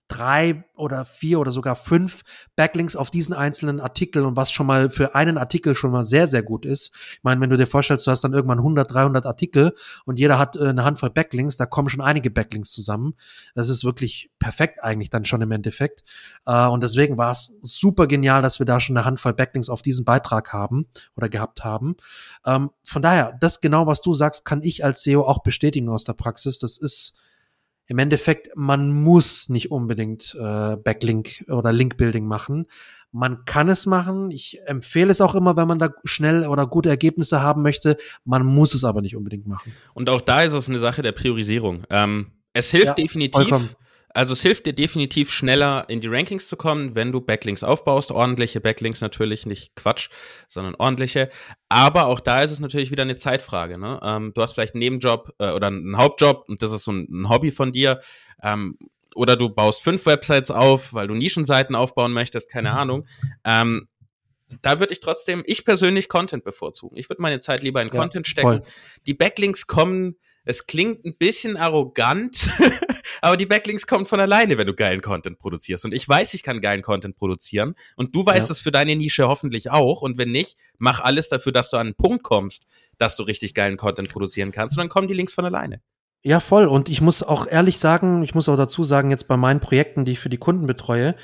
drei 0.09 0.65
oder 0.75 1.05
vier 1.05 1.41
oder 1.41 1.51
sogar 1.51 1.75
fünf 1.75 2.23
Backlinks 2.55 2.95
auf 2.95 3.11
diesen 3.11 3.35
einzelnen 3.35 3.81
Artikel 3.81 4.25
und 4.25 4.37
was 4.37 4.53
schon 4.53 4.67
mal 4.67 4.91
für 4.91 5.15
einen 5.15 5.37
Artikel 5.37 5.75
schon 5.75 5.91
mal 5.91 6.05
sehr, 6.05 6.29
sehr 6.29 6.43
gut 6.43 6.65
ist. 6.65 6.95
Ich 6.95 7.25
meine, 7.25 7.41
wenn 7.41 7.51
du 7.51 7.57
dir 7.57 7.67
vorstellst, 7.67 8.07
du 8.07 8.11
hast 8.11 8.23
dann 8.23 8.33
irgendwann 8.33 8.59
100, 8.59 8.93
300 8.93 9.27
Artikel 9.27 9.75
und 10.05 10.19
jeder 10.19 10.39
hat 10.39 10.57
äh, 10.57 10.69
eine 10.69 10.85
Handvoll 10.85 11.11
Backlinks, 11.11 11.57
da 11.57 11.67
kommen 11.67 11.89
schon 11.89 12.01
einige 12.01 12.31
Backlinks 12.31 12.71
zusammen. 12.71 13.15
Das 13.55 13.69
ist 13.69 13.85
wirklich 13.85 14.31
perfekt 14.39 14.83
eigentlich 14.83 15.11
dann 15.11 15.25
schon 15.25 15.43
im 15.43 15.51
Endeffekt. 15.51 16.05
Äh, 16.47 16.67
und 16.67 16.83
deswegen 16.83 17.17
war 17.17 17.33
es 17.33 17.57
super 17.63 18.07
genial, 18.07 18.43
dass 18.43 18.59
wir 18.59 18.67
da 18.67 18.79
schon 18.79 18.97
eine 18.97 19.05
Handvoll 19.05 19.35
Backlinks 19.35 19.69
auf 19.69 19.83
diesen 19.83 20.05
Beitrag 20.05 20.53
haben 20.53 20.87
oder 21.17 21.29
gehabt 21.29 21.65
haben. 21.65 21.97
Ähm, 22.45 22.71
von 22.85 23.03
daher, 23.03 23.37
das 23.41 23.61
genau, 23.61 23.87
was 23.87 24.03
du 24.03 24.15
sagst, 24.15 24.45
kann 24.45 24.63
ich 24.63 24.85
als 24.85 25.03
SEO 25.03 25.23
auch 25.23 25.43
bestätigen 25.43 25.89
aus 25.89 26.05
der 26.05 26.13
Praxis. 26.13 26.59
Das 26.59 26.79
ist 26.79 27.19
im 27.87 27.99
Endeffekt, 27.99 28.51
man 28.57 28.91
muss 28.91 29.49
nicht 29.49 29.71
unbedingt 29.71 30.35
äh, 30.35 30.77
Backlink 30.77 31.45
oder 31.49 31.73
Linkbuilding 31.73 32.27
machen. 32.27 32.67
Man 33.13 33.45
kann 33.45 33.69
es 33.69 33.87
machen. 33.87 34.31
Ich 34.31 34.61
empfehle 34.67 35.11
es 35.11 35.21
auch 35.21 35.35
immer, 35.35 35.57
wenn 35.57 35.69
man 35.69 35.79
da 35.79 35.91
schnell 36.05 36.47
oder 36.47 36.67
gute 36.67 36.89
Ergebnisse 36.89 37.41
haben 37.41 37.63
möchte. 37.63 37.97
Man 38.25 38.45
muss 38.45 38.75
es 38.75 38.85
aber 38.85 39.01
nicht 39.01 39.17
unbedingt 39.17 39.47
machen. 39.47 39.73
Und 39.95 40.11
auch 40.11 40.21
da 40.21 40.43
ist 40.43 40.53
es 40.53 40.69
eine 40.69 40.79
Sache 40.79 41.03
der 41.03 41.13
Priorisierung. 41.13 41.85
Ähm, 41.89 42.33
es 42.53 42.71
hilft 42.71 42.87
ja, 42.87 42.95
definitiv. 42.95 43.41
Vollkommen 43.41 43.71
also 44.17 44.33
es 44.33 44.41
hilft 44.41 44.65
dir 44.65 44.73
definitiv 44.73 45.31
schneller 45.31 45.85
in 45.89 46.01
die 46.01 46.09
Rankings 46.09 46.49
zu 46.49 46.57
kommen, 46.57 46.95
wenn 46.95 47.13
du 47.13 47.21
Backlinks 47.21 47.63
aufbaust. 47.63 48.11
Ordentliche 48.11 48.63
Backlinks 48.63 49.03
natürlich, 49.03 49.45
nicht 49.45 49.77
Quatsch, 49.77 50.09
sondern 50.49 50.75
ordentliche. 50.77 51.29
Aber 51.69 52.07
auch 52.07 52.21
da 52.21 52.41
ist 52.41 52.51
es 52.51 52.59
natürlich 52.59 52.91
wieder 52.91 53.03
eine 53.03 53.17
Zeitfrage. 53.17 53.79
Ne? 53.79 54.01
Ähm, 54.03 54.33
du 54.35 54.41
hast 54.41 54.55
vielleicht 54.55 54.75
einen 54.75 54.81
Nebenjob 54.81 55.35
äh, 55.39 55.51
oder 55.51 55.67
einen 55.67 55.99
Hauptjob 55.99 56.45
und 56.49 56.63
das 56.63 56.73
ist 56.73 56.85
so 56.85 56.93
ein, 56.93 57.07
ein 57.11 57.29
Hobby 57.29 57.51
von 57.51 57.73
dir. 57.73 57.99
Ähm, 58.43 58.79
oder 59.15 59.37
du 59.37 59.51
baust 59.51 59.83
fünf 59.83 60.07
Websites 60.07 60.51
auf, 60.51 60.95
weil 60.95 61.09
du 61.09 61.15
Nischenseiten 61.15 61.77
aufbauen 61.77 62.13
möchtest, 62.13 62.51
keine 62.51 62.71
mhm. 62.71 62.79
Ahnung. 62.79 63.07
Ähm, 63.45 63.87
da 64.63 64.79
würde 64.79 64.93
ich 64.93 65.01
trotzdem, 65.01 65.43
ich 65.47 65.65
persönlich 65.65 66.09
Content 66.09 66.45
bevorzugen. 66.45 66.97
Ich 66.97 67.09
würde 67.09 67.21
meine 67.21 67.41
Zeit 67.41 67.63
lieber 67.63 67.83
in 67.83 67.89
ja, 67.89 67.99
Content 67.99 68.27
stecken. 68.27 68.47
Voll. 68.47 68.63
Die 69.07 69.15
Backlinks 69.15 69.67
kommen, 69.67 70.17
es 70.45 70.67
klingt 70.67 71.05
ein 71.05 71.17
bisschen 71.17 71.57
arrogant, 71.57 72.49
aber 73.23 73.37
die 73.37 73.47
Backlinks 73.47 73.87
kommen 73.87 74.07
von 74.07 74.21
alleine, 74.21 74.57
wenn 74.57 74.67
du 74.67 74.75
geilen 74.75 75.01
Content 75.01 75.39
produzierst. 75.39 75.85
Und 75.85 75.93
ich 75.93 76.09
weiß, 76.09 76.35
ich 76.35 76.45
kann 76.45 76.61
geilen 76.61 76.83
Content 76.83 77.17
produzieren. 77.17 77.75
Und 77.97 78.15
du 78.15 78.25
weißt 78.25 78.51
es 78.51 78.61
für 78.61 78.71
deine 78.71 78.95
Nische 78.95 79.27
hoffentlich 79.27 79.71
auch. 79.71 80.03
Und 80.03 80.17
wenn 80.17 80.31
nicht, 80.31 80.57
mach 80.79 81.01
alles 81.01 81.29
dafür, 81.29 81.51
dass 81.51 81.71
du 81.71 81.77
an 81.77 81.89
einen 81.89 81.97
Punkt 81.97 82.23
kommst, 82.23 82.67
dass 82.99 83.17
du 83.17 83.25
richtig 83.25 83.53
geilen 83.53 83.77
Content 83.77 84.09
produzieren 84.09 84.53
kannst. 84.53 84.77
Und 84.77 84.81
dann 84.81 84.89
kommen 84.89 85.09
die 85.09 85.15
Links 85.15 85.35
von 85.35 85.45
alleine. 85.45 85.81
Ja, 86.27 86.41
voll. 86.41 86.67
Und 86.67 86.89
ich 86.89 87.01
muss 87.01 87.23
auch 87.23 87.47
ehrlich 87.47 87.79
sagen, 87.79 88.25
ich 88.25 88.35
muss 88.35 88.49
auch 88.49 88.57
dazu 88.57 88.83
sagen, 88.83 89.11
jetzt 89.13 89.29
bei 89.29 89.37
meinen 89.37 89.61
Projekten, 89.61 90.05
die 90.05 90.13
ich 90.13 90.19
für 90.19 90.29
die 90.29 90.39
Kunden 90.39 90.67
betreue, 90.67 91.15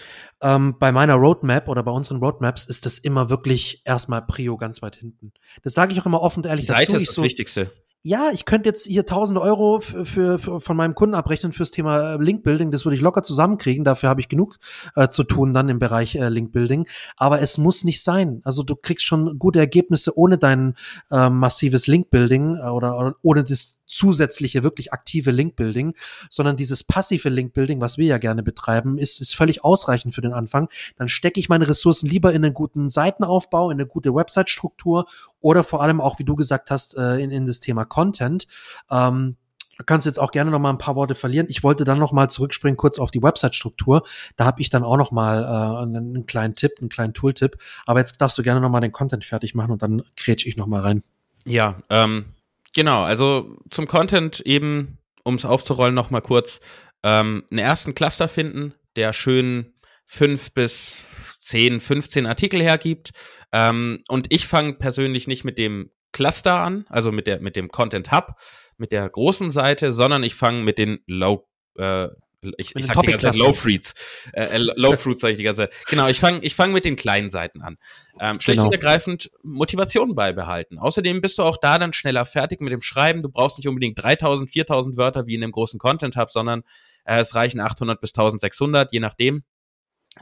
ähm, 0.41 0.77
bei 0.79 0.93
meiner 0.93 1.15
Roadmap 1.15 1.67
oder 1.67 1.83
bei 1.83 1.91
unseren 1.91 2.19
Roadmaps 2.19 2.67
ist 2.67 2.87
das 2.87 2.99
immer 2.99 3.29
wirklich 3.29 3.83
erstmal 3.85 4.23
Prio 4.23 4.57
ganz 4.57 4.81
weit 4.81 4.95
hinten. 4.95 5.33
Das 5.65 5.75
sage 5.75 5.93
ich 5.93 6.01
auch 6.01 6.07
immer 6.07 6.23
offen 6.23 6.45
und 6.45 6.47
ehrlich. 6.47 6.67
Die 6.67 6.73
Seite 6.73 6.93
dazu. 6.93 6.97
ist 6.99 7.09
das 7.09 7.15
so, 7.17 7.25
Wichtigste 7.25 7.73
ja, 8.05 8.31
ich 8.33 8.45
könnte 8.45 8.69
jetzt 8.69 8.87
hier 8.87 9.07
tausende 9.07 9.41
Euro 9.41 9.79
für, 9.79 10.39
für, 10.39 10.61
von 10.61 10.77
meinem 10.77 10.97
Kunden 10.97 11.15
abrechnen 11.15 11.53
fürs 11.53 11.71
Thema 11.71 12.15
äh, 12.15 12.17
Linkbuilding. 12.17 12.73
Das 12.73 12.85
würde 12.85 12.97
ich 12.97 13.01
locker 13.01 13.23
zusammenkriegen. 13.23 13.85
Dafür 13.85 14.09
habe 14.09 14.21
ich 14.21 14.29
genug 14.29 14.59
äh, 14.97 15.09
zu 15.09 15.23
tun 15.23 15.55
dann 15.55 15.69
im 15.69 15.79
Bereich 15.79 16.17
äh, 16.17 16.29
Linkbuilding. 16.29 16.89
Aber 17.17 17.41
es 17.41 17.59
muss 17.59 17.85
nicht 17.85 18.03
sein. 18.03 18.41
Also 18.43 18.65
du 18.65 18.75
kriegst 18.75 19.05
schon 19.05 19.39
gute 19.39 19.61
Ergebnisse 19.61 20.19
ohne 20.19 20.37
dein 20.37 20.75
äh, 21.13 21.31
massives 21.31 21.87
Linkbuilding 21.87 22.57
äh, 22.57 22.69
oder, 22.71 22.99
oder 22.99 23.15
ohne 23.23 23.45
das 23.45 23.79
zusätzliche, 23.93 24.63
wirklich 24.63 24.93
aktive 24.93 25.31
Linkbuilding, 25.31 25.95
sondern 26.31 26.57
dieses 26.57 26.83
passive 26.83 27.29
Linkbuilding, 27.29 27.81
was 27.81 27.99
wir 27.99 28.07
ja 28.07 28.19
gerne 28.19 28.43
betreiben, 28.43 28.99
ist, 28.99 29.21
ist 29.21 29.37
völlig 29.37 29.65
ausreichend 29.65 30.15
für 30.15 30.23
den 30.23 30.33
Anfang. 30.33 30.69
Dann 30.97 31.09
stecke 31.09 31.39
ich 31.39 31.49
meine 31.49 31.69
Ressourcen 31.69 32.09
lieber 32.09 32.33
in 32.33 32.45
einen 32.45 32.55
guten 32.55 32.89
Seitenaufbau, 32.89 33.71
in 33.71 33.79
eine 33.79 33.87
gute 33.87 34.15
Website-Struktur 34.15 35.07
oder 35.43 35.65
vor 35.65 35.83
allem 35.83 36.01
auch, 36.01 36.19
wie 36.19 36.25
du 36.25 36.35
gesagt 36.35 36.71
hast, 36.71 36.97
äh, 36.97 37.19
in, 37.19 37.31
in 37.31 37.47
das 37.47 37.61
Thema 37.61 37.85
Content. 37.85 38.47
Ähm, 38.91 39.37
Du 39.79 39.87
kannst 39.87 40.07
jetzt 40.07 40.21
auch 40.21 40.31
gerne 40.31 40.53
noch 40.53 40.61
mal 40.61 40.71
ein 40.71 40.79
paar 40.79 40.95
Worte 40.95 41.17
verlieren. 41.17 41.47
Ich 41.49 41.65
wollte 41.65 41.85
dann 41.85 41.99
noch 41.99 42.13
mal 42.13 42.29
zurückspringen 42.29 42.77
kurz 42.77 43.01
auf 43.01 43.11
die 43.11 43.23
Website-Struktur. 43.23 44.05
Da 44.37 44.45
habe 44.45 44.61
ich 44.61 44.71
dann 44.71 44.85
auch 44.85 44.99
noch 44.99 45.11
mal 45.11 45.43
äh, 45.43 45.83
einen, 45.83 46.15
einen, 46.15 46.27
kleinen 46.27 46.55
Tipp, 46.55 46.73
einen 46.79 46.91
kleinen 46.91 47.15
Tooltip. 47.15 47.57
Aber 47.85 47.99
jetzt 47.99 48.21
darfst 48.21 48.39
du 48.39 48.45
gerne 48.45 48.61
noch 48.61 48.69
mal 48.69 48.81
den 48.81 48.93
Content 48.93 49.25
fertig 49.25 49.57
machen 49.57 49.73
und 49.73 49.83
dann 49.83 50.03
kretsch 50.15 50.47
ich 50.47 50.57
noch 50.57 50.69
mal 50.69 50.83
rein. 50.83 51.03
Ja, 51.47 51.79
ähm, 51.89 52.27
Genau, 52.73 53.03
also 53.03 53.57
zum 53.71 53.87
Content 53.87 54.41
eben, 54.41 54.99
um 55.25 55.35
es 55.35 55.45
aufzurollen, 55.45 55.95
noch 55.95 56.11
mal 56.11 56.23
kurz, 56.23 56.61
ähm, 57.03 57.45
einen 57.51 57.59
ersten 57.59 57.95
Cluster 57.95 58.29
finden, 58.29 58.73
der 58.97 59.13
schön 59.13 59.72
fünf 60.05 60.53
bis 60.53 61.05
zehn, 61.39 61.81
15 61.81 62.27
Artikel 62.27 62.63
hergibt. 62.63 63.11
Ähm, 63.53 64.03
und 64.09 64.33
ich 64.33 64.47
fange 64.47 64.75
persönlich 64.75 65.27
nicht 65.27 65.45
mit 65.45 65.59
dem 65.59 65.91
Cluster 66.13 66.61
an, 66.61 66.87
also 66.89 67.11
mit, 67.11 67.27
der, 67.27 67.41
mit 67.41 67.57
dem 67.57 67.69
Content 67.69 68.13
Hub, 68.13 68.37
mit 68.77 68.93
der 68.93 69.09
großen 69.09 69.51
Seite, 69.51 69.93
sondern 69.93 70.23
ich 70.23 70.35
fange 70.35 70.63
mit 70.63 70.79
den 70.79 71.01
Low, 71.07 71.49
äh, 71.79 72.09
ich, 72.57 72.75
ich 72.75 72.87
sag 72.87 73.01
die 73.01 73.07
ganze 73.07 73.27
Zeit 73.27 73.37
Low 73.37 73.53
Fruits. 73.53 73.95
Äh, 74.33 74.47
äh 74.47 74.59
Low 74.59 74.97
Fruits 74.97 75.21
sage 75.21 75.33
ich 75.33 75.39
die 75.39 75.45
ganze 75.45 75.63
Zeit. 75.63 75.75
Genau, 75.89 76.09
ich 76.09 76.19
fange 76.19 76.41
ich 76.41 76.57
fang 76.57 76.73
mit 76.73 76.85
den 76.85 76.97
kleinen 76.97 77.31
Seiten 77.31 77.63
an. 77.63 77.79
Ähm, 78.19 78.41
schlicht 78.41 78.57
genau. 78.57 78.67
und 78.67 78.75
ergreifend 78.75 79.31
Motivation 79.45 80.17
beibehalten. 80.17 80.79
Außerdem 80.79 81.21
bist 81.21 81.39
du 81.39 81.45
auch 81.45 81.57
da 81.57 81.79
dann 81.79 81.93
schneller 81.93 82.25
fertig 82.25 82.61
mit 82.61 82.73
dem 82.73 82.83
Schreiben. 82.83 83.23
Du 83.23 83.29
brauchst 83.29 83.59
nicht 83.59 83.69
unbedingt 83.69 84.03
3000, 84.03 84.51
4000 84.51 84.97
Wörter 84.97 85.27
wie 85.27 85.37
in 85.37 85.45
einem 85.45 85.53
großen 85.53 85.79
Content 85.79 86.17
Hub, 86.17 86.31
sondern 86.31 86.63
äh, 87.05 87.21
es 87.21 87.37
reichen 87.37 87.61
800 87.61 88.01
bis 88.01 88.11
1600, 88.11 88.93
je 88.93 89.01
nachdem. 89.01 89.45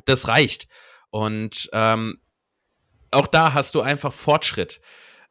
Das 0.05 0.29
reicht. 0.29 0.69
Und 1.11 1.69
ähm, 1.73 2.21
auch 3.11 3.27
da 3.27 3.55
hast 3.55 3.75
du 3.75 3.81
einfach 3.81 4.13
Fortschritt. 4.13 4.81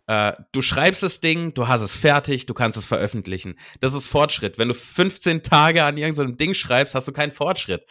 Äh, 0.07 0.33
du 0.53 0.61
schreibst 0.63 1.03
das 1.03 1.19
Ding, 1.19 1.53
du 1.53 1.67
hast 1.67 1.81
es 1.81 1.95
fertig, 1.95 2.47
du 2.47 2.55
kannst 2.55 2.77
es 2.79 2.87
veröffentlichen. 2.87 3.59
Das 3.79 3.93
ist 3.93 4.07
Fortschritt. 4.07 4.57
Wenn 4.57 4.67
du 4.67 4.73
15 4.73 5.43
Tage 5.43 5.83
an 5.83 5.97
irgendeinem 5.97 6.35
Ding 6.35 6.55
schreibst, 6.55 6.95
hast 6.95 7.07
du 7.07 7.11
keinen 7.11 7.29
Fortschritt. 7.29 7.83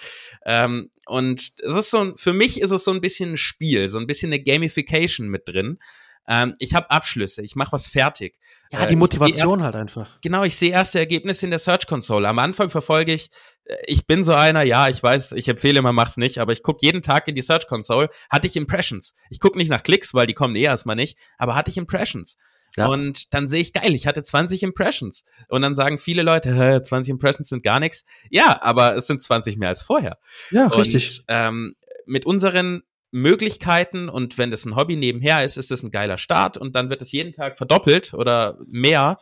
Ähm, 0.45 0.91
und 1.07 1.53
es 1.63 1.75
ist 1.75 1.91
so, 1.91 2.15
für 2.17 2.33
mich 2.33 2.61
ist 2.61 2.73
es 2.73 2.83
so 2.83 2.91
ein 2.91 3.01
bisschen 3.01 3.35
ein 3.35 3.37
Spiel, 3.37 3.89
so 3.89 3.99
ein 3.99 4.09
bisschen 4.09 4.33
eine 4.33 4.43
Gamification 4.43 5.29
mit 5.29 5.47
drin. 5.47 5.79
Ähm, 6.27 6.55
ich 6.59 6.75
habe 6.75 6.91
Abschlüsse, 6.91 7.43
ich 7.43 7.55
mache 7.55 7.71
was 7.73 7.87
fertig. 7.87 8.37
Ja, 8.71 8.85
die 8.87 8.97
Motivation 8.97 9.49
erst, 9.49 9.61
halt 9.61 9.77
einfach. 9.77 10.21
Genau, 10.21 10.43
ich 10.43 10.57
sehe 10.57 10.73
erste 10.73 10.99
Ergebnisse 10.99 11.47
in 11.47 11.51
der 11.51 11.59
Search 11.59 11.87
Console. 11.87 12.29
Am 12.29 12.39
Anfang 12.39 12.69
verfolge 12.69 13.15
ich, 13.15 13.31
äh, 13.58 13.58
ich 13.87 14.07
bin 14.07 14.25
so 14.25 14.33
einer, 14.33 14.63
ja, 14.63 14.89
ich 14.89 15.03
weiß, 15.03 15.33
ich 15.33 15.49
empfehle, 15.49 15.83
man 15.83 15.95
macht's 15.95 16.17
nicht, 16.17 16.39
aber 16.39 16.53
ich 16.53 16.63
gucke 16.63 16.85
jeden 16.85 17.03
Tag 17.03 17.29
in 17.29 17.35
die 17.35 17.43
Search 17.43 17.67
Console, 17.67 18.09
hatte 18.31 18.47
ich 18.47 18.57
Impressions. 18.57 19.15
Ich 19.31 19.41
gucke 19.41 19.59
nicht 19.59 19.71
nach 19.71 19.83
Klicks, 19.83 20.15
weil 20.15 20.27
die 20.27 20.35
kommen 20.35 20.57
eh 20.57 20.63
erstmal 20.63 20.97
nicht, 20.97 21.19
aber 21.37 21.55
hatte 21.55 21.71
ich 21.71 21.77
Impressions. 21.77 22.37
Ja. 22.77 22.87
Und 22.87 23.35
dann 23.35 23.47
sehe 23.47 23.61
ich, 23.61 23.73
geil, 23.73 23.95
ich 23.95 24.07
hatte 24.07 24.23
20 24.23 24.63
Impressions. 24.63 25.25
Und 25.49 25.63
dann 25.63 25.75
sagen 25.75 25.99
viele 25.99 26.23
Leute, 26.23 26.55
Hä, 26.55 26.81
20 26.81 27.11
Impressions 27.11 27.49
sind 27.49 27.63
gar 27.63 27.81
nichts. 27.81 28.05
Ja, 28.31 28.63
aber 28.63 28.97
es 28.97 29.07
sind 29.07 29.23
20 29.23 29.59
mehr 29.59 29.71
als 29.71 29.83
vorher. 29.83 30.19
Ja, 30.51 30.67
und, 30.67 30.75
richtig. 30.75 31.23
Ähm, 31.29 31.75
mit 32.07 32.25
unseren 32.25 32.83
Möglichkeiten 33.11 34.09
und 34.09 34.39
wenn 34.39 34.51
das 34.51 34.65
ein 34.65 34.77
Hobby 34.77 34.97
nebenher 34.97 35.45
ist, 35.45 35.57
ist 35.57 35.71
das 35.71 35.83
ein 35.83 35.91
geiler 35.91 36.19
Start 36.19 36.57
und 36.57 36.77
dann 36.77 36.91
wird 36.91 37.01
es 37.03 37.13
jeden 37.13 37.33
Tag 37.33 37.57
verdoppelt 37.57 38.13
oder 38.15 38.59
mehr. 38.69 39.19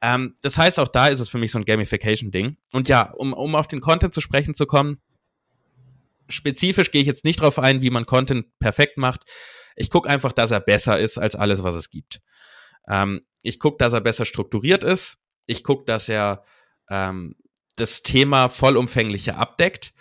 Ähm, 0.00 0.36
das 0.42 0.58
heißt, 0.58 0.78
auch 0.78 0.88
da 0.88 1.08
ist 1.08 1.20
es 1.20 1.28
für 1.28 1.38
mich 1.38 1.50
so 1.50 1.58
ein 1.58 1.64
Gamification-Ding. 1.64 2.56
Und 2.72 2.88
ja, 2.88 3.10
um, 3.12 3.32
um 3.32 3.54
auf 3.54 3.66
den 3.66 3.80
Content 3.80 4.14
zu 4.14 4.20
sprechen 4.20 4.54
zu 4.54 4.66
kommen, 4.66 5.00
spezifisch 6.28 6.90
gehe 6.90 7.00
ich 7.00 7.06
jetzt 7.06 7.24
nicht 7.24 7.40
drauf 7.40 7.58
ein, 7.58 7.82
wie 7.82 7.90
man 7.90 8.06
Content 8.06 8.46
perfekt 8.58 8.98
macht. 8.98 9.24
Ich 9.76 9.90
gucke 9.90 10.08
einfach, 10.08 10.32
dass 10.32 10.50
er 10.50 10.60
besser 10.60 10.98
ist 10.98 11.18
als 11.18 11.36
alles, 11.36 11.62
was 11.62 11.74
es 11.74 11.90
gibt. 11.90 12.20
Ähm, 12.88 13.22
ich 13.42 13.58
gucke, 13.58 13.78
dass 13.78 13.92
er 13.92 14.00
besser 14.00 14.24
strukturiert 14.24 14.84
ist. 14.84 15.18
Ich 15.46 15.64
gucke, 15.64 15.84
dass 15.84 16.08
er 16.08 16.44
ähm, 16.90 17.34
das 17.76 18.02
Thema 18.02 18.48
vollumfänglicher 18.48 19.36
abdeckt. 19.36 19.94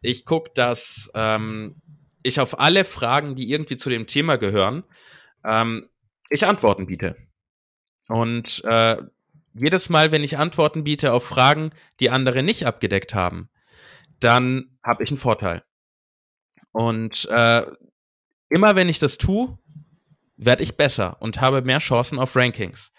Ich 0.00 0.24
gucke, 0.24 0.50
dass 0.54 1.10
ähm, 1.14 1.82
ich 2.22 2.40
auf 2.40 2.58
alle 2.58 2.84
Fragen, 2.84 3.34
die 3.34 3.50
irgendwie 3.50 3.76
zu 3.76 3.90
dem 3.90 4.06
Thema 4.06 4.36
gehören, 4.36 4.84
ähm, 5.44 5.88
ich 6.30 6.46
Antworten 6.46 6.86
biete. 6.86 7.16
Und 8.08 8.62
äh, 8.64 8.96
jedes 9.58 9.88
Mal, 9.88 10.12
wenn 10.12 10.22
ich 10.22 10.38
Antworten 10.38 10.84
biete 10.84 11.12
auf 11.12 11.24
Fragen, 11.24 11.70
die 12.00 12.10
andere 12.10 12.42
nicht 12.42 12.66
abgedeckt 12.66 13.14
haben, 13.14 13.48
dann 14.20 14.78
habe 14.84 15.02
ich 15.02 15.10
einen 15.10 15.18
Vorteil. 15.18 15.62
Und 16.72 17.26
äh, 17.30 17.66
immer 18.48 18.76
wenn 18.76 18.88
ich 18.88 18.98
das 18.98 19.18
tue, 19.18 19.58
werde 20.36 20.62
ich 20.62 20.76
besser 20.76 21.16
und 21.20 21.40
habe 21.40 21.62
mehr 21.62 21.78
Chancen 21.78 22.18
auf 22.18 22.36
Rankings. 22.36 22.92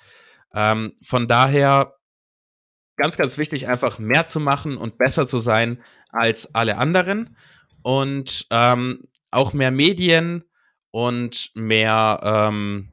Ähm, 0.54 0.94
von 1.04 1.28
daher 1.28 1.94
ganz, 2.96 3.16
ganz 3.16 3.38
wichtig, 3.38 3.68
einfach 3.68 4.00
mehr 4.00 4.28
zu 4.28 4.40
machen 4.40 4.78
und 4.78 4.98
besser 4.98 5.28
zu 5.28 5.40
sein 5.40 5.84
als 6.10 6.54
alle 6.56 6.78
anderen. 6.78 7.38
Und 7.84 8.48
ähm, 8.50 9.08
auch 9.32 9.54
mehr 9.54 9.72
Medien 9.72 10.44
und 10.92 11.52
mehr 11.54 12.20
ähm, 12.24 12.92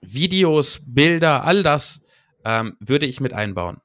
Videos, 0.00 0.80
Bilder, 0.86 1.44
all 1.44 1.62
das 1.62 2.00
ähm, 2.46 2.76
würde 2.78 3.06
ich 3.06 3.20
mit 3.20 3.32
einbauen. 3.32 3.80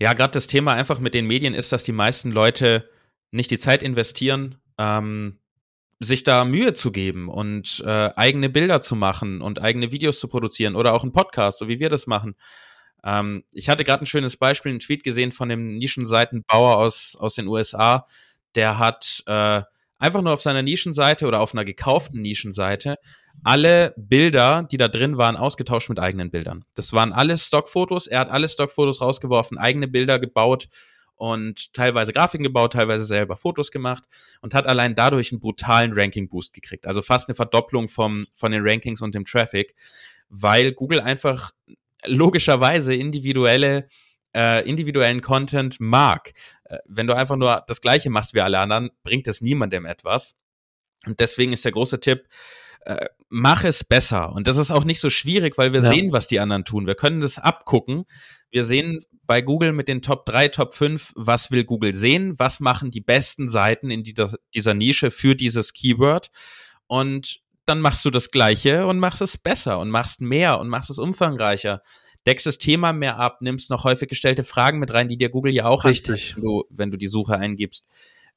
Ja, 0.00 0.14
gerade 0.14 0.32
das 0.32 0.46
Thema 0.46 0.72
einfach 0.72 0.98
mit 0.98 1.12
den 1.12 1.26
Medien 1.26 1.52
ist, 1.52 1.72
dass 1.72 1.84
die 1.84 1.92
meisten 1.92 2.30
Leute 2.30 2.88
nicht 3.30 3.50
die 3.50 3.58
Zeit 3.58 3.82
investieren, 3.82 4.56
ähm, 4.78 5.38
sich 6.00 6.24
da 6.24 6.46
Mühe 6.46 6.72
zu 6.72 6.90
geben 6.90 7.28
und 7.28 7.82
äh, 7.86 8.10
eigene 8.16 8.48
Bilder 8.48 8.80
zu 8.80 8.96
machen 8.96 9.42
und 9.42 9.60
eigene 9.60 9.92
Videos 9.92 10.18
zu 10.18 10.28
produzieren 10.28 10.74
oder 10.74 10.94
auch 10.94 11.02
einen 11.02 11.12
Podcast, 11.12 11.58
so 11.58 11.68
wie 11.68 11.78
wir 11.78 11.90
das 11.90 12.06
machen. 12.06 12.36
Ähm, 13.04 13.44
ich 13.52 13.68
hatte 13.68 13.84
gerade 13.84 14.04
ein 14.04 14.06
schönes 14.06 14.38
Beispiel, 14.38 14.70
einen 14.70 14.80
Tweet 14.80 15.04
gesehen 15.04 15.30
von 15.30 15.50
dem 15.50 15.76
Nischenseitenbauer 15.76 16.78
aus, 16.78 17.16
aus 17.20 17.34
den 17.34 17.46
USA. 17.48 18.06
Der 18.54 18.78
hat 18.78 19.22
äh, 19.26 19.62
einfach 20.00 20.22
nur 20.22 20.32
auf 20.32 20.40
seiner 20.40 20.62
Nischenseite 20.62 21.26
oder 21.26 21.40
auf 21.40 21.54
einer 21.54 21.64
gekauften 21.64 22.20
Nischenseite 22.20 22.96
alle 23.44 23.94
Bilder, 23.96 24.66
die 24.70 24.76
da 24.76 24.88
drin 24.88 25.16
waren, 25.16 25.36
ausgetauscht 25.36 25.88
mit 25.88 26.00
eigenen 26.00 26.30
Bildern. 26.30 26.64
Das 26.74 26.92
waren 26.92 27.12
alles 27.12 27.46
Stockfotos. 27.46 28.06
Er 28.06 28.20
hat 28.20 28.30
alle 28.30 28.48
Stockfotos 28.48 29.00
rausgeworfen, 29.00 29.56
eigene 29.56 29.86
Bilder 29.86 30.18
gebaut 30.18 30.68
und 31.14 31.72
teilweise 31.74 32.12
Grafiken 32.12 32.44
gebaut, 32.44 32.72
teilweise 32.72 33.04
selber 33.04 33.36
Fotos 33.36 33.70
gemacht 33.70 34.04
und 34.40 34.54
hat 34.54 34.66
allein 34.66 34.94
dadurch 34.94 35.32
einen 35.32 35.40
brutalen 35.40 35.92
Ranking-Boost 35.94 36.52
gekriegt. 36.52 36.86
Also 36.86 37.02
fast 37.02 37.28
eine 37.28 37.34
Verdopplung 37.34 37.88
vom, 37.88 38.26
von 38.34 38.52
den 38.52 38.62
Rankings 38.66 39.02
und 39.02 39.14
dem 39.14 39.24
Traffic, 39.24 39.74
weil 40.28 40.72
Google 40.72 41.00
einfach 41.00 41.52
logischerweise 42.06 42.94
individuelle 42.94 43.86
äh, 44.34 44.66
individuellen 44.68 45.20
Content 45.20 45.80
mag. 45.80 46.32
Äh, 46.70 46.78
wenn 46.86 47.06
du 47.06 47.14
einfach 47.14 47.36
nur 47.36 47.62
das 47.66 47.80
Gleiche 47.80 48.10
machst 48.10 48.34
wie 48.34 48.40
alle 48.40 48.58
anderen, 48.58 48.90
bringt 49.02 49.26
es 49.26 49.40
niemandem 49.40 49.84
etwas. 49.84 50.36
Und 51.06 51.20
deswegen 51.20 51.52
ist 51.52 51.64
der 51.64 51.72
große 51.72 52.00
Tipp, 52.00 52.28
äh, 52.82 53.06
mach 53.28 53.64
es 53.64 53.84
besser. 53.84 54.32
Und 54.32 54.46
das 54.46 54.56
ist 54.56 54.70
auch 54.70 54.84
nicht 54.84 55.00
so 55.00 55.10
schwierig, 55.10 55.58
weil 55.58 55.72
wir 55.72 55.82
ja. 55.82 55.90
sehen, 55.92 56.12
was 56.12 56.28
die 56.28 56.40
anderen 56.40 56.64
tun. 56.64 56.86
Wir 56.86 56.94
können 56.94 57.20
das 57.20 57.38
abgucken. 57.38 58.04
Wir 58.50 58.64
sehen 58.64 59.00
bei 59.24 59.42
Google 59.42 59.72
mit 59.72 59.88
den 59.88 60.02
Top 60.02 60.26
3, 60.26 60.48
Top 60.48 60.74
5, 60.74 61.12
was 61.14 61.50
will 61.50 61.64
Google 61.64 61.92
sehen, 61.92 62.38
was 62.38 62.60
machen 62.60 62.90
die 62.90 63.00
besten 63.00 63.48
Seiten 63.48 63.90
in 63.90 64.02
dieser, 64.02 64.34
dieser 64.54 64.74
Nische 64.74 65.10
für 65.10 65.34
dieses 65.34 65.72
Keyword. 65.72 66.30
Und 66.86 67.40
dann 67.66 67.80
machst 67.80 68.04
du 68.04 68.10
das 68.10 68.30
Gleiche 68.30 68.86
und 68.86 68.98
machst 68.98 69.22
es 69.22 69.36
besser 69.36 69.78
und 69.78 69.90
machst 69.90 70.20
mehr 70.20 70.58
und 70.58 70.68
machst 70.68 70.90
es 70.90 70.98
umfangreicher. 70.98 71.82
Deckst 72.26 72.46
das 72.46 72.58
Thema 72.58 72.92
mehr 72.92 73.18
ab, 73.18 73.40
nimmst 73.40 73.70
noch 73.70 73.84
häufig 73.84 74.08
gestellte 74.08 74.44
Fragen 74.44 74.78
mit 74.78 74.92
rein, 74.92 75.08
die 75.08 75.16
dir 75.16 75.30
Google 75.30 75.54
ja 75.54 75.64
auch 75.66 75.84
Richtig. 75.84 76.34
Wenn, 76.36 76.44
du, 76.44 76.64
wenn 76.70 76.90
du 76.90 76.98
die 76.98 77.06
Suche 77.06 77.36
eingibst. 77.36 77.84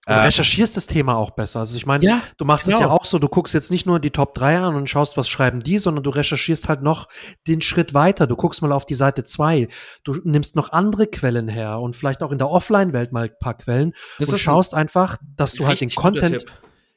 Du 0.06 0.12
äh, 0.12 0.18
recherchierst 0.18 0.76
das 0.76 0.88
Thema 0.88 1.16
auch 1.16 1.32
besser. 1.32 1.62
Also 1.62 1.78
ich 1.78 1.86
meine, 1.86 2.04
ja, 2.04 2.22
du 2.38 2.44
machst 2.44 2.68
es 2.68 2.74
genau. 2.74 2.88
ja 2.88 2.92
auch 2.92 3.06
so, 3.06 3.20
du 3.20 3.30
guckst 3.30 3.54
jetzt 3.54 3.72
nicht 3.72 3.86
nur 3.86 4.02
die 4.02 4.12
Top 4.12 4.36
3 4.36 4.60
an 4.60 4.76
und 4.76 4.90
schaust, 4.90 5.16
was 5.16 5.30
schreiben 5.30 5.64
die, 5.64 5.78
sondern 5.78 6.04
du 6.04 6.10
recherchierst 6.10 6.68
halt 6.68 6.82
noch 6.82 7.08
den 7.48 7.62
Schritt 7.62 7.94
weiter. 7.94 8.28
Du 8.28 8.36
guckst 8.36 8.62
mal 8.62 8.74
auf 8.74 8.86
die 8.86 8.96
Seite 8.96 9.24
2. 9.24 9.70
Du 10.04 10.16
nimmst 10.26 10.58
noch 10.58 10.74
andere 10.74 11.08
Quellen 11.08 11.48
her 11.48 11.80
und 11.80 11.96
vielleicht 11.96 12.22
auch 12.22 12.32
in 12.32 12.38
der 12.38 12.50
Offline-Welt 12.50 13.14
mal 13.14 13.26
ein 13.26 13.40
paar 13.40 13.58
Quellen 13.58 13.94
das 14.20 14.30
und 14.30 14.40
schaust 14.40 14.74
ein 14.74 14.84
einfach, 14.84 15.18
dass 15.38 15.54
du 15.54 15.66
halt 15.66 15.80
den 15.80 15.90
Content 15.90 16.46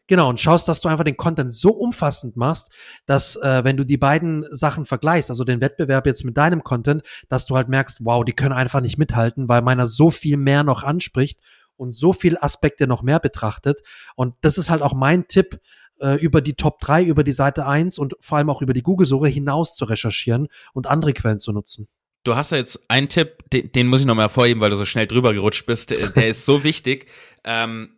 Genau, 0.08 0.28
und 0.28 0.40
schaust, 0.40 0.68
dass 0.68 0.80
du 0.80 0.88
einfach 0.88 1.04
den 1.04 1.16
Content 1.16 1.52
so 1.52 1.70
umfassend 1.70 2.36
machst, 2.36 2.70
dass 3.06 3.36
äh, 3.36 3.64
wenn 3.64 3.76
du 3.76 3.84
die 3.84 3.96
beiden 3.96 4.46
Sachen 4.50 4.86
vergleichst, 4.86 5.30
also 5.30 5.42
den 5.42 5.60
Wettbewerb 5.60 6.06
jetzt 6.06 6.24
mit 6.24 6.36
deinem 6.36 6.62
Content, 6.62 7.02
dass 7.28 7.46
du 7.46 7.56
halt 7.56 7.68
merkst, 7.68 7.98
wow, 8.04 8.24
die 8.24 8.32
können 8.32 8.52
einfach 8.52 8.80
nicht 8.80 8.98
mithalten, 8.98 9.48
weil 9.48 9.62
meiner 9.62 9.86
so 9.86 10.10
viel 10.10 10.36
mehr 10.36 10.62
noch 10.62 10.84
anspricht 10.84 11.40
und 11.76 11.92
so 11.92 12.12
viel 12.12 12.38
Aspekte 12.38 12.86
noch 12.86 13.02
mehr 13.02 13.18
betrachtet. 13.18 13.82
Und 14.14 14.34
das 14.42 14.58
ist 14.58 14.70
halt 14.70 14.82
auch 14.82 14.94
mein 14.94 15.26
Tipp, 15.26 15.60
äh, 16.00 16.14
über 16.20 16.40
die 16.40 16.54
Top 16.54 16.80
3, 16.80 17.04
über 17.04 17.24
die 17.24 17.32
Seite 17.32 17.66
1 17.66 17.98
und 17.98 18.16
vor 18.20 18.38
allem 18.38 18.50
auch 18.50 18.62
über 18.62 18.74
die 18.74 18.82
Google-Suche 18.82 19.28
hinaus 19.28 19.74
zu 19.74 19.84
recherchieren 19.86 20.48
und 20.72 20.86
andere 20.86 21.12
Quellen 21.14 21.40
zu 21.40 21.52
nutzen. 21.52 21.88
Du 22.22 22.34
hast 22.34 22.50
ja 22.50 22.58
jetzt 22.58 22.80
einen 22.88 23.08
Tipp, 23.08 23.48
den, 23.52 23.70
den 23.70 23.86
muss 23.86 24.00
ich 24.00 24.06
noch 24.06 24.16
mal 24.16 24.22
hervorheben, 24.22 24.60
weil 24.60 24.70
du 24.70 24.76
so 24.76 24.84
schnell 24.84 25.06
drüber 25.06 25.32
gerutscht 25.32 25.64
bist. 25.64 25.90
Der, 25.90 26.08
der 26.10 26.28
ist 26.28 26.44
so 26.44 26.64
wichtig. 26.64 27.06
Ähm, 27.44 27.95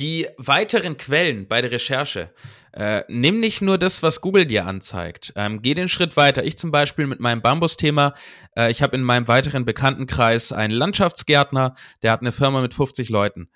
die 0.00 0.28
weiteren 0.36 0.96
Quellen 0.96 1.48
bei 1.48 1.60
der 1.60 1.72
Recherche. 1.72 2.30
Äh, 2.72 3.02
nimm 3.08 3.40
nicht 3.40 3.60
nur 3.60 3.78
das, 3.78 4.02
was 4.02 4.20
Google 4.20 4.46
dir 4.46 4.66
anzeigt. 4.66 5.32
Ähm, 5.36 5.62
geh 5.62 5.74
den 5.74 5.88
Schritt 5.88 6.16
weiter. 6.16 6.44
Ich 6.44 6.56
zum 6.56 6.70
Beispiel 6.70 7.06
mit 7.06 7.18
meinem 7.18 7.42
Bambus-Thema. 7.42 8.14
Äh, 8.56 8.70
ich 8.70 8.82
habe 8.82 8.96
in 8.96 9.02
meinem 9.02 9.26
weiteren 9.26 9.64
Bekanntenkreis 9.64 10.52
einen 10.52 10.74
Landschaftsgärtner, 10.74 11.74
der 12.02 12.12
hat 12.12 12.20
eine 12.20 12.32
Firma 12.32 12.60
mit 12.60 12.74
50 12.74 13.08
Leuten. 13.08 13.48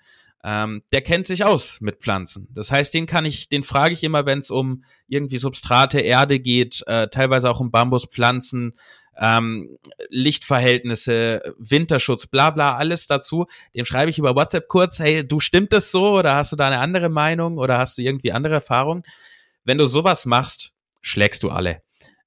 Ähm, 0.43 0.83
der 0.91 1.01
kennt 1.01 1.25
sich 1.25 1.45
aus 1.45 1.79
mit 1.79 2.01
Pflanzen. 2.01 2.49
Das 2.51 2.69
heißt, 2.69 2.93
den 2.93 3.05
kann 3.05 3.23
ich, 3.23 3.47
den 3.47 3.63
frage 3.63 3.93
ich 3.93 4.03
immer, 4.03 4.25
wenn 4.25 4.39
es 4.39 4.51
um 4.51 4.83
irgendwie 5.07 5.37
Substrate, 5.37 6.01
Erde 6.01 6.39
geht, 6.39 6.83
äh, 6.87 7.07
teilweise 7.07 7.49
auch 7.49 7.61
um 7.61 7.71
Bambuspflanzen, 7.71 8.73
ähm, 9.19 9.77
Lichtverhältnisse, 10.09 11.55
Winterschutz, 11.57 12.27
bla 12.27 12.51
bla, 12.51 12.75
alles 12.75 13.07
dazu. 13.07 13.45
Dem 13.75 13.85
schreibe 13.85 14.09
ich 14.09 14.17
über 14.17 14.35
WhatsApp 14.35 14.67
kurz, 14.67 14.99
hey, 14.99 15.27
du 15.27 15.39
stimmt 15.39 15.73
das 15.73 15.91
so 15.91 16.17
oder 16.17 16.35
hast 16.35 16.51
du 16.51 16.55
da 16.55 16.67
eine 16.67 16.79
andere 16.79 17.09
Meinung 17.09 17.57
oder 17.57 17.77
hast 17.77 17.97
du 17.97 18.01
irgendwie 18.01 18.31
andere 18.31 18.55
Erfahrungen? 18.55 19.03
Wenn 19.63 19.77
du 19.77 19.85
sowas 19.85 20.25
machst, 20.25 20.73
schlägst 21.01 21.43
du 21.43 21.49
alle. 21.49 21.81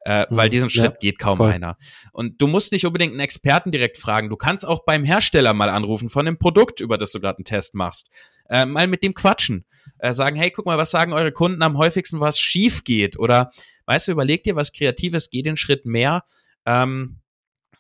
Äh, 0.05 0.25
weil 0.31 0.47
mhm. 0.47 0.51
diesen 0.51 0.71
Schritt 0.71 0.93
ja, 0.93 0.99
geht 1.01 1.19
kaum 1.19 1.39
voll. 1.39 1.51
einer. 1.51 1.77
Und 2.13 2.41
du 2.41 2.47
musst 2.47 2.71
nicht 2.71 2.87
unbedingt 2.87 3.11
einen 3.11 3.21
Experten 3.21 3.73
direkt 3.73 3.97
fragen. 3.97 4.31
Du 4.31 4.37
kannst 4.37 4.65
auch 4.65 4.85
beim 4.85 5.03
Hersteller 5.03 5.53
mal 5.53 5.69
anrufen 5.69 6.09
von 6.09 6.27
dem 6.27 6.39
Produkt, 6.39 6.79
über 6.79 6.97
das 6.97 7.11
du 7.11 7.19
gerade 7.19 7.39
einen 7.39 7.45
Test 7.45 7.75
machst. 7.75 8.09
Äh, 8.49 8.67
mal 8.67 8.87
mit 8.87 9.03
dem 9.03 9.15
quatschen. 9.15 9.65
Äh, 9.99 10.13
sagen, 10.13 10.37
hey, 10.37 10.53
guck 10.53 10.65
mal, 10.65 10.79
was 10.79 10.93
sagen 10.93 11.13
eure 11.13 11.33
Kunden 11.33 11.61
am 11.61 11.77
häufigsten, 11.77 12.21
was 12.21 12.39
schief 12.39 12.85
geht? 12.85 13.19
Oder, 13.19 13.51
weißt 13.87 14.07
du, 14.07 14.13
überleg 14.13 14.45
dir 14.45 14.55
was 14.55 14.71
Kreatives, 14.71 15.29
geh 15.29 15.43
den 15.43 15.57
Schritt 15.57 15.87
mehr 15.87 16.23
ähm, 16.67 17.21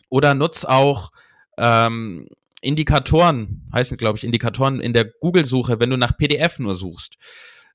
oder 0.08 0.34
nutz 0.34 0.64
auch 0.64 1.10
ähm, 1.58 2.28
Indikatoren, 2.60 3.68
heißen 3.72 3.96
glaube 3.96 4.18
ich 4.18 4.24
Indikatoren 4.24 4.80
in 4.80 4.92
der 4.92 5.04
Google-Suche, 5.04 5.78
wenn 5.78 5.90
du 5.90 5.96
nach 5.96 6.16
PDF 6.16 6.58
nur 6.58 6.74
suchst. 6.74 7.16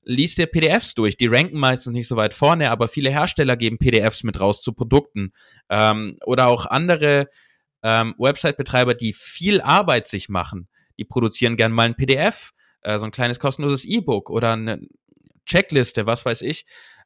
Lies 0.04 0.34
dir 0.34 0.46
PDFs 0.46 0.94
durch. 0.94 1.16
Die 1.16 1.28
ranken 1.28 1.58
meistens 1.58 1.92
nicht 1.92 2.08
so 2.08 2.16
weit 2.16 2.34
vorne, 2.34 2.70
aber 2.70 2.88
viele 2.88 3.10
Hersteller 3.10 3.56
geben 3.56 3.78
PDFs 3.78 4.24
mit 4.24 4.40
raus 4.40 4.60
zu 4.60 4.72
Produkten. 4.72 5.32
Ähm, 5.68 6.16
oder 6.24 6.48
auch 6.48 6.66
andere 6.66 7.28
ähm, 7.84 8.14
Website-Betreiber, 8.18 8.94
die 8.94 9.12
viel 9.12 9.60
Arbeit 9.60 10.08
sich 10.08 10.28
machen. 10.28 10.68
Die 10.98 11.04
produzieren 11.04 11.56
gern 11.56 11.72
mal 11.72 11.86
ein 11.86 11.96
PDF, 11.96 12.50
äh, 12.82 12.98
so 12.98 13.06
ein 13.06 13.12
kleines 13.12 13.38
kostenloses 13.38 13.84
E-Book 13.84 14.28
oder 14.28 14.52
eine 14.52 14.80
Checkliste, 15.46 16.06
was 16.06 16.24
weiß 16.24 16.42
ich. 16.42 16.64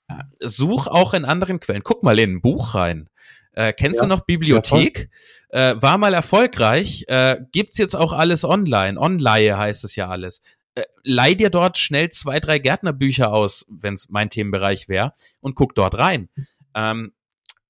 Äh, 0.08 0.22
such 0.40 0.86
auch 0.86 1.14
in 1.14 1.24
anderen 1.24 1.60
Quellen. 1.60 1.82
Guck 1.82 2.02
mal 2.02 2.18
in 2.18 2.36
ein 2.36 2.40
Buch 2.40 2.74
rein. 2.74 3.08
Äh, 3.56 3.72
kennst 3.72 4.00
ja, 4.00 4.06
du 4.06 4.08
noch 4.08 4.20
Bibliothek? 4.20 5.10
Äh, 5.48 5.74
war 5.80 5.98
mal 5.98 6.14
erfolgreich. 6.14 7.04
Äh, 7.08 7.38
gibt's 7.52 7.78
jetzt 7.78 7.96
auch 7.96 8.12
alles 8.12 8.44
online. 8.44 9.00
Online 9.00 9.56
heißt 9.56 9.82
es 9.84 9.96
ja 9.96 10.08
alles. 10.08 10.42
Äh, 10.74 10.82
leih 11.02 11.34
dir 11.34 11.48
dort 11.48 11.78
schnell 11.78 12.10
zwei, 12.10 12.38
drei 12.38 12.58
Gärtnerbücher 12.58 13.32
aus, 13.32 13.64
wenn 13.68 13.94
es 13.94 14.08
mein 14.10 14.28
Themenbereich 14.28 14.88
wäre, 14.88 15.12
und 15.40 15.54
guck 15.54 15.74
dort 15.74 15.96
rein. 15.96 16.28
Ähm, 16.74 17.14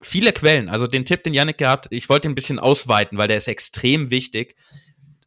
viele 0.02 0.32
Quellen. 0.32 0.68
Also 0.68 0.88
den 0.88 1.04
Tipp, 1.04 1.22
den 1.22 1.34
Yannick 1.34 1.58
gehabt, 1.58 1.86
ich 1.90 2.08
wollte 2.08 2.26
ihn 2.26 2.32
ein 2.32 2.34
bisschen 2.36 2.58
ausweiten, 2.58 3.16
weil 3.16 3.28
der 3.28 3.36
ist 3.36 3.48
extrem 3.48 4.10
wichtig. 4.10 4.56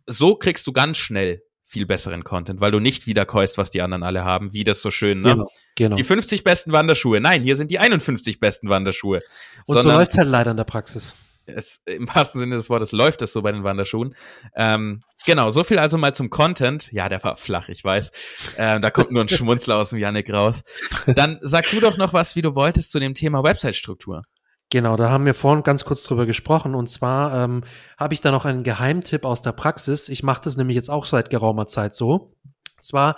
So 0.07 0.35
kriegst 0.35 0.67
du 0.67 0.73
ganz 0.73 0.97
schnell 0.97 1.41
viel 1.69 1.85
besseren 1.85 2.23
Content, 2.23 2.61
weil 2.61 2.71
du 2.71 2.79
nicht 2.79 3.05
wiederkäust, 3.05 3.59
was 3.59 3.69
die 3.69 3.83
anderen 3.83 4.01
alle 4.01 4.25
haben, 4.25 4.53
wie 4.53 4.63
das 4.63 4.81
so 4.81 4.89
schön, 4.89 5.19
ne? 5.19 5.33
Genau, 5.33 5.51
genau. 5.75 5.95
Die 5.95 6.03
50 6.03 6.43
besten 6.43 6.71
Wanderschuhe. 6.71 7.21
Nein, 7.21 7.43
hier 7.43 7.55
sind 7.55 7.69
die 7.69 7.77
51 7.77 8.39
besten 8.39 8.69
Wanderschuhe. 8.69 9.21
Und 9.67 9.75
Sondern, 9.75 9.83
so 9.83 9.99
läuft 9.99 10.17
halt 10.17 10.27
leider 10.27 10.51
in 10.51 10.57
der 10.57 10.63
Praxis. 10.63 11.13
Es, 11.45 11.81
Im 11.85 12.07
wahrsten 12.07 12.39
Sinne 12.39 12.55
des 12.55 12.69
Wortes 12.69 12.91
läuft 12.91 13.21
es 13.21 13.33
so 13.33 13.43
bei 13.43 13.51
den 13.51 13.63
Wanderschuhen. 13.63 14.15
Ähm, 14.55 15.01
genau, 15.25 15.51
so 15.51 15.63
viel 15.63 15.77
also 15.77 15.97
mal 15.97 16.13
zum 16.13 16.31
Content. 16.31 16.91
Ja, 16.91 17.07
der 17.07 17.23
war 17.23 17.35
flach, 17.35 17.69
ich 17.69 17.83
weiß. 17.83 18.11
Äh, 18.57 18.79
da 18.79 18.89
kommt 18.89 19.11
nur 19.11 19.23
ein 19.23 19.29
Schmunzler 19.29 19.77
aus 19.77 19.91
dem 19.91 19.99
Yannick 19.99 20.31
raus. 20.31 20.63
Dann 21.05 21.37
sag 21.41 21.69
du 21.69 21.79
doch 21.79 21.97
noch 21.97 22.13
was, 22.13 22.35
wie 22.35 22.41
du 22.41 22.55
wolltest, 22.55 22.91
zu 22.91 22.99
dem 22.99 23.13
Thema 23.13 23.43
Website-Struktur. 23.43 24.23
Genau, 24.71 24.97
da 24.97 25.09
haben 25.09 25.25
wir 25.25 25.33
vorhin 25.33 25.63
ganz 25.63 25.83
kurz 25.83 26.03
drüber 26.03 26.27
gesprochen. 26.27 26.75
Und 26.75 26.89
zwar 26.91 27.43
ähm, 27.43 27.63
habe 27.97 28.13
ich 28.13 28.21
da 28.21 28.31
noch 28.31 28.45
einen 28.45 28.63
Geheimtipp 28.63 29.25
aus 29.25 29.41
der 29.41 29.51
Praxis. 29.51 30.09
Ich 30.09 30.21
mache 30.21 30.41
das 30.43 30.57
nämlich 30.57 30.75
jetzt 30.75 30.91
auch 30.91 31.07
seit 31.07 31.31
geraumer 31.31 31.67
Zeit 31.67 31.95
so. 31.95 32.35
Und 32.77 32.85
zwar 32.85 33.17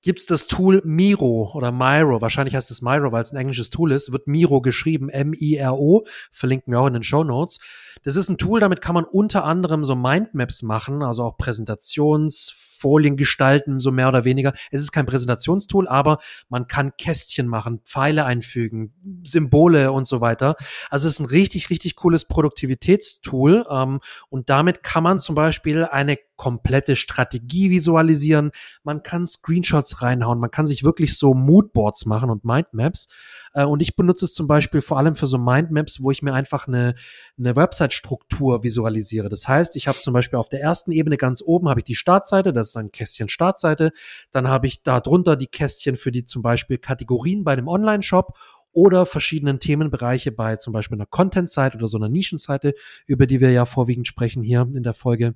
gibt's 0.00 0.26
das 0.26 0.46
Tool 0.46 0.80
Miro 0.84 1.50
oder 1.54 1.72
Miro. 1.72 2.20
Wahrscheinlich 2.20 2.54
heißt 2.54 2.70
es 2.70 2.82
Miro, 2.82 3.10
weil 3.10 3.22
es 3.22 3.32
ein 3.32 3.36
englisches 3.36 3.70
Tool 3.70 3.90
ist. 3.90 4.12
Wird 4.12 4.28
Miro 4.28 4.60
geschrieben, 4.60 5.08
M-I-R-O. 5.08 6.04
Verlinken 6.30 6.72
wir 6.72 6.80
auch 6.80 6.86
in 6.86 6.94
den 6.94 7.02
Show 7.02 7.24
Notes. 7.24 7.58
Das 8.04 8.14
ist 8.14 8.28
ein 8.28 8.38
Tool, 8.38 8.60
damit 8.60 8.80
kann 8.80 8.94
man 8.94 9.04
unter 9.04 9.44
anderem 9.44 9.84
so 9.84 9.94
Mindmaps 9.96 10.62
machen, 10.62 11.02
also 11.02 11.24
auch 11.24 11.36
Präsentations 11.36 12.54
Folien 12.82 13.16
gestalten, 13.16 13.78
so 13.78 13.92
mehr 13.92 14.08
oder 14.08 14.24
weniger. 14.24 14.52
Es 14.72 14.82
ist 14.82 14.90
kein 14.90 15.06
Präsentationstool, 15.06 15.86
aber 15.86 16.18
man 16.48 16.66
kann 16.66 16.96
Kästchen 16.98 17.46
machen, 17.46 17.80
Pfeile 17.84 18.24
einfügen, 18.24 18.92
Symbole 19.22 19.92
und 19.92 20.08
so 20.08 20.20
weiter. 20.20 20.56
Also 20.90 21.06
es 21.06 21.14
ist 21.14 21.20
ein 21.20 21.26
richtig, 21.26 21.70
richtig 21.70 21.94
cooles 21.94 22.24
Produktivitätstool 22.26 23.64
ähm, 23.70 24.00
und 24.28 24.50
damit 24.50 24.82
kann 24.82 25.04
man 25.04 25.20
zum 25.20 25.36
Beispiel 25.36 25.84
eine 25.84 26.18
komplette 26.42 26.96
Strategie 26.96 27.70
visualisieren. 27.70 28.50
Man 28.82 29.04
kann 29.04 29.28
Screenshots 29.28 30.02
reinhauen. 30.02 30.40
Man 30.40 30.50
kann 30.50 30.66
sich 30.66 30.82
wirklich 30.82 31.16
so 31.16 31.34
Moodboards 31.34 32.04
machen 32.04 32.30
und 32.30 32.44
Mindmaps. 32.44 33.06
Äh, 33.54 33.64
und 33.64 33.80
ich 33.80 33.94
benutze 33.94 34.24
es 34.24 34.34
zum 34.34 34.48
Beispiel 34.48 34.82
vor 34.82 34.98
allem 34.98 35.14
für 35.14 35.28
so 35.28 35.38
Mindmaps, 35.38 36.02
wo 36.02 36.10
ich 36.10 36.20
mir 36.20 36.34
einfach 36.34 36.66
eine, 36.66 36.96
eine 37.38 37.54
Website-Struktur 37.54 38.64
visualisiere. 38.64 39.28
Das 39.28 39.46
heißt, 39.46 39.76
ich 39.76 39.86
habe 39.86 40.00
zum 40.00 40.14
Beispiel 40.14 40.36
auf 40.36 40.48
der 40.48 40.60
ersten 40.60 40.90
Ebene 40.90 41.16
ganz 41.16 41.42
oben 41.42 41.68
habe 41.68 41.78
ich 41.78 41.84
die 41.84 41.94
Startseite, 41.94 42.52
das 42.52 42.71
ist 42.72 42.76
ein 42.76 42.92
Kästchen 42.92 43.28
Startseite. 43.28 43.92
Dann 44.30 44.48
habe 44.48 44.66
ich 44.66 44.82
da 44.82 45.00
die 45.36 45.46
Kästchen 45.46 45.96
für 45.96 46.12
die 46.12 46.24
zum 46.24 46.42
Beispiel 46.42 46.78
Kategorien 46.78 47.44
bei 47.44 47.56
dem 47.56 47.68
Online-Shop 47.68 48.36
oder 48.72 49.04
verschiedenen 49.04 49.60
Themenbereiche 49.60 50.32
bei 50.32 50.56
zum 50.56 50.72
Beispiel 50.72 50.96
einer 50.96 51.06
Content-Seite 51.06 51.76
oder 51.76 51.88
so 51.88 51.98
einer 51.98 52.08
Nischenseite, 52.08 52.74
über 53.06 53.26
die 53.26 53.40
wir 53.40 53.50
ja 53.50 53.66
vorwiegend 53.66 54.08
sprechen 54.08 54.42
hier 54.42 54.62
in 54.74 54.82
der 54.82 54.94
Folge. 54.94 55.34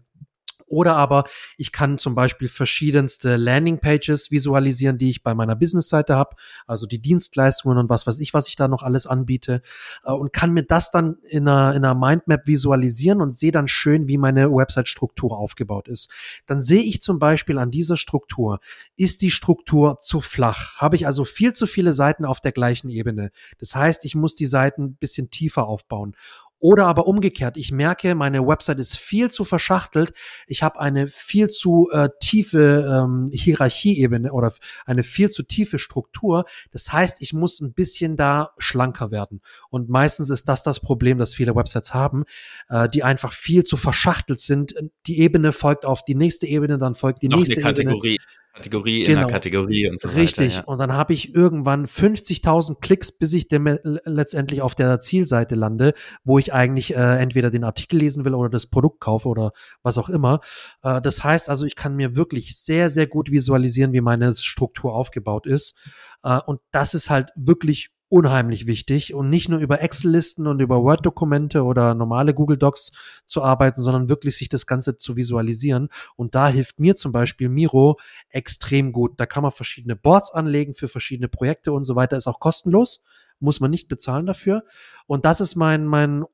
Oder 0.67 0.97
aber 0.97 1.25
ich 1.57 1.73
kann 1.73 1.99
zum 1.99 2.15
Beispiel 2.15 2.49
verschiedenste 2.49 3.37
Landingpages 3.37 4.31
visualisieren, 4.31 4.99
die 4.99 5.11
ich 5.11 5.23
bei 5.23 5.35
meiner 5.35 5.55
Businessseite 5.55 6.17
habe, 6.17 6.37
also 6.67 6.87
die 6.87 7.01
Dienstleistungen 7.01 7.79
und 7.79 7.89
was 7.89 8.07
weiß 8.07 8.19
ich, 8.21 8.35
was 8.35 8.49
ich 8.49 8.57
da 8.57 8.67
noch 8.67 8.83
alles 8.83 9.07
anbiete 9.07 9.63
äh, 10.05 10.13
und 10.13 10.33
kann 10.33 10.53
mir 10.53 10.65
das 10.65 10.91
dann 10.91 11.19
in 11.29 11.49
einer, 11.49 11.75
in 11.75 11.85
einer 11.85 11.95
Mindmap 11.95 12.47
visualisieren 12.47 13.21
und 13.21 13.37
sehe 13.37 13.53
dann 13.53 13.69
schön, 13.69 14.09
wie 14.09 14.19
meine 14.19 14.51
Website-Struktur 14.51 15.37
aufgebaut 15.39 15.89
ist. 15.89 16.11
Dann 16.47 16.61
sehe 16.61 16.83
ich 16.83 17.01
zum 17.01 17.19
Beispiel 17.19 17.59
an 17.59 17.71
dieser 17.71 17.97
Struktur, 17.97 18.61
ist 18.97 19.23
die 19.23 19.31
Struktur 19.31 20.01
zu 20.01 20.21
flach? 20.21 20.77
Habe 20.77 20.97
ich 20.97 21.07
also 21.07 21.25
viel 21.25 21.53
zu 21.53 21.67
viele 21.67 21.93
Seiten 21.93 22.25
auf 22.25 22.41
der 22.41 22.53
gleichen 22.53 22.89
Ebene? 22.91 23.31
Das 23.59 23.75
heißt, 23.77 24.05
ich 24.05 24.15
muss 24.15 24.35
die 24.35 24.47
Seiten 24.47 24.97
bisschen 24.97 25.31
tiefer 25.31 25.67
aufbauen. 25.67 26.17
Oder 26.59 26.87
aber 26.87 27.07
umgekehrt, 27.07 27.57
ich 27.57 27.71
merke, 27.71 28.15
meine 28.15 28.47
Website 28.47 28.79
ist 28.79 28.97
viel 28.97 29.31
zu 29.31 29.45
verschachtelt. 29.45 30.15
Ich 30.47 30.63
habe 30.63 30.81
eine 30.81 31.07
viel 31.09 31.49
zu 31.49 31.91
äh, 31.93 32.09
tiefe 32.19 32.89
ähm, 32.91 33.31
Hierarchieebene 33.33 34.33
oder 34.33 34.53
eine 34.87 35.03
viel 35.03 35.29
zu 35.29 35.43
tiefe 35.43 35.79
Struktur. 35.79 36.47
Das 36.71 36.93
heißt, 36.93 37.21
ich 37.21 37.35
muss 37.35 37.61
ein 37.61 37.75
bisschen 37.75 38.17
da 38.17 38.53
schlanker 38.59 39.11
werden. 39.11 39.43
Und 39.69 39.91
meistens 39.91 40.31
ist 40.31 40.49
das 40.49 40.63
das 40.63 40.81
Problem, 40.81 41.19
das 41.19 41.35
viele 41.35 41.55
Websites 41.55 41.93
haben, 41.93 42.25
äh, 42.69 42.89
die 42.89 43.03
einfach 43.03 43.35
viel 43.35 43.65
zu 43.65 43.77
verschachtelt 43.77 44.41
sind. 44.41 44.75
Die 45.07 45.19
Ebene 45.19 45.53
folgt 45.53 45.85
auf 45.85 46.05
die 46.05 46.15
nächste 46.15 46.47
Ebene, 46.47 46.79
dann 46.79 46.95
folgt 46.95 47.23
die 47.23 47.29
Noch 47.29 47.39
nächste 47.39 47.57
eine 47.57 47.65
Kategorie. 47.65 48.15
Ebene. 48.15 48.46
Kategorie 48.57 49.05
Genau. 49.05 49.21
in 49.21 49.27
der 49.27 49.33
Kategorie 49.35 49.89
und 49.89 50.01
so 50.01 50.09
Richtig. 50.09 50.53
weiter. 50.55 50.63
Ja. 50.63 50.65
Und 50.65 50.79
dann 50.79 50.93
habe 50.95 51.13
ich 51.13 51.35
irgendwann 51.35 51.87
50.000 51.87 52.81
Klicks, 52.81 53.13
bis 53.13 53.33
ich 53.35 53.49
dem, 53.49 53.67
äh, 53.67 53.79
letztendlich 54.05 54.63
auf 54.63 54.75
der 54.75 54.99
Zielseite 55.01 55.55
lande, 55.55 55.93
wo 56.25 56.39
ich 56.39 56.53
eigentlich 56.55 56.95
äh, 56.95 57.19
entweder 57.19 57.51
den 57.51 57.65
Artikel 57.65 57.99
lesen 57.99 58.25
will 58.25 58.35
oder 58.35 58.49
das 58.49 58.67
Produkt 58.67 59.01
kaufe 59.01 59.29
oder 59.29 59.53
was 59.83 59.99
auch 59.99 60.09
immer. 60.09 60.41
Äh, 60.83 61.03
das 61.03 61.23
heißt 61.23 61.51
also, 61.51 61.67
ich 61.67 61.77
kann 61.77 61.97
mir 61.97 62.17
wirklich 62.17 62.59
sehr, 62.59 62.89
sehr 62.89 63.07
gut 63.07 63.31
visualisieren, 63.31 63.93
wie 63.93 64.01
meine 64.01 64.33
Struktur 64.33 64.95
aufgebaut 64.95 65.47
ist. 65.47 65.77
Äh, 66.23 66.41
und 66.47 66.61
das 66.73 66.95
ist 66.95 67.11
halt 67.11 67.31
wirklich 67.37 67.91
unheimlich 68.09 68.67
wichtig 68.67 69.15
und 69.15 69.31
nicht 69.31 69.49
nur 69.49 69.59
über 69.59 69.83
Excel-Listen 69.83 70.47
und 70.47 70.61
über 70.61 70.83
Word-Dokumente 70.83 71.65
oder 71.65 71.95
normale 71.95 72.35
Google 72.35 72.57
Docs 72.57 72.93
zu 73.27 73.43
arbeiten, 73.43 73.81
sondern 73.81 74.09
wirklich 74.09 74.37
sich 74.37 74.49
das 74.49 74.67
Ganze 74.67 74.97
zu 74.97 75.17
visualisieren. 75.17 75.89
Und 76.15 76.35
da 76.35 76.49
hilft 76.49 76.79
mir 76.79 76.95
zum 76.95 77.11
Beispiel 77.13 77.49
Miro 77.49 77.99
extrem 78.29 78.93
gut. 78.93 79.19
Da 79.19 79.27
kann 79.27 79.43
man 79.43 79.53
verschiedene 79.53 79.97
Boards 79.97 80.31
anlegen 80.31 80.75
für 80.75 80.89
verschiedene 80.89 81.29
Projekte 81.29 81.73
und 81.73 81.85
so 81.85 81.97
weiter. 81.97 82.17
Ist 82.17 82.29
auch 82.29 82.41
kostenlos, 82.41 83.03
muss 83.41 83.61
man 83.61 83.71
nicht 83.71 83.89
bezahlen 83.89 84.27
dafür. 84.27 84.65
Und 85.07 85.25
das 85.25 85.41
ist 85.41 85.57
mein, 85.57 85.85
mein 85.85 86.25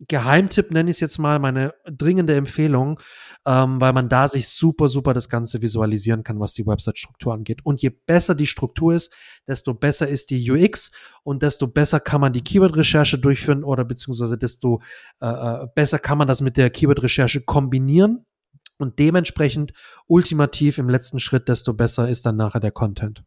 Geheimtipp, 0.00 0.72
nenne 0.72 0.90
ich 0.90 0.96
es 0.96 1.00
jetzt 1.00 1.18
mal, 1.18 1.38
meine 1.38 1.74
dringende 1.86 2.34
Empfehlung, 2.36 3.00
ähm, 3.46 3.80
weil 3.80 3.92
man 3.92 4.08
da 4.08 4.28
sich 4.28 4.48
super, 4.48 4.88
super 4.88 5.14
das 5.14 5.28
Ganze 5.28 5.62
visualisieren 5.62 6.22
kann, 6.22 6.38
was 6.38 6.52
die 6.52 6.66
Website-Struktur 6.66 7.32
angeht. 7.32 7.60
Und 7.64 7.80
je 7.80 7.90
besser 7.90 8.34
die 8.34 8.46
Struktur 8.46 8.94
ist, 8.94 9.14
desto 9.48 9.72
besser 9.72 10.06
ist 10.08 10.30
die 10.30 10.50
UX 10.50 10.90
und 11.22 11.42
desto 11.42 11.66
besser 11.66 12.00
kann 12.00 12.20
man 12.20 12.32
die 12.32 12.42
Keyword-Recherche 12.42 13.18
durchführen 13.18 13.64
oder 13.64 13.84
beziehungsweise 13.84 14.36
desto 14.36 14.82
äh, 15.20 15.28
äh, 15.28 15.66
besser 15.74 15.98
kann 15.98 16.18
man 16.18 16.28
das 16.28 16.42
mit 16.42 16.56
der 16.56 16.68
Keyword-Recherche 16.68 17.40
kombinieren 17.40 18.26
und 18.78 18.98
dementsprechend 18.98 19.72
ultimativ 20.06 20.76
im 20.78 20.90
letzten 20.90 21.20
Schritt, 21.20 21.48
desto 21.48 21.72
besser 21.72 22.08
ist 22.08 22.26
dann 22.26 22.36
nachher 22.36 22.60
der 22.60 22.72
Content. 22.72 23.22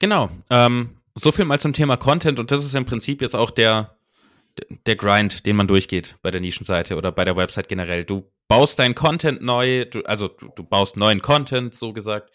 Genau. 0.00 0.30
Ähm, 0.50 0.96
so 1.14 1.30
viel 1.30 1.44
mal 1.44 1.60
zum 1.60 1.72
Thema 1.72 1.96
Content 1.96 2.40
und 2.40 2.50
das 2.50 2.64
ist 2.64 2.74
im 2.74 2.84
Prinzip 2.84 3.22
jetzt 3.22 3.36
auch 3.36 3.50
der, 3.50 3.96
der 4.86 4.96
Grind, 4.96 5.46
den 5.46 5.56
man 5.56 5.66
durchgeht 5.66 6.16
bei 6.22 6.30
der 6.30 6.40
Nischenseite 6.40 6.96
oder 6.96 7.12
bei 7.12 7.24
der 7.24 7.36
Website 7.36 7.68
generell. 7.68 8.04
Du 8.04 8.30
baust 8.48 8.78
deinen 8.78 8.94
Content 8.94 9.42
neu, 9.42 9.84
du, 9.86 10.02
also 10.02 10.28
du, 10.28 10.48
du 10.54 10.62
baust 10.62 10.96
neuen 10.96 11.22
Content, 11.22 11.74
so 11.74 11.92
gesagt. 11.92 12.30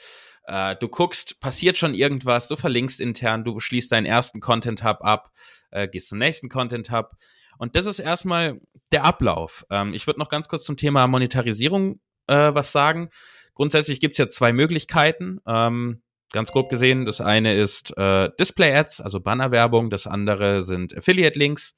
Äh, 0.45 0.75
du 0.77 0.87
guckst, 0.87 1.39
passiert 1.39 1.77
schon 1.77 1.93
irgendwas, 1.93 2.47
du 2.47 2.55
verlinkst 2.55 2.99
intern, 2.99 3.43
du 3.43 3.59
schließt 3.59 3.91
deinen 3.91 4.05
ersten 4.05 4.39
Content-Hub 4.39 5.03
ab, 5.03 5.31
äh, 5.71 5.87
gehst 5.87 6.07
zum 6.07 6.17
nächsten 6.17 6.49
Content-Hub. 6.49 7.11
Und 7.59 7.75
das 7.75 7.85
ist 7.85 7.99
erstmal 7.99 8.59
der 8.91 9.03
Ablauf. 9.03 9.65
Ähm, 9.69 9.93
ich 9.93 10.07
würde 10.07 10.19
noch 10.19 10.29
ganz 10.29 10.47
kurz 10.47 10.63
zum 10.63 10.77
Thema 10.77 11.07
Monetarisierung 11.07 11.99
äh, 12.27 12.53
was 12.53 12.71
sagen. 12.71 13.09
Grundsätzlich 13.53 13.99
gibt's 13.99 14.17
ja 14.17 14.27
zwei 14.27 14.53
Möglichkeiten. 14.53 15.39
Ähm, 15.47 16.01
ganz 16.31 16.51
grob 16.51 16.69
gesehen, 16.69 17.05
das 17.05 17.21
eine 17.21 17.55
ist 17.55 17.97
äh, 17.97 18.29
Display-Ads, 18.39 19.01
also 19.01 19.19
Bannerwerbung, 19.19 19.89
das 19.89 20.07
andere 20.07 20.61
sind 20.61 20.95
Affiliate-Links. 20.95 21.75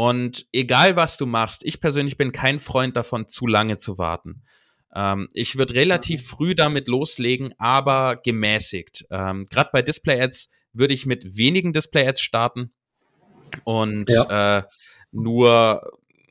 Und 0.00 0.46
egal 0.52 0.96
was 0.96 1.18
du 1.18 1.26
machst, 1.26 1.62
ich 1.62 1.78
persönlich 1.78 2.16
bin 2.16 2.32
kein 2.32 2.58
Freund 2.58 2.96
davon, 2.96 3.28
zu 3.28 3.46
lange 3.46 3.76
zu 3.76 3.98
warten. 3.98 4.40
Ähm, 4.94 5.28
ich 5.34 5.58
würde 5.58 5.74
relativ 5.74 6.26
früh 6.26 6.54
damit 6.54 6.88
loslegen, 6.88 7.52
aber 7.58 8.16
gemäßigt. 8.16 9.04
Ähm, 9.10 9.44
Gerade 9.50 9.68
bei 9.74 9.82
Display-Ads 9.82 10.48
würde 10.72 10.94
ich 10.94 11.04
mit 11.04 11.36
wenigen 11.36 11.74
Display-Ads 11.74 12.22
starten 12.22 12.72
und 13.64 14.08
äh, 14.08 14.62
nur 15.12 15.82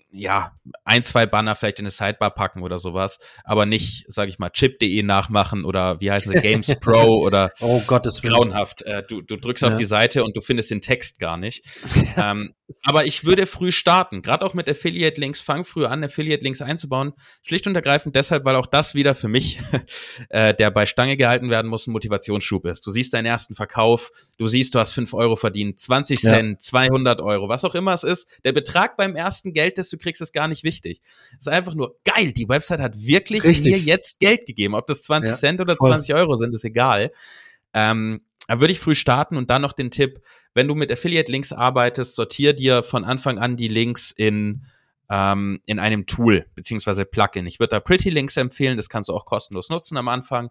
ja, 0.09 0.58
ein, 0.83 1.03
zwei 1.03 1.25
Banner 1.25 1.55
vielleicht 1.55 1.79
in 1.79 1.85
eine 1.85 1.91
Sidebar 1.91 2.31
packen 2.33 2.61
oder 2.63 2.77
sowas, 2.77 3.17
aber 3.43 3.65
nicht, 3.65 4.05
sag 4.07 4.29
ich 4.29 4.39
mal, 4.39 4.49
chip.de 4.49 5.03
nachmachen 5.03 5.65
oder 5.65 5.99
wie 6.01 6.11
heißen 6.11 6.31
sie, 6.33 6.41
Games 6.41 6.75
Pro 6.79 7.17
oder 7.23 7.51
Oh 7.59 7.81
Gottes 7.87 8.23
Willen. 8.23 8.33
grauenhaft. 8.33 8.81
Äh, 8.83 9.03
du, 9.07 9.21
du 9.21 9.35
drückst 9.37 9.63
auf 9.63 9.71
Ja. 9.71 9.75
die 9.77 9.85
Seite 9.85 10.23
und 10.23 10.35
du 10.37 10.41
findest 10.41 10.71
den 10.71 10.81
Text 10.81 11.19
gar 11.19 11.37
nicht. 11.37 11.63
ähm, 12.17 12.53
aber 12.83 13.05
ich 13.05 13.25
würde 13.25 13.47
früh 13.47 13.71
starten, 13.71 14.21
gerade 14.21 14.45
auch 14.45 14.53
mit 14.53 14.69
Affiliate-Links. 14.69 15.41
Fang 15.41 15.65
früh 15.65 15.85
an, 15.85 16.03
Affiliate-Links 16.03 16.61
einzubauen. 16.61 17.13
Schlicht 17.43 17.65
und 17.65 17.75
ergreifend 17.75 18.15
deshalb, 18.15 18.45
weil 18.45 18.55
auch 18.55 18.67
das 18.67 18.93
wieder 18.93 19.15
für 19.15 19.27
mich, 19.27 19.59
äh, 20.29 20.53
der 20.53 20.69
bei 20.71 20.85
Stange 20.85 21.17
gehalten 21.17 21.49
werden 21.49 21.67
muss, 21.67 21.87
ein 21.87 21.91
Motivationsschub 21.91 22.65
ist. 22.67 22.85
Du 22.85 22.91
siehst 22.91 23.13
deinen 23.13 23.25
ersten 23.25 23.55
Verkauf, 23.55 24.11
du 24.37 24.45
siehst, 24.47 24.75
du 24.75 24.79
hast 24.79 24.93
5 24.93 25.13
Euro 25.13 25.35
verdient, 25.35 25.79
20 25.79 26.21
Ja. 26.21 26.29
Cent, 26.29 26.61
200 26.61 27.21
Euro, 27.21 27.49
was 27.49 27.65
auch 27.65 27.73
immer 27.75 27.93
es 27.93 28.03
ist. 28.03 28.27
Der 28.45 28.51
Betrag 28.51 28.97
beim 28.97 29.15
ersten 29.15 29.53
Geld, 29.53 29.77
das 29.79 29.89
du 29.89 29.97
kriegst, 29.97 30.21
ist 30.21 30.31
gar 30.33 30.47
nicht 30.47 30.58
wichtig. 30.63 31.01
Es 31.31 31.47
ist 31.47 31.49
einfach 31.49 31.75
nur 31.75 31.95
geil. 32.03 32.31
Die 32.31 32.47
Website 32.47 32.79
hat 32.79 33.01
wirklich 33.01 33.43
Richtig. 33.43 33.71
mir 33.71 33.79
jetzt 33.79 34.19
Geld 34.19 34.45
gegeben. 34.45 34.75
Ob 34.75 34.87
das 34.87 35.03
20 35.03 35.31
Ja, 35.31 35.37
Cent 35.37 35.61
oder 35.61 35.75
voll. 35.75 35.89
20 35.89 36.13
Euro 36.15 36.35
sind, 36.35 36.53
ist 36.53 36.63
egal. 36.63 37.11
Ähm, 37.73 38.21
da 38.47 38.59
würde 38.59 38.71
ich 38.71 38.79
früh 38.79 38.95
starten 38.95 39.37
und 39.37 39.49
dann 39.49 39.61
noch 39.61 39.73
den 39.73 39.91
Tipp, 39.91 40.21
wenn 40.55 40.67
du 40.67 40.73
mit 40.73 40.91
Affiliate-Links 40.91 41.53
arbeitest, 41.53 42.15
sortier 42.15 42.53
dir 42.53 42.81
von 42.81 43.05
Anfang 43.05 43.37
an 43.37 43.55
die 43.55 43.67
Links 43.67 44.11
in, 44.11 44.65
ähm, 45.09 45.61
in 45.67 45.77
einem 45.77 46.07
Tool 46.07 46.47
beziehungsweise 46.55 47.05
Plugin. 47.05 47.45
Ich 47.45 47.59
würde 47.59 47.75
da 47.75 47.79
Pretty 47.79 48.09
Links 48.09 48.37
empfehlen, 48.37 48.75
das 48.75 48.89
kannst 48.89 49.09
du 49.09 49.13
auch 49.13 49.25
kostenlos 49.25 49.69
nutzen 49.69 49.97
am 49.97 50.07
Anfang 50.07 50.49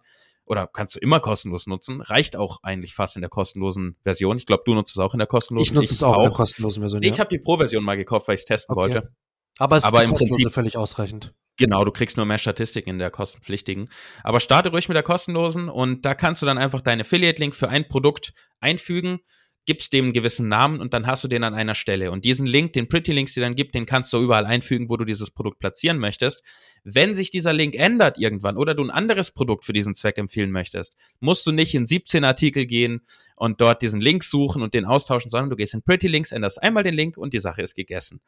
oder 0.49 0.65
kannst 0.65 0.95
du 0.95 0.99
immer 0.99 1.19
kostenlos 1.19 1.67
nutzen. 1.67 2.01
Reicht 2.01 2.35
auch 2.35 2.59
eigentlich 2.63 2.95
fast 2.95 3.15
in 3.15 3.21
der 3.21 3.29
kostenlosen 3.29 3.97
Version. 4.01 4.37
Ich 4.37 4.47
glaube, 4.47 4.63
du 4.65 4.73
nutzt 4.73 4.91
es 4.91 4.97
auch 4.97 5.13
in 5.13 5.19
der 5.19 5.27
kostenlosen. 5.27 5.65
Ich 5.65 5.73
nutze 5.73 5.93
es 5.93 6.01
auch, 6.01 6.17
in 6.17 6.23
der 6.23 6.31
kostenlosen 6.31 6.81
Version. 6.81 7.03
Ich 7.03 7.11
ja. 7.11 7.19
habe 7.19 7.29
die 7.29 7.37
Pro-Version 7.37 7.83
mal 7.83 7.97
gekauft, 7.97 8.27
weil 8.27 8.35
ich 8.35 8.41
es 8.41 8.45
testen 8.45 8.73
Okay. 8.73 8.81
wollte. 8.81 9.13
Aber 9.59 9.77
es 9.77 9.83
aber 9.83 10.03
ist 10.03 10.09
im 10.09 10.15
Prinzip- 10.15 10.51
völlig 10.51 10.77
ausreichend. 10.77 11.33
Genau, 11.57 11.83
du 11.83 11.91
kriegst 11.91 12.15
nur 12.15 12.25
mehr 12.25 12.37
Statistiken 12.37 12.89
in 12.89 12.99
der 12.99 13.11
kostenpflichtigen. 13.11 13.89
Aber 14.23 14.39
starte 14.39 14.69
ruhig 14.69 14.87
mit 14.87 14.95
der 14.95 15.03
kostenlosen 15.03 15.67
und 15.67 16.05
da 16.05 16.15
kannst 16.15 16.41
du 16.41 16.45
dann 16.45 16.57
einfach 16.57 16.79
deinen 16.79 17.01
Affiliate-Link 17.01 17.53
für 17.53 17.67
ein 17.67 17.87
Produkt 17.89 18.31
einfügen, 18.61 19.19
gibst 19.65 19.93
dem 19.93 20.05
einen 20.05 20.13
gewissen 20.13 20.47
Namen 20.47 20.79
und 20.79 20.93
dann 20.95 21.05
hast 21.05 21.23
du 21.23 21.27
den 21.27 21.43
an 21.43 21.53
einer 21.53 21.75
Stelle. 21.75 22.11
Und 22.11 22.25
diesen 22.25 22.47
Link, 22.47 22.73
den 22.73 22.87
Pretty 22.87 23.11
Links, 23.11 23.35
die 23.35 23.41
dann 23.41 23.53
gibt, 23.53 23.75
den 23.75 23.85
kannst 23.85 24.11
du 24.13 24.17
überall 24.17 24.45
einfügen, 24.45 24.89
wo 24.89 24.97
du 24.97 25.05
dieses 25.05 25.29
Produkt 25.29 25.59
platzieren 25.59 25.99
möchtest. 25.99 26.41
Wenn 26.83 27.13
sich 27.13 27.29
dieser 27.29 27.53
Link 27.53 27.75
ändert 27.75 28.17
irgendwann 28.17 28.57
oder 28.57 28.73
du 28.73 28.83
ein 28.83 28.89
anderes 28.89 29.29
Produkt 29.29 29.65
für 29.65 29.73
diesen 29.73 29.93
Zweck 29.93 30.17
empfehlen 30.17 30.49
möchtest, 30.49 30.95
musst 31.19 31.45
du 31.45 31.51
nicht 31.51 31.75
in 31.75 31.85
17 31.85 32.23
Artikel 32.23 32.65
gehen 32.65 33.01
und 33.35 33.61
dort 33.61 33.81
diesen 33.83 34.01
Link 34.01 34.23
suchen 34.23 34.63
und 34.63 34.73
den 34.73 34.85
austauschen, 34.85 35.29
sondern 35.29 35.51
du 35.51 35.55
gehst 35.55 35.75
in 35.75 35.83
Pretty 35.83 36.07
Links, 36.07 36.31
änderst 36.31 36.63
einmal 36.63 36.81
den 36.81 36.95
Link 36.95 37.17
und 37.17 37.33
die 37.33 37.39
Sache 37.39 37.61
ist 37.61 37.75
gegessen. 37.75 38.21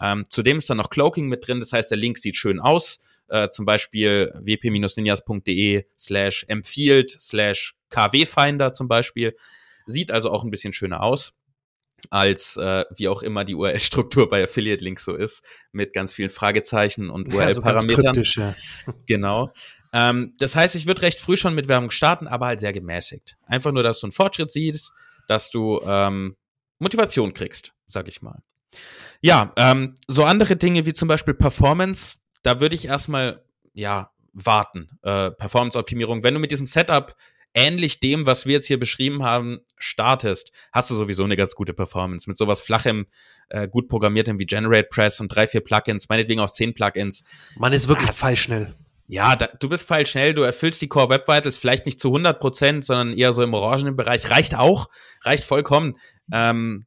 Ähm, 0.00 0.24
zudem 0.28 0.58
ist 0.58 0.68
dann 0.68 0.76
noch 0.76 0.90
Cloaking 0.90 1.28
mit 1.28 1.46
drin, 1.46 1.60
das 1.60 1.72
heißt, 1.72 1.90
der 1.90 1.98
Link 1.98 2.18
sieht 2.18 2.36
schön 2.36 2.60
aus. 2.60 2.98
Äh, 3.28 3.48
zum 3.48 3.64
Beispiel 3.64 4.32
wp-ninjas.de 4.42 5.84
slash 5.98 6.44
empfiehlt 6.48 7.10
slash 7.10 7.74
kwfinder 7.90 8.72
zum 8.72 8.88
Beispiel. 8.88 9.36
Sieht 9.86 10.10
also 10.10 10.30
auch 10.30 10.44
ein 10.44 10.50
bisschen 10.50 10.72
schöner 10.72 11.02
aus 11.02 11.34
als 12.10 12.56
äh, 12.56 12.84
wie 12.96 13.08
auch 13.08 13.22
immer 13.22 13.44
die 13.44 13.54
URL-Struktur 13.54 14.28
bei 14.28 14.44
Affiliate-Links 14.44 15.04
so 15.04 15.14
ist, 15.14 15.46
mit 15.72 15.92
ganz 15.92 16.12
vielen 16.12 16.30
Fragezeichen 16.30 17.10
und 17.10 17.32
URL-Parametern. 17.32 18.14
Ja, 18.14 18.24
so 18.24 18.40
ja. 18.40 18.54
Genau. 19.06 19.52
Ähm, 19.92 20.34
das 20.38 20.56
heißt, 20.56 20.74
ich 20.74 20.86
würde 20.86 21.02
recht 21.02 21.20
früh 21.20 21.36
schon 21.36 21.54
mit 21.54 21.68
Werbung 21.68 21.90
starten, 21.90 22.26
aber 22.26 22.46
halt 22.46 22.60
sehr 22.60 22.72
gemäßigt. 22.72 23.36
Einfach 23.46 23.72
nur, 23.72 23.82
dass 23.82 24.00
du 24.00 24.06
einen 24.06 24.12
Fortschritt 24.12 24.50
siehst, 24.50 24.92
dass 25.28 25.50
du 25.50 25.80
ähm, 25.86 26.36
Motivation 26.78 27.32
kriegst, 27.32 27.72
sag 27.86 28.08
ich 28.08 28.20
mal. 28.20 28.42
Ja, 29.24 29.54
ähm, 29.56 29.94
so 30.06 30.24
andere 30.24 30.54
Dinge 30.54 30.84
wie 30.84 30.92
zum 30.92 31.08
Beispiel 31.08 31.32
Performance, 31.32 32.16
da 32.42 32.60
würde 32.60 32.74
ich 32.74 32.88
erstmal, 32.88 33.42
ja, 33.72 34.10
warten. 34.34 34.98
Äh, 35.00 35.30
Performance-Optimierung. 35.30 36.22
Wenn 36.22 36.34
du 36.34 36.40
mit 36.40 36.50
diesem 36.50 36.66
Setup 36.66 37.16
ähnlich 37.54 38.00
dem, 38.00 38.26
was 38.26 38.44
wir 38.44 38.52
jetzt 38.52 38.66
hier 38.66 38.78
beschrieben 38.78 39.22
haben, 39.22 39.60
startest, 39.78 40.52
hast 40.74 40.90
du 40.90 40.94
sowieso 40.94 41.24
eine 41.24 41.36
ganz 41.36 41.54
gute 41.54 41.72
Performance. 41.72 42.28
Mit 42.28 42.36
sowas 42.36 42.60
flachem, 42.60 43.06
äh, 43.48 43.66
gut 43.66 43.88
programmiertem 43.88 44.38
wie 44.38 44.44
Generate 44.44 44.88
Press 44.90 45.18
und 45.20 45.28
drei, 45.34 45.46
vier 45.46 45.62
Plugins, 45.62 46.10
meinetwegen 46.10 46.40
auch 46.40 46.50
zehn 46.50 46.74
Plugins. 46.74 47.24
Man 47.56 47.72
ist 47.72 47.88
wirklich 47.88 48.10
pfeilschnell. 48.10 48.74
Ja, 49.06 49.36
da, 49.36 49.46
du 49.46 49.70
bist 49.70 49.84
pfeilschnell, 49.84 50.34
du 50.34 50.42
erfüllst 50.42 50.82
die 50.82 50.88
Core 50.88 51.08
Web 51.08 51.26
Vitals 51.28 51.56
vielleicht 51.56 51.86
nicht 51.86 51.98
zu 51.98 52.08
100 52.08 52.38
Prozent, 52.38 52.84
sondern 52.84 53.16
eher 53.16 53.32
so 53.32 53.42
im 53.42 53.54
orangenen 53.54 53.96
Bereich. 53.96 54.28
Reicht 54.28 54.54
auch, 54.54 54.90
reicht 55.22 55.44
vollkommen. 55.44 55.96
Ähm, 56.30 56.84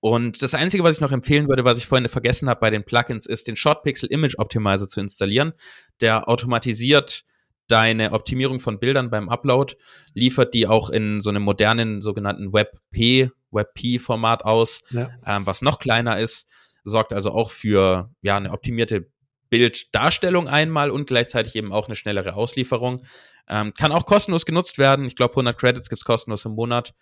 und 0.00 0.42
das 0.42 0.54
Einzige, 0.54 0.84
was 0.84 0.96
ich 0.96 1.00
noch 1.00 1.12
empfehlen 1.12 1.48
würde, 1.48 1.64
was 1.64 1.78
ich 1.78 1.86
vorhin 1.86 2.08
vergessen 2.08 2.48
habe 2.48 2.60
bei 2.60 2.70
den 2.70 2.84
Plugins, 2.84 3.26
ist 3.26 3.48
den 3.48 3.56
Short 3.56 3.82
Pixel 3.82 4.10
Image 4.10 4.38
Optimizer 4.38 4.88
zu 4.88 5.00
installieren. 5.00 5.52
Der 6.00 6.28
automatisiert 6.28 7.24
deine 7.68 8.12
Optimierung 8.12 8.60
von 8.60 8.78
Bildern 8.78 9.10
beim 9.10 9.28
Upload, 9.28 9.74
liefert 10.12 10.54
die 10.54 10.66
auch 10.66 10.90
in 10.90 11.20
so 11.20 11.30
einem 11.30 11.42
modernen 11.42 12.00
sogenannten 12.00 12.52
WebP, 12.52 13.30
WebP-Format 13.50 14.44
aus, 14.44 14.82
ja. 14.90 15.10
ähm, 15.26 15.46
was 15.46 15.62
noch 15.62 15.78
kleiner 15.78 16.18
ist, 16.18 16.46
sorgt 16.84 17.12
also 17.12 17.32
auch 17.32 17.50
für 17.50 18.10
ja 18.20 18.36
eine 18.36 18.50
optimierte 18.50 19.08
Bilddarstellung 19.48 20.48
einmal 20.48 20.90
und 20.90 21.06
gleichzeitig 21.06 21.54
eben 21.56 21.72
auch 21.72 21.86
eine 21.86 21.96
schnellere 21.96 22.34
Auslieferung. 22.34 23.04
Ähm, 23.48 23.72
kann 23.74 23.92
auch 23.92 24.06
kostenlos 24.06 24.46
genutzt 24.46 24.78
werden. 24.78 25.04
Ich 25.04 25.16
glaube, 25.16 25.34
100 25.34 25.56
Credits 25.56 25.88
gibt's 25.88 26.04
kostenlos 26.04 26.44
im 26.44 26.52
Monat. 26.52 26.94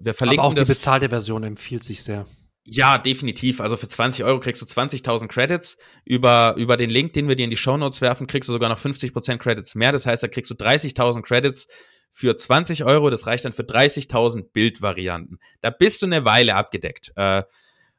Wir 0.00 0.14
verlinken 0.14 0.40
Aber 0.40 0.48
auch 0.48 0.54
das. 0.54 0.68
die 0.68 0.74
bezahlte 0.74 1.08
Version 1.08 1.42
empfiehlt 1.44 1.84
sich 1.84 2.02
sehr. 2.02 2.26
Ja, 2.70 2.98
definitiv. 2.98 3.60
Also 3.62 3.78
für 3.78 3.88
20 3.88 4.24
Euro 4.24 4.40
kriegst 4.40 4.60
du 4.60 4.66
20.000 4.66 5.28
Credits. 5.28 5.78
Über, 6.04 6.54
über 6.58 6.76
den 6.76 6.90
Link, 6.90 7.14
den 7.14 7.26
wir 7.26 7.34
dir 7.34 7.44
in 7.44 7.50
die 7.50 7.56
Show 7.56 7.78
Notes 7.78 8.02
werfen, 8.02 8.26
kriegst 8.26 8.48
du 8.48 8.52
sogar 8.52 8.68
noch 8.68 8.78
50% 8.78 9.38
Credits 9.38 9.74
mehr. 9.74 9.90
Das 9.90 10.04
heißt, 10.04 10.22
da 10.22 10.28
kriegst 10.28 10.50
du 10.50 10.54
30.000 10.54 11.22
Credits 11.22 11.66
für 12.10 12.36
20 12.36 12.84
Euro. 12.84 13.08
Das 13.08 13.26
reicht 13.26 13.46
dann 13.46 13.54
für 13.54 13.62
30.000 13.62 14.52
Bildvarianten. 14.52 15.38
Da 15.62 15.70
bist 15.70 16.02
du 16.02 16.06
eine 16.06 16.26
Weile 16.26 16.56
abgedeckt. 16.56 17.12
Äh, 17.16 17.44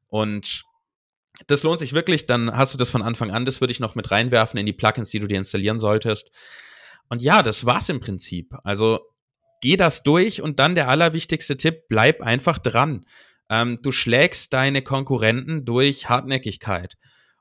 und 0.08 0.64
das 1.48 1.64
lohnt 1.64 1.80
sich 1.80 1.94
wirklich. 1.94 2.28
Dann 2.28 2.56
hast 2.56 2.74
du 2.74 2.78
das 2.78 2.92
von 2.92 3.02
Anfang 3.02 3.32
an. 3.32 3.46
Das 3.46 3.62
würde 3.62 3.72
ich 3.72 3.80
noch 3.80 3.96
mit 3.96 4.12
reinwerfen 4.12 4.60
in 4.60 4.68
die 4.68 4.74
Plugins, 4.74 5.10
die 5.10 5.20
du 5.20 5.28
dir 5.28 5.40
installieren 5.40 5.80
solltest. 5.80 6.30
Und 7.08 7.24
ja, 7.24 7.42
das 7.42 7.66
war's 7.66 7.90
im 7.90 8.00
Prinzip. 8.00 8.54
Also 8.64 9.00
geh 9.62 9.78
das 9.78 10.03
durch 10.03 10.41
und 10.41 10.60
dann 10.60 10.76
der 10.76 10.89
allerwichtigste 10.89 11.57
Tipp, 11.57 11.88
bleib 11.88 12.22
einfach 12.22 12.57
dran. 12.57 13.05
Ähm, 13.49 13.80
du 13.82 13.91
schlägst 13.91 14.53
deine 14.53 14.82
Konkurrenten 14.82 15.66
durch 15.66 16.10
Hartnäckigkeit. 16.10 16.95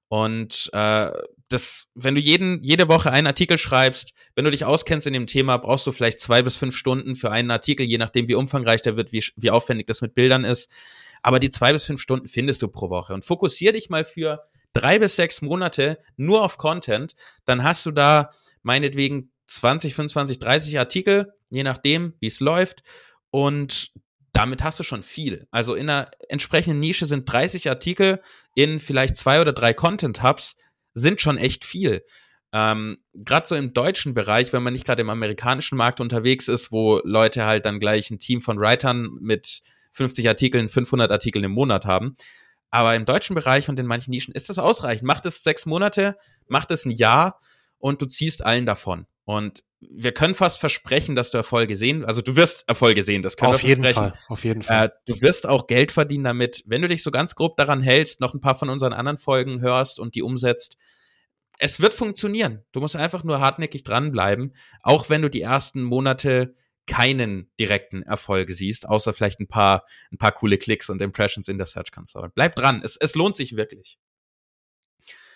Und 0.08 0.70
äh, 0.72 1.12
das, 1.50 1.86
wenn 1.94 2.14
du 2.14 2.20
jeden, 2.20 2.62
jede 2.62 2.88
Woche 2.88 3.10
einen 3.10 3.26
Artikel 3.26 3.58
schreibst, 3.58 4.12
wenn 4.34 4.44
du 4.44 4.50
dich 4.50 4.64
auskennst 4.64 5.06
in 5.06 5.12
dem 5.12 5.26
Thema, 5.26 5.58
brauchst 5.58 5.86
du 5.86 5.92
vielleicht 5.92 6.20
zwei 6.20 6.42
bis 6.42 6.56
fünf 6.56 6.76
Stunden 6.76 7.14
für 7.14 7.30
einen 7.30 7.50
Artikel, 7.50 7.86
je 7.86 7.98
nachdem, 7.98 8.28
wie 8.28 8.34
umfangreich 8.34 8.82
der 8.82 8.96
wird, 8.96 9.12
wie, 9.12 9.24
wie 9.36 9.50
aufwendig 9.50 9.86
das 9.86 10.00
mit 10.00 10.14
Bildern 10.14 10.44
ist. 10.44 10.70
Aber 11.22 11.40
die 11.40 11.50
zwei 11.50 11.72
bis 11.72 11.84
fünf 11.84 12.00
Stunden 12.00 12.26
findest 12.26 12.62
du 12.62 12.68
pro 12.68 12.90
Woche. 12.90 13.12
Und 13.12 13.24
fokussier 13.24 13.72
dich 13.72 13.90
mal 13.90 14.04
für 14.04 14.42
drei 14.72 14.98
bis 14.98 15.16
sechs 15.16 15.42
Monate 15.42 15.98
nur 16.16 16.42
auf 16.42 16.58
Content. 16.58 17.14
Dann 17.44 17.62
hast 17.62 17.84
du 17.84 17.90
da 17.90 18.30
meinetwegen 18.62 19.30
20, 19.46 19.94
25, 19.94 20.38
30 20.38 20.78
Artikel, 20.78 21.32
je 21.50 21.62
nachdem, 21.62 22.14
wie 22.20 22.26
es 22.26 22.40
läuft. 22.40 22.82
Und 23.30 23.92
damit 24.32 24.62
hast 24.62 24.78
du 24.78 24.84
schon 24.84 25.02
viel. 25.02 25.46
Also 25.50 25.74
in 25.74 25.90
einer 25.90 26.10
entsprechenden 26.28 26.80
Nische 26.80 27.06
sind 27.06 27.30
30 27.30 27.68
Artikel 27.68 28.20
in 28.54 28.78
vielleicht 28.80 29.16
zwei 29.16 29.40
oder 29.40 29.52
drei 29.52 29.74
Content-Hubs, 29.74 30.56
sind 30.94 31.20
schon 31.20 31.38
echt 31.38 31.64
viel. 31.64 32.04
Ähm, 32.52 32.98
gerade 33.12 33.46
so 33.46 33.54
im 33.56 33.74
deutschen 33.74 34.14
Bereich, 34.14 34.52
wenn 34.52 34.62
man 34.62 34.72
nicht 34.72 34.86
gerade 34.86 35.02
im 35.02 35.10
amerikanischen 35.10 35.76
Markt 35.76 36.00
unterwegs 36.00 36.48
ist, 36.48 36.72
wo 36.72 37.00
Leute 37.04 37.44
halt 37.44 37.66
dann 37.66 37.80
gleich 37.80 38.10
ein 38.10 38.18
Team 38.18 38.40
von 38.40 38.58
Writern 38.58 39.10
mit 39.20 39.60
50 39.92 40.28
Artikeln, 40.28 40.68
500 40.68 41.10
Artikeln 41.10 41.44
im 41.44 41.52
Monat 41.52 41.84
haben. 41.84 42.16
Aber 42.70 42.94
im 42.94 43.04
deutschen 43.04 43.34
Bereich 43.34 43.68
und 43.68 43.78
in 43.78 43.86
manchen 43.86 44.10
Nischen 44.10 44.34
ist 44.34 44.48
das 44.48 44.58
ausreichend. 44.58 45.06
Macht 45.06 45.26
es 45.26 45.42
sechs 45.42 45.66
Monate, 45.66 46.16
macht 46.46 46.70
es 46.70 46.84
ein 46.84 46.90
Jahr 46.90 47.38
und 47.78 48.02
du 48.02 48.06
ziehst 48.06 48.44
allen 48.44 48.66
davon. 48.66 49.06
Und 49.28 49.62
wir 49.80 50.12
können 50.12 50.34
fast 50.34 50.58
versprechen, 50.58 51.14
dass 51.14 51.30
du 51.30 51.36
Erfolge 51.36 51.76
sehen, 51.76 52.02
also 52.02 52.22
du 52.22 52.34
wirst 52.34 52.66
Erfolge 52.66 53.02
sehen, 53.02 53.20
das 53.20 53.36
können 53.36 53.52
auf 53.52 53.62
wir 53.62 53.76
versprechen. 53.76 54.04
Jeden 54.04 54.16
Fall, 54.16 54.32
auf 54.32 54.44
jeden 54.44 54.62
Fall. 54.62 54.86
Äh, 54.86 54.90
du 55.04 55.20
wirst 55.20 55.46
auch 55.46 55.66
Geld 55.66 55.92
verdienen 55.92 56.24
damit, 56.24 56.62
wenn 56.64 56.80
du 56.80 56.88
dich 56.88 57.02
so 57.02 57.10
ganz 57.10 57.34
grob 57.34 57.58
daran 57.58 57.82
hältst, 57.82 58.22
noch 58.22 58.32
ein 58.32 58.40
paar 58.40 58.58
von 58.58 58.70
unseren 58.70 58.94
anderen 58.94 59.18
Folgen 59.18 59.60
hörst 59.60 60.00
und 60.00 60.14
die 60.14 60.22
umsetzt. 60.22 60.78
Es 61.58 61.78
wird 61.78 61.92
funktionieren. 61.92 62.64
Du 62.72 62.80
musst 62.80 62.96
einfach 62.96 63.22
nur 63.22 63.38
hartnäckig 63.38 63.82
dranbleiben, 63.82 64.56
auch 64.82 65.10
wenn 65.10 65.20
du 65.20 65.28
die 65.28 65.42
ersten 65.42 65.82
Monate 65.82 66.54
keinen 66.86 67.50
direkten 67.60 68.02
Erfolg 68.02 68.48
siehst, 68.48 68.88
außer 68.88 69.12
vielleicht 69.12 69.40
ein 69.40 69.46
paar, 69.48 69.84
ein 70.10 70.16
paar 70.16 70.32
coole 70.32 70.56
Klicks 70.56 70.88
und 70.88 71.02
Impressions 71.02 71.48
in 71.48 71.58
der 71.58 71.66
Search 71.66 71.92
Console. 71.92 72.30
Bleib 72.34 72.54
dran, 72.54 72.80
es, 72.82 72.96
es 72.96 73.14
lohnt 73.14 73.36
sich 73.36 73.56
wirklich. 73.56 73.98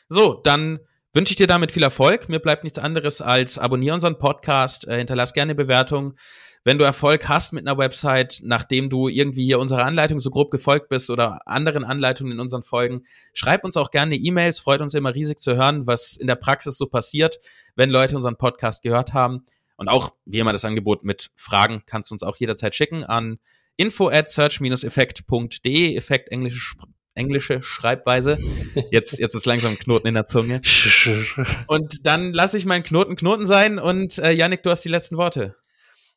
So, 0.08 0.40
dann 0.42 0.78
wünsche 1.12 1.32
ich 1.32 1.36
dir 1.36 1.46
damit 1.46 1.72
viel 1.72 1.82
Erfolg. 1.82 2.28
Mir 2.28 2.38
bleibt 2.38 2.64
nichts 2.64 2.78
anderes 2.78 3.20
als 3.20 3.58
abonniere 3.58 3.94
unseren 3.94 4.18
Podcast, 4.18 4.88
äh, 4.88 4.96
hinterlass 4.98 5.32
gerne 5.32 5.54
Bewertung. 5.54 6.14
Wenn 6.64 6.78
du 6.78 6.84
Erfolg 6.84 7.28
hast 7.28 7.52
mit 7.52 7.66
einer 7.66 7.76
Website, 7.76 8.40
nachdem 8.44 8.88
du 8.88 9.08
irgendwie 9.08 9.44
hier 9.44 9.58
unserer 9.58 9.84
Anleitung 9.84 10.20
so 10.20 10.30
grob 10.30 10.50
gefolgt 10.50 10.88
bist 10.88 11.10
oder 11.10 11.40
anderen 11.46 11.84
Anleitungen 11.84 12.34
in 12.34 12.40
unseren 12.40 12.62
Folgen, 12.62 13.02
schreib 13.34 13.64
uns 13.64 13.76
auch 13.76 13.90
gerne 13.90 14.14
E-Mails. 14.14 14.60
Freut 14.60 14.80
uns 14.80 14.94
immer 14.94 15.14
riesig 15.14 15.38
zu 15.40 15.56
hören, 15.56 15.86
was 15.88 16.16
in 16.16 16.28
der 16.28 16.36
Praxis 16.36 16.78
so 16.78 16.86
passiert, 16.86 17.38
wenn 17.74 17.90
Leute 17.90 18.14
unseren 18.16 18.36
Podcast 18.36 18.82
gehört 18.82 19.12
haben. 19.12 19.44
Und 19.76 19.88
auch, 19.88 20.14
wie 20.24 20.38
immer, 20.38 20.52
das 20.52 20.64
Angebot 20.64 21.02
mit 21.02 21.30
Fragen 21.34 21.82
kannst 21.84 22.10
du 22.10 22.14
uns 22.14 22.22
auch 22.22 22.36
jederzeit 22.36 22.74
schicken 22.74 23.02
an 23.02 23.38
info 23.76 24.08
at 24.08 24.30
search-effekt.de, 24.30 25.96
Effekt 25.96 26.28
englische 26.30 26.76
englische 27.14 27.62
Schreibweise. 27.62 28.38
Jetzt, 28.90 29.18
jetzt 29.18 29.34
ist 29.34 29.46
langsam 29.46 29.72
ein 29.72 29.78
Knoten 29.78 30.08
in 30.08 30.14
der 30.14 30.26
Zunge. 30.26 30.62
Und 31.66 32.06
dann 32.06 32.32
lasse 32.32 32.56
ich 32.56 32.66
meinen 32.66 32.82
Knoten 32.82 33.16
Knoten 33.16 33.46
sein 33.46 33.78
und 33.78 34.18
äh, 34.18 34.30
Yannick, 34.30 34.62
du 34.62 34.70
hast 34.70 34.84
die 34.84 34.88
letzten 34.88 35.16
Worte. 35.16 35.56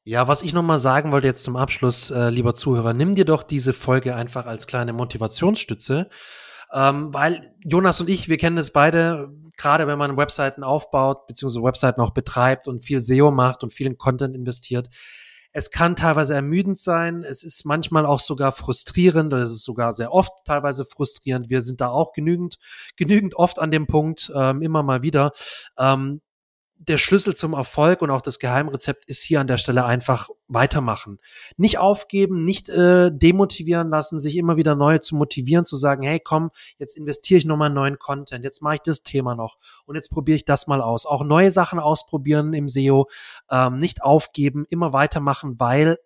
Ja, 0.03 0.27
was 0.27 0.43
ich 0.43 0.53
nochmal 0.53 0.77
sagen 0.77 1.11
wollte 1.11 1.27
jetzt 1.27 1.43
zum 1.43 1.55
Abschluss, 1.55 2.11
äh, 2.11 2.29
lieber 2.29 2.53
Zuhörer, 2.53 2.93
nimm 2.93 3.15
dir 3.15 3.25
doch 3.25 3.41
diese 3.41 3.73
Folge 3.73 4.15
einfach 4.15 4.45
als 4.45 4.67
kleine 4.67 4.93
Motivationsstütze, 4.93 6.09
ähm, 6.71 7.11
weil 7.11 7.55
Jonas 7.63 7.99
und 8.01 8.09
ich, 8.09 8.29
wir 8.29 8.37
kennen 8.37 8.59
es 8.59 8.71
beide, 8.71 9.29
gerade 9.57 9.87
wenn 9.87 9.97
man 9.97 10.15
Webseiten 10.15 10.63
aufbaut, 10.63 11.25
beziehungsweise 11.25 11.63
Webseiten 11.63 12.01
auch 12.01 12.11
betreibt 12.11 12.67
und 12.67 12.83
viel 12.83 13.01
SEO 13.01 13.31
macht 13.31 13.63
und 13.63 13.73
viel 13.73 13.87
in 13.87 13.97
Content 13.97 14.35
investiert, 14.35 14.89
es 15.57 15.71
kann 15.71 15.95
teilweise 15.95 16.33
ermüdend 16.33 16.77
sein. 16.77 17.23
Es 17.23 17.41
ist 17.41 17.63
manchmal 17.63 18.05
auch 18.05 18.19
sogar 18.19 18.51
frustrierend. 18.51 19.31
Es 19.31 19.51
ist 19.51 19.63
sogar 19.63 19.95
sehr 19.95 20.11
oft 20.11 20.33
teilweise 20.43 20.83
frustrierend. 20.83 21.49
Wir 21.49 21.61
sind 21.61 21.79
da 21.79 21.87
auch 21.87 22.11
genügend, 22.11 22.57
genügend 22.97 23.35
oft 23.35 23.59
an 23.59 23.71
dem 23.71 23.87
Punkt, 23.87 24.33
ähm, 24.35 24.61
immer 24.61 24.83
mal 24.83 25.01
wieder. 25.01 25.31
Ähm, 25.77 26.19
der 26.77 26.97
Schlüssel 26.97 27.35
zum 27.35 27.53
Erfolg 27.53 28.01
und 28.01 28.11
auch 28.11 28.21
das 28.21 28.39
Geheimrezept 28.39 29.05
ist 29.05 29.23
hier 29.23 29.39
an 29.39 29.47
der 29.47 29.57
Stelle 29.57 29.85
einfach 29.85 30.29
weitermachen. 30.47 31.19
Nicht 31.57 31.79
aufgeben, 31.79 32.43
nicht 32.43 32.69
äh, 32.69 33.11
demotivieren 33.11 33.89
lassen, 33.89 34.19
sich 34.19 34.35
immer 34.35 34.57
wieder 34.57 34.75
neu 34.75 34.99
zu 34.99 35.15
motivieren, 35.15 35.65
zu 35.65 35.77
sagen, 35.77 36.03
hey 36.03 36.19
komm, 36.19 36.51
jetzt 36.77 36.97
investiere 36.97 37.39
ich 37.39 37.45
nochmal 37.45 37.69
neuen 37.69 37.97
Content, 37.97 38.43
jetzt 38.43 38.61
mache 38.61 38.75
ich 38.75 38.81
das 38.81 39.03
Thema 39.03 39.35
noch 39.35 39.57
und 39.85 39.95
jetzt 39.95 40.09
probiere 40.09 40.35
ich 40.35 40.45
das 40.45 40.67
mal 40.67 40.81
aus. 40.81 41.05
Auch 41.05 41.23
neue 41.23 41.51
Sachen 41.51 41.79
ausprobieren 41.79 42.53
im 42.53 42.67
SEO, 42.67 43.09
ähm, 43.49 43.79
nicht 43.79 44.03
aufgeben, 44.03 44.65
immer 44.69 44.93
weitermachen, 44.93 45.55
weil 45.57 45.97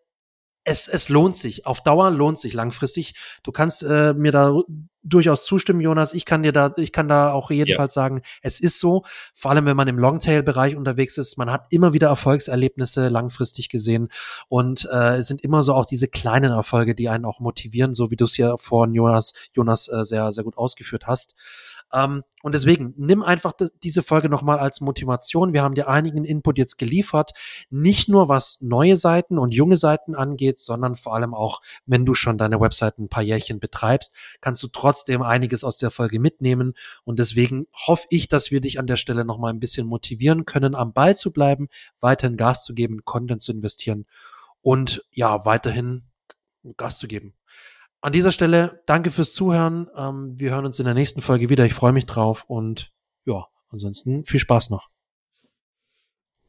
es, 0.70 0.88
es 0.88 1.10
lohnt 1.10 1.36
sich. 1.36 1.66
Auf 1.66 1.82
Dauer 1.82 2.12
lohnt 2.12 2.38
sich 2.38 2.54
langfristig. 2.54 3.16
Du 3.44 3.52
kannst 3.52 3.82
äh, 3.82 4.14
mir 4.14 4.32
da 4.32 4.56
durchaus 5.02 5.46
zustimmen, 5.46 5.82
Jonas. 5.82 6.14
Ich 6.14 6.26
kann 6.26 6.44
dir 6.44 6.52
da, 6.52 6.74
ich 6.78 6.92
kann 6.92 7.08
da 7.08 7.32
auch 7.32 7.50
jedenfalls 7.50 7.96
ja. 7.96 8.04
sagen, 8.04 8.22
es 8.44 8.60
ist 8.60 8.80
so. 8.80 9.04
Vor 9.34 9.50
allem, 9.50 9.66
wenn 9.66 9.76
man 9.76 9.88
im 9.88 9.98
Longtail-Bereich 9.98 10.76
unterwegs 10.76 11.18
ist, 11.18 11.38
man 11.38 11.52
hat 11.52 11.66
immer 11.72 11.94
wieder 11.94 12.10
Erfolgserlebnisse 12.10 13.10
langfristig 13.10 13.70
gesehen 13.70 14.10
und 14.48 14.88
äh, 14.92 15.18
es 15.18 15.28
sind 15.28 15.42
immer 15.42 15.64
so 15.64 15.74
auch 15.74 15.86
diese 15.86 16.08
kleinen 16.08 16.52
Erfolge, 16.52 16.94
die 16.94 17.10
einen 17.10 17.26
auch 17.26 17.40
motivieren, 17.40 17.96
so 17.96 18.12
wie 18.12 18.16
du 18.16 18.26
es 18.26 18.36
hier 18.36 18.58
vorhin 18.60 18.94
Jonas, 18.94 19.34
Jonas 19.54 19.88
äh, 19.88 20.06
sehr, 20.06 20.32
sehr 20.32 20.44
gut 20.44 20.58
ausgeführt 20.58 21.08
hast. 21.08 21.34
Ähm, 21.94 22.24
und 22.42 22.54
deswegen, 22.54 22.94
nimm 22.96 23.22
einfach 23.22 23.54
diese 23.84 24.02
Folge 24.02 24.30
nochmal 24.30 24.60
als 24.60 24.80
Motivation. 24.80 25.52
Wir 25.54 25.62
haben 25.62 25.76
dir 25.76 25.90
einigen 25.90 26.24
Input 26.24 26.58
jetzt 26.58 26.78
geliefert. 26.78 27.32
Nicht 27.70 28.08
nur 28.08 28.30
was 28.30 28.62
neue 28.62 28.96
Seiten 28.96 29.38
und 29.38 29.54
junge 29.54 29.76
Seiten 29.76 30.16
angeht, 30.16 30.60
sondern 30.60 30.96
vor 30.96 31.16
allem 31.16 31.34
auch, 31.34 31.62
wenn 31.86 32.06
du 32.06 32.14
schon 32.14 32.38
deine 32.38 32.62
Webseite 32.62 33.02
ein 33.02 33.10
paar 33.10 33.24
Jährchen 33.24 33.60
betreibst, 33.60 34.16
kannst 34.40 34.64
du 34.64 34.68
trotzdem 34.68 35.22
einiges 35.22 35.64
aus 35.64 35.78
der 35.78 35.92
Folge 35.92 36.20
mitnehmen. 36.20 36.74
Und 37.04 37.20
deswegen 37.20 37.68
hoffe 37.88 38.08
ich, 38.10 38.30
dass 38.30 38.52
wir 38.52 38.62
dich 38.62 38.80
an 38.80 38.88
der 38.88 38.98
Stelle 38.98 39.26
nochmal 39.26 39.52
ein 39.52 39.60
bisschen 39.60 39.88
motivieren 39.88 40.46
können, 40.46 40.76
am 40.76 40.94
Ball 40.94 41.16
zu 41.16 41.34
bleiben, 41.34 41.68
weiterhin 42.00 42.38
Gas 42.38 42.64
zu 42.64 42.74
geben, 42.74 43.04
Content 43.04 43.42
zu 43.42 43.52
investieren 43.52 44.06
und 44.62 45.04
ja, 45.12 45.46
weiterhin 45.46 46.04
Gas 46.78 47.00
zu 47.00 47.08
geben. 47.08 47.34
An 48.02 48.14
dieser 48.14 48.32
Stelle 48.32 48.82
danke 48.86 49.12
fürs 49.12 49.34
Zuhören. 49.34 49.89
Ähm, 49.95 50.39
wir 50.39 50.52
hören 50.52 50.66
uns 50.66 50.80
in 50.80 50.86
der 50.86 50.93
nächsten 50.93 51.22
Folge 51.22 51.50
wieder. 51.50 51.66
Ich 51.66 51.74
freue 51.74 51.91
mich 51.91 52.06
drauf 52.06 52.45
und 52.47 52.91
ja, 53.26 53.47
ansonsten 53.70 54.24
viel 54.24 54.39
Spaß 54.39 54.70
noch. 54.70 54.89